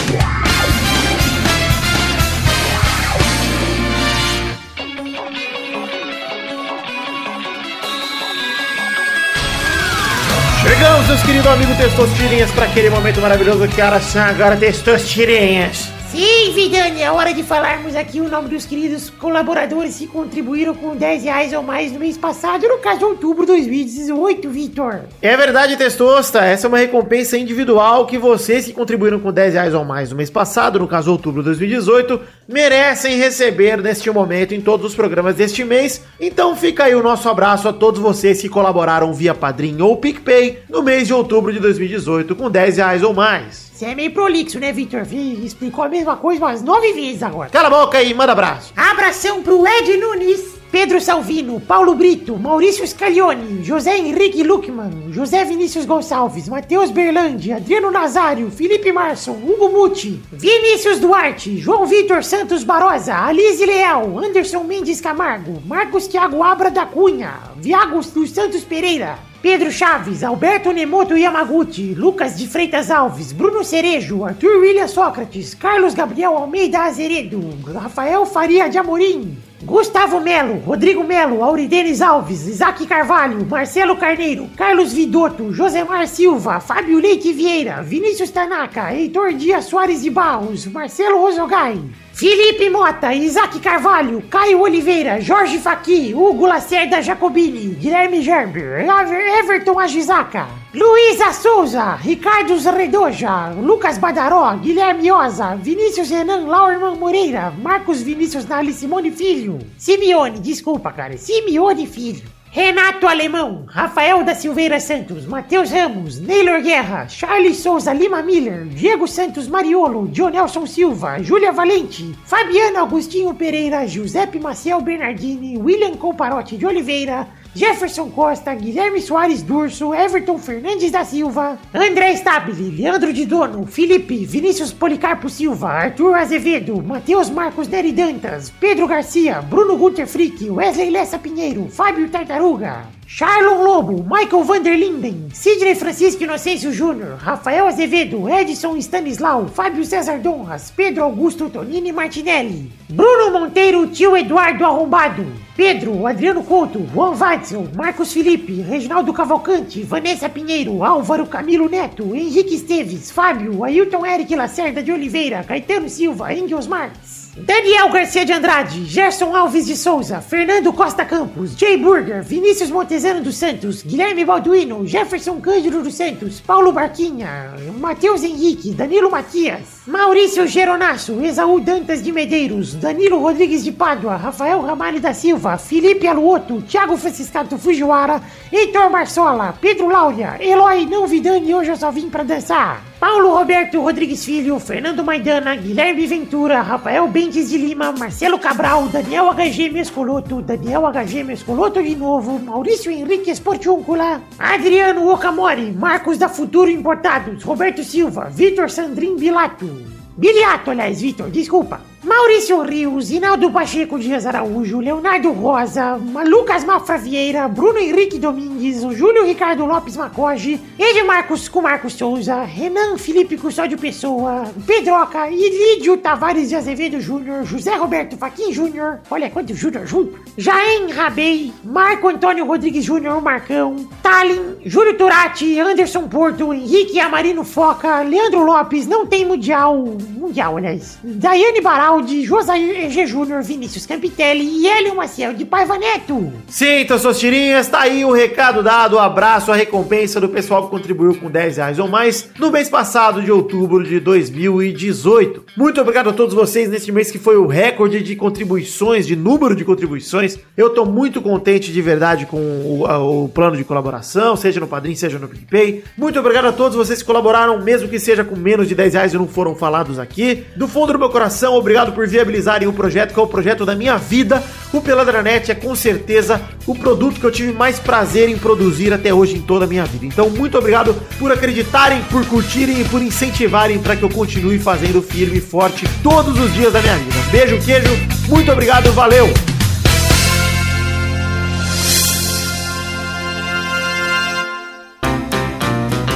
Chegamos, 10.62 11.08
meus 11.08 11.24
queridos 11.24 11.48
amigos 11.48 11.78
Testosterinhas, 11.78 12.52
para 12.52 12.66
aquele 12.68 12.92
momento 12.92 13.20
maravilhoso 13.22 13.68
que 13.68 13.82
era 13.82 14.00
são 14.02 14.22
agora 14.22 14.56
Testosterinhas. 14.56 15.97
Sim, 16.18 16.52
Vidani, 16.52 17.04
é 17.04 17.12
hora 17.12 17.32
de 17.32 17.44
falarmos 17.44 17.96
aqui 17.96 18.20
o 18.20 18.28
nome 18.28 18.50
dos 18.50 18.66
queridos 18.66 19.08
colaboradores 19.08 20.00
que 20.00 20.08
contribuíram 20.08 20.74
com 20.74 20.96
10 20.96 21.26
reais 21.26 21.54
ou 21.54 21.62
mais 21.62 21.92
no 21.92 22.00
mês 22.00 22.18
passado, 22.18 22.68
no 22.68 22.80
caso 22.80 22.98
de 22.98 23.06
outubro 23.06 23.46
de 23.46 23.52
2018, 23.52 24.50
Vitor. 24.50 25.02
É 25.22 25.38
verdade, 25.38 25.78
Testosta. 25.78 26.44
Essa 26.44 26.66
é 26.66 26.70
uma 26.70 26.80
recompensa 26.80 27.38
individual 27.38 28.08
que 28.08 28.18
vocês 28.18 28.66
que 28.66 28.74
contribuíram 28.74 29.20
com 29.20 29.32
10 29.32 29.54
reais 29.54 29.76
ou 29.76 29.86
mais 29.86 30.10
no 30.10 30.16
mês 30.16 30.32
passado, 30.32 30.80
no 30.80 30.88
caso 30.88 31.12
outubro 31.12 31.44
de 31.44 31.50
2018, 31.50 32.20
merecem 32.48 33.16
receber 33.16 33.80
neste 33.80 34.10
momento 34.10 34.56
em 34.56 34.60
todos 34.60 34.88
os 34.88 34.96
programas 34.96 35.36
deste 35.36 35.64
mês. 35.64 36.02
Então 36.20 36.56
fica 36.56 36.86
aí 36.86 36.96
o 36.96 37.04
nosso 37.04 37.30
abraço 37.30 37.70
a 37.70 37.74
todos 37.74 38.02
vocês 38.02 38.42
que 38.42 38.50
colaboraram 38.50 39.14
via 39.14 39.36
Padrim 39.36 39.80
ou 39.82 39.96
PicPay 39.96 40.64
no 40.68 40.82
mês 40.82 41.06
de 41.06 41.14
outubro 41.14 41.54
de 41.54 41.60
2018 41.60 42.36
com 42.36 42.50
10 42.50 42.78
reais 42.78 43.04
ou 43.04 43.14
mais. 43.14 43.67
Você 43.78 43.86
é 43.86 43.94
meio 43.94 44.12
prolixo, 44.12 44.60
né, 44.60 44.72
Vitor? 44.74 45.04
Vi- 45.04 45.46
Explicou 45.46 45.84
a 45.84 45.88
mesma 45.88 46.16
coisa 46.16 46.44
umas 46.44 46.64
nove 46.64 46.94
vezes 46.94 47.22
agora. 47.22 47.52
Cala 47.52 47.68
a 47.68 47.70
boca 47.86 48.00
aí, 48.00 48.12
manda 48.12 48.32
abraço. 48.32 48.74
Abração 48.76 49.44
pro 49.44 49.68
Ed 49.68 49.96
Nunes, 49.98 50.58
Pedro 50.72 51.00
Salvino, 51.00 51.60
Paulo 51.62 51.94
Brito, 51.94 52.36
Maurício 52.40 52.86
Scaglione, 52.88 53.64
José 53.64 53.96
Henrique 54.00 54.42
Luckman, 54.42 55.12
José 55.12 55.46
Vinícius 55.46 55.86
Gonçalves, 55.86 56.50
Matheus 56.50 56.90
Berlandi, 56.90 57.54
Adriano 57.54 57.92
Nazário, 57.92 58.50
Felipe 58.50 58.92
Marson, 58.92 59.34
Hugo 59.34 59.70
Muti, 59.70 60.20
Vinícius 60.32 60.98
Duarte, 61.00 61.58
João 61.60 61.86
Vitor 61.86 62.24
Santos 62.24 62.64
Barosa, 62.64 63.14
Alice 63.16 63.64
Leal, 63.64 64.18
Anderson 64.18 64.64
Mendes 64.64 65.00
Camargo, 65.00 65.62
Marcos 65.68 66.08
Thiago 66.08 66.42
Abra 66.44 66.72
da 66.72 66.86
Cunha, 66.88 67.36
Viagos 67.58 68.08
dos 68.10 68.32
Santos 68.32 68.64
Pereira, 68.64 69.20
Pedro 69.48 69.72
Chaves, 69.72 70.26
Alberto 70.26 70.74
Nemoto 70.74 71.16
Yamaguchi, 71.16 71.94
Lucas 71.94 72.36
de 72.36 72.46
Freitas 72.46 72.92
Alves, 72.92 73.32
Bruno 73.32 73.64
Cerejo, 73.64 74.26
Arthur 74.26 74.58
William 74.60 74.90
Sócrates, 74.90 75.56
Carlos 75.56 75.94
Gabriel 75.94 76.36
Almeida 76.36 76.84
Azeredo, 76.84 77.40
Rafael 77.64 78.26
Faria 78.26 78.68
de 78.68 78.78
Amorim, 78.78 79.38
Gustavo 79.64 80.20
Melo, 80.20 80.62
Rodrigo 80.66 81.02
Melo, 81.02 81.42
Auridenes 81.42 82.02
Alves, 82.02 82.46
Isaac 82.46 82.86
Carvalho, 82.88 83.46
Marcelo 83.46 83.96
Carneiro, 83.96 84.50
Carlos 84.58 84.92
Vidotto, 84.92 85.54
Josemar 85.54 86.10
Silva, 86.10 86.60
Fábio 86.60 87.00
Leite 87.00 87.32
Vieira, 87.32 87.82
Vinícius 87.82 88.32
Tanaka, 88.32 88.94
Heitor 88.94 89.32
Dias 89.32 89.64
Soares 89.64 90.02
de 90.02 90.10
Barros, 90.10 90.66
Marcelo 90.66 91.20
Rosogai, 91.20 91.82
Felipe 92.18 92.68
Mota, 92.72 93.14
Isaac 93.14 93.60
Carvalho, 93.60 94.24
Caio 94.28 94.62
Oliveira, 94.62 95.20
Jorge 95.22 95.60
Faqui, 95.60 96.16
Hugo 96.16 96.48
Lacerda 96.48 97.00
Jacobini, 97.00 97.76
Guilherme 97.76 98.24
Gerber, 98.24 98.80
Ever- 98.90 99.38
Everton 99.40 99.80
Ajizaka, 99.80 100.48
Luísa 100.74 101.32
Souza, 101.32 101.96
Ricardo 102.04 102.56
Redoja, 102.72 103.52
Lucas 103.62 104.00
Badaró, 104.00 104.58
Guilherme 104.58 105.12
Oza, 105.12 105.56
Vinícius 105.62 106.10
Renan 106.10 106.48
Laurman 106.48 106.98
Moreira, 106.98 107.54
Marcos 107.62 108.02
Vinícius 108.02 108.48
Nali 108.48 108.74
Simone 108.74 109.12
Filho, 109.12 109.60
Simeone, 109.78 110.40
desculpa 110.40 110.92
cara, 110.92 111.16
Simeone 111.18 111.86
Filho. 111.86 112.24
Renato 112.58 113.06
Alemão, 113.06 113.66
Rafael 113.68 114.24
da 114.24 114.34
Silveira 114.34 114.80
Santos, 114.80 115.28
Matheus 115.28 115.70
Ramos, 115.70 116.20
Neylor 116.20 116.60
Guerra, 116.64 117.08
Charles 117.08 117.58
Souza 117.58 117.94
Lima 117.94 118.24
Miller, 118.24 118.66
Diego 118.66 119.08
Santos 119.08 119.48
Mariolo, 119.48 120.08
Dionelson 120.08 120.66
Silva, 120.66 121.20
Júlia 121.22 121.52
Valente, 121.52 122.16
Fabiano 122.26 122.80
Agostinho 122.80 123.32
Pereira, 123.36 123.86
Giuseppe 123.86 124.40
Maciel 124.40 124.82
Bernardini, 124.82 125.56
William 125.56 125.96
Comparotti 125.96 126.58
de 126.58 126.66
Oliveira, 126.66 127.28
Jefferson 127.58 128.12
Costa, 128.12 128.54
Guilherme 128.54 129.02
Soares 129.02 129.42
Durso, 129.42 129.92
Everton 129.92 130.38
Fernandes 130.38 130.92
da 130.92 131.04
Silva, 131.04 131.58
André 131.74 132.16
Stabile, 132.16 132.70
Leandro 132.70 133.12
de 133.12 133.26
Dono, 133.26 133.66
Felipe, 133.66 134.28
Vinícius 134.28 134.72
Policarpo 134.72 135.28
Silva, 135.28 135.70
Arthur 135.70 136.14
Azevedo, 136.14 136.80
Matheus 136.84 137.32
Marcos 137.32 137.68
Neri 137.68 137.92
Dantas, 137.92 138.52
Pedro 138.60 138.86
Garcia, 138.86 139.42
Bruno 139.42 139.76
Guter 139.76 140.06
Frick, 140.06 140.40
Wesley 140.52 140.92
Lessa 140.92 141.18
Pinheiro, 141.18 141.68
Fábio 141.68 142.08
Tartaruga, 142.12 142.86
Charlon 143.08 143.64
Lobo, 143.64 144.06
Michael 144.08 144.44
Vanderlinden, 144.44 145.30
Sidney 145.34 145.74
Francisco 145.74 146.24
Inocêncio 146.24 146.72
Júnior, 146.72 147.18
Rafael 147.18 147.66
Azevedo, 147.66 148.30
Edson 148.30 148.80
Stanislau, 148.80 149.48
Fábio 149.48 149.84
César 149.84 150.20
Donras, 150.20 150.70
Pedro 150.70 151.06
Augusto 151.06 151.50
Tonini 151.50 151.92
Martinelli, 151.92 152.72
Bruno 152.88 153.32
Monteiro, 153.32 153.88
tio 153.88 154.16
Eduardo 154.16 154.64
Arrombado, 154.64 155.26
Pedro, 155.58 156.06
Adriano 156.06 156.44
Couto, 156.44 156.78
Juan 156.94 157.18
Watzel, 157.20 157.68
Marcos 157.76 158.14
Felipe, 158.14 158.62
Reginaldo 158.62 159.12
Cavalcante, 159.12 159.84
Vanessa 159.84 160.30
Pinheiro, 160.30 160.84
Álvaro 160.84 161.26
Camilo 161.26 161.68
Neto, 161.68 162.14
Henrique 162.14 162.54
Esteves, 162.54 163.10
Fábio, 163.10 163.64
Ailton 163.64 164.06
Eric 164.06 164.36
Lacerda 164.36 164.84
de 164.84 164.92
Oliveira, 164.92 165.44
Caetano 165.44 165.90
Silva, 165.90 166.32
Engels 166.32 166.68
Marques. 166.68 167.27
Daniel 167.40 167.90
Garcia 167.92 168.26
de 168.26 168.34
Andrade, 168.34 168.84
Gerson 168.86 169.36
Alves 169.36 169.68
de 169.68 169.78
Souza, 169.78 170.22
Fernando 170.22 170.74
Costa 170.74 171.06
Campos, 171.06 171.56
Jay 171.56 171.78
Burger, 171.78 172.24
Vinícius 172.24 172.72
Montezano 172.72 173.22
dos 173.22 173.36
Santos, 173.36 173.84
Guilherme 173.84 174.26
Balduino, 174.26 174.88
Jefferson 174.88 175.40
Cândido 175.40 175.84
dos 175.84 175.94
Santos, 175.94 176.40
Paulo 176.40 176.72
Barquinha, 176.72 177.54
Matheus 177.80 178.24
Henrique, 178.24 178.74
Danilo 178.74 179.12
Matias, 179.12 179.84
Maurício 179.86 180.48
Geronasso, 180.48 181.24
Esaú 181.24 181.60
Dantas 181.60 182.02
de 182.02 182.12
Medeiros, 182.12 182.74
Danilo 182.74 183.20
Rodrigues 183.20 183.64
de 183.64 183.72
Pádua, 183.72 184.16
Rafael 184.16 184.60
Ramalho 184.62 185.00
da 185.00 185.14
Silva, 185.14 185.60
Felipe 185.60 186.08
Aluoto, 186.08 186.64
Thiago 186.64 186.98
Franciscato 186.98 187.58
Fujiwara, 187.60 188.20
Heitor 188.52 188.90
Marsola, 188.90 189.54
Pedro 189.62 189.90
Laura, 189.90 190.38
Eloy 190.40 190.88
Não 190.88 191.06
Vidani, 191.06 191.54
hoje 191.54 191.70
eu 191.70 191.78
só 191.78 191.92
vim 191.92 192.10
pra 192.10 192.24
dançar. 192.24 192.84
Paulo 193.00 193.38
Roberto 193.38 193.80
Rodrigues 193.80 194.26
Filho, 194.26 194.60
Fernando 194.60 195.04
Maidana, 195.04 195.56
Guilherme 195.56 196.08
Ventura, 196.08 196.64
Rafael 196.64 197.08
Bentes 197.08 197.52
de 197.52 197.58
Lima, 197.60 197.92
Marcelo 197.92 198.40
Cabral, 198.40 198.90
Daniel 198.90 199.26
HG 199.36 199.72
Mescoloto, 199.72 200.42
Daniel 200.42 200.82
HG 200.82 201.24
Mescoloto 201.24 201.80
de 201.80 201.96
novo, 201.96 202.40
Maurício 202.40 202.92
Henrique 202.92 203.30
Esportiúncula, 203.30 204.24
Adriano 204.40 205.14
Okamori, 205.14 205.72
Marcos 205.74 206.18
da 206.18 206.28
Futuro 206.28 206.72
Importados, 206.72 207.44
Roberto 207.44 207.84
Silva, 207.84 208.32
Vitor 208.32 208.68
Sandrin 208.68 209.16
Bilato, 209.16 209.70
Biliato, 210.18 210.72
aliás, 210.72 211.00
Vitor, 211.00 211.30
desculpa. 211.30 211.80
Maurício 212.04 212.62
Rios, 212.62 213.10
Inaldo 213.10 213.50
Pacheco 213.50 213.98
Dias 213.98 214.28
Araújo, 214.28 214.80
Leonardo 214.80 215.32
Rosa, 215.32 216.00
Lucas 216.28 216.64
Mafra 216.64 216.96
Vieira, 216.96 217.48
Bruno 217.48 217.80
Henrique 217.80 218.20
Domingues, 218.20 218.82
Júlio 218.96 219.26
Ricardo 219.26 219.66
Lopes 219.66 219.98
Macoge, 219.98 220.60
Edmarcos 220.78 221.50
Marcos 221.50 221.94
Souza, 221.94 222.44
Renan 222.44 222.98
Felipe 223.00 223.36
Custódio 223.36 223.80
Pessoa, 223.80 224.44
Pedroca, 224.68 225.28
Ilídio 225.32 225.98
Tavares 225.98 226.50
de 226.50 226.56
Azevedo 226.56 227.02
Júnior, 227.02 227.44
José 227.44 227.76
Roberto 227.76 228.16
Faquin 228.16 228.54
Júnior, 228.54 229.00
olha 229.10 229.32
quanto 229.32 229.56
Júnior 229.56 229.88
junto, 229.88 230.20
Jaém 230.38 230.92
Rabei, 230.92 231.52
Marco 231.64 232.10
Antônio 232.10 232.46
Rodrigues 232.46 232.86
Júnior, 232.86 233.20
Marcão, 233.24 233.90
Talin, 234.04 234.58
Júlio 234.64 234.96
Turati, 234.96 235.60
Anderson 235.60 236.08
Porto, 236.08 236.54
Henrique 236.54 237.00
Amarino 237.00 237.44
Foca, 237.44 238.02
Leandro 238.02 238.46
Lopes, 238.46 238.86
não 238.86 239.08
tem 239.08 239.26
mundial, 239.26 239.76
mundial, 240.16 240.58
aliás, 240.58 241.00
Daiane 241.04 241.60
Bará, 241.60 241.87
Baldi, 241.88 242.26
Josair 242.26 242.92
G. 242.92 243.06
Júnior, 243.06 243.42
Vinícius 243.42 243.86
Campitelli 243.86 244.44
e 244.44 244.68
Hélio 244.68 244.94
Maciel 244.94 245.34
de 245.34 245.46
Paiva 245.46 245.78
Neto. 245.78 246.34
Sim, 246.46 246.82
então, 246.82 247.00
suas 247.00 247.18
tirinhas, 247.18 247.70
tá 247.70 247.80
aí 247.80 248.04
o 248.04 248.12
recado 248.12 248.62
dado, 248.62 248.98
o 248.98 249.00
abraço, 249.00 249.54
a 249.54 249.56
recompensa 249.56 250.20
do 250.20 250.28
pessoal 250.28 250.66
que 250.66 250.70
contribuiu 250.70 251.16
com 251.16 251.32
10 251.32 251.56
reais 251.56 251.80
ou 251.80 251.88
mais 251.88 252.30
no 252.38 252.52
mês 252.52 252.68
passado 252.68 253.22
de 253.22 253.32
outubro 253.32 253.86
de 253.86 254.02
2018. 254.02 255.46
Muito 255.56 255.80
obrigado 255.80 256.10
a 256.10 256.14
todos 256.14 256.36
vocês 256.36 256.70
neste 256.70 256.92
mês 256.92 257.10
que 257.10 257.18
foi 257.18 257.38
o 257.38 257.48
recorde 257.48 258.04
de 258.04 258.18
contribuições, 258.18 259.08
de 259.08 259.16
número 259.16 259.56
de 259.56 259.64
contribuições. 259.64 260.38
Eu 260.58 260.72
tô 260.72 260.84
muito 260.84 261.22
contente 261.22 261.72
de 261.72 261.82
verdade 261.82 262.26
com 262.26 262.38
o, 262.38 263.24
o 263.24 263.30
plano 263.30 263.56
de 263.56 263.64
colaboração, 263.64 264.36
seja 264.36 264.60
no 264.60 264.68
Padrim, 264.68 264.94
seja 264.94 265.18
no 265.18 265.30
PicPay. 265.30 265.86
Muito 265.98 266.20
obrigado 266.20 266.48
a 266.48 266.52
todos 266.52 266.76
vocês 266.76 267.00
que 267.00 267.08
colaboraram, 267.08 267.64
mesmo 267.64 267.88
que 267.88 267.98
seja 267.98 268.26
com 268.26 268.36
menos 268.36 268.68
de 268.68 268.76
10 268.76 268.94
reais 268.94 269.14
e 269.14 269.18
não 269.18 269.26
foram 269.26 269.56
falados 269.56 269.98
aqui. 269.98 270.44
Do 270.54 270.68
fundo 270.68 270.92
do 270.92 271.00
meu 271.00 271.10
coração, 271.10 271.56
obrigado 271.56 271.77
por 271.86 272.08
viabilizarem 272.08 272.68
o 272.68 272.74
projeto, 272.74 273.14
que 273.14 273.20
é 273.20 273.24
o 273.24 273.28
projeto 273.28 273.66
da 273.66 273.76
minha 273.76 273.98
vida. 273.98 274.44
O 274.74 274.82
Peladranet 274.82 275.52
é 275.52 275.56
com 275.56 275.76
certeza 275.76 276.42
o 276.66 276.76
produto 276.76 277.20
que 277.20 277.26
eu 277.26 277.32
tive 277.32 277.54
mais 277.54 277.80
prazer 277.80 278.28
em 278.30 278.38
produzir 278.38 278.92
até 278.92 279.14
hoje 279.14 279.36
em 279.36 279.42
toda 279.42 279.66
a 279.66 279.68
minha 279.68 279.86
vida. 279.86 280.06
Então, 280.06 280.30
muito 280.30 280.58
obrigado 280.58 280.96
por 281.18 281.32
acreditarem, 281.32 282.02
por 282.10 282.26
curtirem 282.26 282.82
e 282.82 282.86
por 282.86 283.02
incentivarem 283.02 283.80
para 283.80 283.96
que 283.96 284.04
eu 284.04 284.10
continue 284.10 284.60
fazendo 284.60 285.02
firme 285.02 285.38
e 285.38 285.42
forte 285.42 285.88
todos 286.02 286.38
os 286.40 286.54
dias 286.54 286.74
da 286.74 286.82
minha 286.82 286.96
vida. 286.98 287.16
Beijo, 287.32 287.60
queijo, 287.64 287.90
muito 288.28 288.52
obrigado, 288.52 288.92
valeu! 288.92 289.28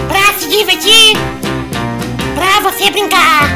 Pra 0.07 0.33
se 0.39 0.49
divertir, 0.49 1.17
pra 2.35 2.69
você 2.69 2.91
brincar. 2.91 3.50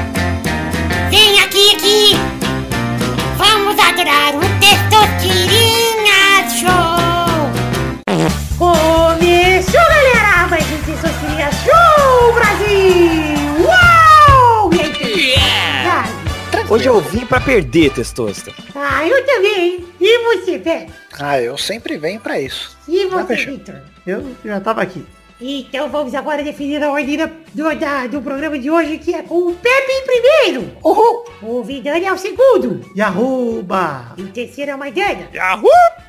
Vamos 3.37 3.79
adorar 3.79 4.35
o 4.35 4.41
Testosterinha 4.59 6.47
Show. 6.59 7.49
Começou, 8.55 9.81
galera! 9.81 10.47
Mais 10.47 10.63
um 10.63 10.77
Testosterinha 10.83 11.49
Show, 11.51 12.33
Brasil! 12.35 13.65
Uau! 13.65 14.71
E 14.75 14.79
aí, 14.79 15.31
yeah. 15.31 16.07
Hoje 16.69 16.85
eu 16.85 17.01
vim 17.01 17.25
pra 17.25 17.41
perder, 17.41 17.91
Testosta. 17.93 18.53
Ah, 18.75 19.07
eu 19.07 19.25
também. 19.25 19.87
E 19.99 20.35
você, 20.35 20.59
Pé? 20.59 20.85
Ah, 21.19 21.41
eu 21.41 21.57
sempre 21.57 21.97
venho 21.97 22.19
pra 22.19 22.39
isso. 22.39 22.77
E 22.87 23.07
você. 23.07 23.37
Victor? 23.37 23.81
Eu 24.05 24.35
já 24.45 24.59
tava 24.59 24.83
aqui. 24.83 25.03
Então 25.39 25.89
vamos 25.89 26.15
agora 26.15 26.41
definir 26.43 26.81
a 26.81 26.91
ordem 26.91 27.17
do, 27.53 27.75
da- 27.75 28.07
do 28.07 28.21
programa 28.21 28.57
de 28.57 28.71
hoje, 28.71 28.97
que 28.97 29.13
é 29.13 29.21
com 29.21 29.49
o 29.49 29.53
Pepe 29.53 29.91
em 29.91 30.05
primeiro. 30.05 30.71
Uhul! 30.81 31.25
O 31.41 31.61
Vidani 31.63 32.05
é 32.05 32.13
o 32.13 32.17
segundo. 32.17 32.81
E 32.95 33.01
arroba! 33.01 34.13
E 34.17 34.23
o 34.23 34.29
terceiro 34.31 34.71
é 34.71 34.75
o 34.75 34.77
Maidana. 34.79 35.27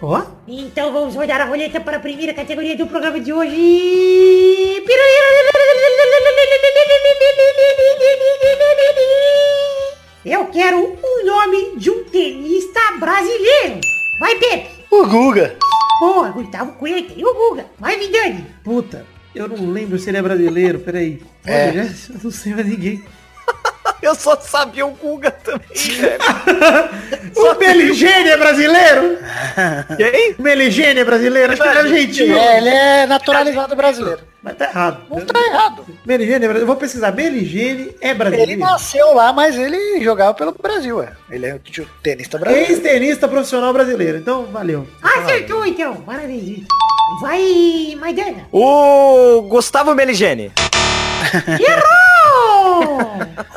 Ó, 0.00 0.22
Então 0.46 0.92
vamos 0.92 1.16
rodar 1.16 1.40
a 1.40 1.44
roleta 1.44 1.80
para 1.80 1.96
a 1.96 2.00
primeira 2.00 2.32
categoria 2.32 2.76
do 2.76 2.86
programa 2.86 3.18
de 3.18 3.32
hoje. 3.32 3.56
Eu 10.24 10.46
quero 10.46 10.78
o 11.02 11.24
nome 11.26 11.76
de 11.76 11.90
um 11.90 12.04
tenista 12.04 12.80
brasileiro. 12.98 13.80
Vai, 14.20 14.34
Pepe. 14.36 14.68
O 14.90 15.06
Guga. 15.06 15.56
Boa, 16.00 16.28
Gustavo 16.30 16.72
Coelho 16.72 17.10
e 17.16 17.24
o 17.24 17.32
Guga. 17.34 17.66
Vai, 17.78 17.96
Vidani. 17.96 18.44
puta, 18.64 19.06
eu 19.36 19.48
não 19.48 19.70
lembro 19.70 19.98
se 19.98 20.08
ele 20.08 20.16
é 20.16 20.22
brasileiro, 20.22 20.78
peraí. 20.78 21.20
É. 21.44 21.68
Olha, 21.68 21.94
eu 22.10 22.20
não 22.24 22.30
sei 22.30 22.54
mais 22.54 22.66
ninguém. 22.66 23.02
Eu 24.02 24.14
só 24.14 24.36
sabia 24.40 24.86
o 24.86 24.90
Guga 24.90 25.30
também. 25.30 25.66
O 27.36 27.54
Meligene 27.58 28.30
é 28.30 28.36
brasileiro? 28.36 29.18
Quem? 29.96 30.34
O 30.38 30.42
Meligene 30.42 31.00
é 31.00 31.04
brasileiro? 31.04 31.52
Acho 31.52 31.62
que 31.62 31.68
ele 31.68 31.76
é 31.78 31.80
argentino. 31.82 32.36
É, 32.38 32.58
ele 32.58 32.68
é 32.70 33.06
naturalizado 33.06 33.76
brasileiro. 33.76 34.20
Mas 34.42 34.56
tá 34.56 34.64
errado. 34.66 35.02
Não 35.10 35.20
tá 35.20 35.38
errado. 35.40 35.84
Meligene 36.06 36.36
é 36.36 36.38
brasileiro. 36.48 36.62
Eu 36.62 36.66
vou 36.66 36.76
pesquisar. 36.76 37.12
Meligene 37.12 37.94
é 38.00 38.08
Ele 38.10 38.14
brasileiro. 38.18 38.60
nasceu 38.60 39.12
lá, 39.14 39.32
mas 39.34 39.56
ele 39.56 40.02
jogava 40.02 40.32
pelo 40.34 40.52
Brasil, 40.52 41.02
é. 41.02 41.12
Ele 41.30 41.46
é 41.46 41.54
o 41.54 41.58
tio- 41.58 41.86
tenista 42.02 42.38
brasileiro. 42.38 42.72
Ex-tenista 42.72 43.28
profissional 43.28 43.72
brasileiro. 43.72 44.16
Então, 44.18 44.46
valeu. 44.46 44.86
Acertou 45.02 45.64
então. 45.66 45.96
Parabéns, 45.96 46.42
Vitor. 46.42 46.66
Vai, 47.20 47.96
Maidana. 48.00 48.46
O 48.50 49.42
Gustavo 49.42 49.94
Meligeni. 49.94 50.52
Errou! 51.60 52.98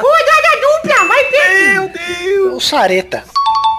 O 2.59 2.61
Sareta. 2.61 3.23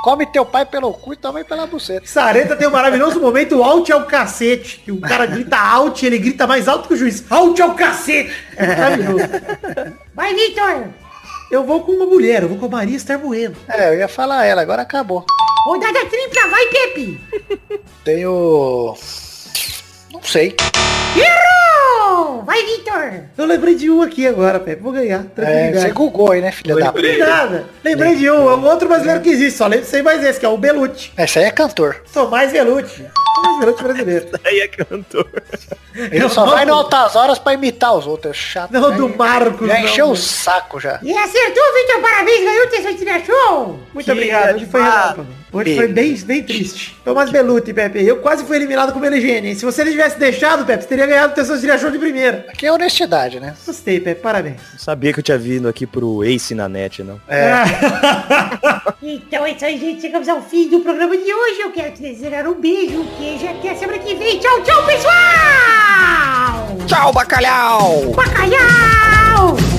Come 0.02 0.24
teu 0.24 0.46
pai 0.46 0.64
pelo 0.64 0.90
cu 0.94 1.12
e 1.12 1.16
tua 1.16 1.30
mãe 1.30 1.44
pela 1.44 1.66
buceta. 1.66 2.06
Sareta 2.06 2.56
tem 2.56 2.66
um 2.66 2.70
maravilhoso 2.70 3.20
momento, 3.20 3.58
o 3.58 3.62
out 3.62 3.92
é 3.92 3.94
o 3.94 4.06
cacete. 4.06 4.80
Que 4.82 4.90
o 4.90 4.98
cara 4.98 5.26
grita 5.26 5.54
out, 5.58 6.06
ele 6.06 6.18
grita 6.18 6.46
mais 6.46 6.66
alto 6.66 6.88
que 6.88 6.94
o 6.94 6.96
juiz. 6.96 7.22
Out 7.30 7.60
é 7.60 7.66
o 7.66 7.74
cacete. 7.74 8.32
É 8.56 8.66
maravilhoso. 8.66 9.24
Vai, 10.14 10.34
Vitor. 10.34 10.84
Eu 11.50 11.62
vou 11.62 11.82
com 11.82 11.92
uma 11.92 12.06
mulher, 12.06 12.42
eu 12.42 12.48
vou 12.48 12.56
com 12.56 12.64
a 12.64 12.68
Maria 12.70 12.96
Esther 12.96 13.18
Bueno. 13.18 13.54
É, 13.68 13.90
eu 13.90 13.98
ia 13.98 14.08
falar 14.08 14.46
ela, 14.46 14.62
agora 14.62 14.80
acabou. 14.80 15.26
Rodada 15.66 16.00
tripla. 16.06 16.48
Vai, 16.48 16.66
Pepe. 16.68 17.20
Tem 18.02 18.24
o... 18.24 18.96
Não 20.10 20.22
sei. 20.22 20.56
Errou! 21.14 21.59
Vai, 22.44 22.64
Vitor. 22.64 23.12
Eu 23.36 23.46
lembrei 23.46 23.74
de 23.74 23.90
um 23.90 24.02
aqui 24.02 24.26
agora, 24.26 24.58
Pepe. 24.58 24.82
Vou 24.82 24.92
ganhar. 24.92 25.24
É, 25.36 25.72
você 25.72 25.90
googou 25.90 26.32
aí, 26.32 26.40
né, 26.40 26.50
filha 26.52 26.74
da 26.76 26.86
Lembrei 26.86 27.14
puta? 27.14 27.26
nada. 27.26 27.64
Lembrei 27.84 28.16
de 28.16 28.30
um. 28.30 28.50
É 28.50 28.56
um 28.56 28.64
outro 28.66 28.88
brasileiro 28.88 29.20
que 29.20 29.30
existe. 29.30 29.56
Só 29.58 29.66
lembro, 29.66 29.86
sei 29.86 30.02
mais 30.02 30.22
esse, 30.24 30.38
que 30.40 30.46
é 30.46 30.48
o 30.48 30.56
Belucci. 30.56 31.12
Esse 31.16 31.38
aí 31.38 31.44
é 31.46 31.50
cantor. 31.50 32.02
Sou 32.12 32.28
mais 32.28 32.52
Belucci. 32.52 33.04
Belucci 33.60 33.82
brasileiro. 33.82 34.28
Aí 34.44 34.60
é 34.60 34.68
cantor. 34.68 35.28
Ele 35.94 36.28
só 36.28 36.46
vai 36.46 36.64
no 36.64 36.74
Altas 36.74 37.14
Horas 37.14 37.38
pra 37.38 37.54
imitar 37.54 37.94
os 37.94 38.06
outros. 38.06 38.36
É 38.36 38.40
chato. 38.40 38.70
Não, 38.70 38.90
né? 38.90 38.96
do 38.96 39.08
Marcos. 39.08 39.66
Já 39.68 39.74
não. 39.74 39.84
encheu 39.84 40.10
o 40.10 40.16
saco 40.16 40.80
já. 40.80 40.98
E 41.02 41.12
acertou, 41.12 41.62
Vitor. 41.74 42.00
Parabéns. 42.00 42.40
Ganhou 42.40 42.66
o 42.66 42.70
Testosterinha 42.70 43.24
Show. 43.24 43.80
Muito 43.92 44.04
Que 44.04 44.12
obrigado. 44.12 44.56
Hoje 44.56 44.66
foi 44.66 44.82
relâmpago. 44.82 45.26
Hoje 45.52 45.74
foi 45.74 45.88
bem, 45.88 46.14
bem 46.16 46.42
triste. 46.44 46.96
Thomas 47.04 47.28
Beluti, 47.30 47.74
Pepe. 47.74 48.04
Eu 48.04 48.18
quase 48.18 48.44
fui 48.44 48.56
eliminado 48.56 48.92
com 48.92 48.98
o 48.98 49.02
Meligene. 49.02 49.54
Se 49.56 49.64
você 49.64 49.82
não 49.82 49.90
tivesse 49.90 50.16
deixado, 50.16 50.64
Pepe, 50.64 50.84
você 50.84 50.88
teria 50.88 51.06
ganhado 51.06 51.32
o 51.32 51.34
Testosterona 51.34 51.78
Show 51.78 51.90
de 51.90 51.98
primeira. 51.98 52.46
Aqui 52.48 52.66
é 52.66 52.72
honestidade, 52.72 53.40
né? 53.40 53.56
Gostei, 53.66 53.98
Pepe. 53.98 54.20
Parabéns. 54.20 54.60
Não 54.72 54.78
sabia 54.78 55.12
que 55.12 55.18
eu 55.18 55.24
tinha 55.24 55.38
vindo 55.38 55.68
aqui 55.68 55.86
pro 55.86 56.22
Ace 56.24 56.54
na 56.54 56.68
net, 56.68 57.02
não. 57.02 57.20
É. 57.28 57.50
Então 59.02 59.46
é 59.46 59.52
isso 59.52 59.64
aí, 59.64 59.78
gente. 59.78 60.02
Chegamos 60.02 60.28
ao 60.28 60.42
fim 60.42 60.68
do 60.68 60.80
programa 60.80 61.16
de 61.16 61.32
hoje. 61.32 61.60
Eu 61.60 61.70
quero 61.70 61.92
te 61.92 62.02
desejar 62.02 62.46
um 62.46 62.54
beijo, 62.60 63.00
um 63.00 63.06
queijo. 63.16 63.46
Até 63.50 63.74
semana 63.74 63.98
que 63.98 64.14
vem. 64.14 64.38
Tchau, 64.38 64.62
tchau, 64.62 64.86
pessoal! 64.86 66.68
Tchau, 66.86 67.12
bacalhau! 67.12 68.12
Bacalhau! 68.14 69.69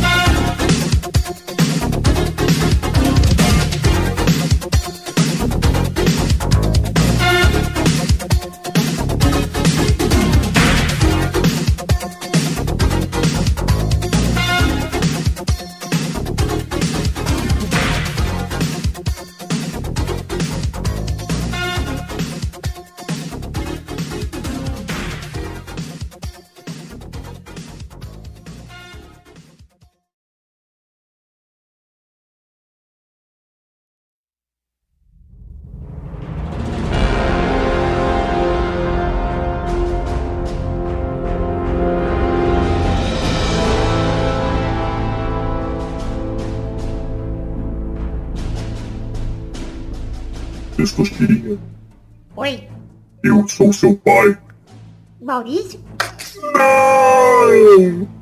Oi, 52.36 52.68
eu 53.24 53.48
sou 53.48 53.72
seu 53.72 53.96
pai. 53.98 54.38
Maurício? 55.22 55.80
Não! 56.54 58.21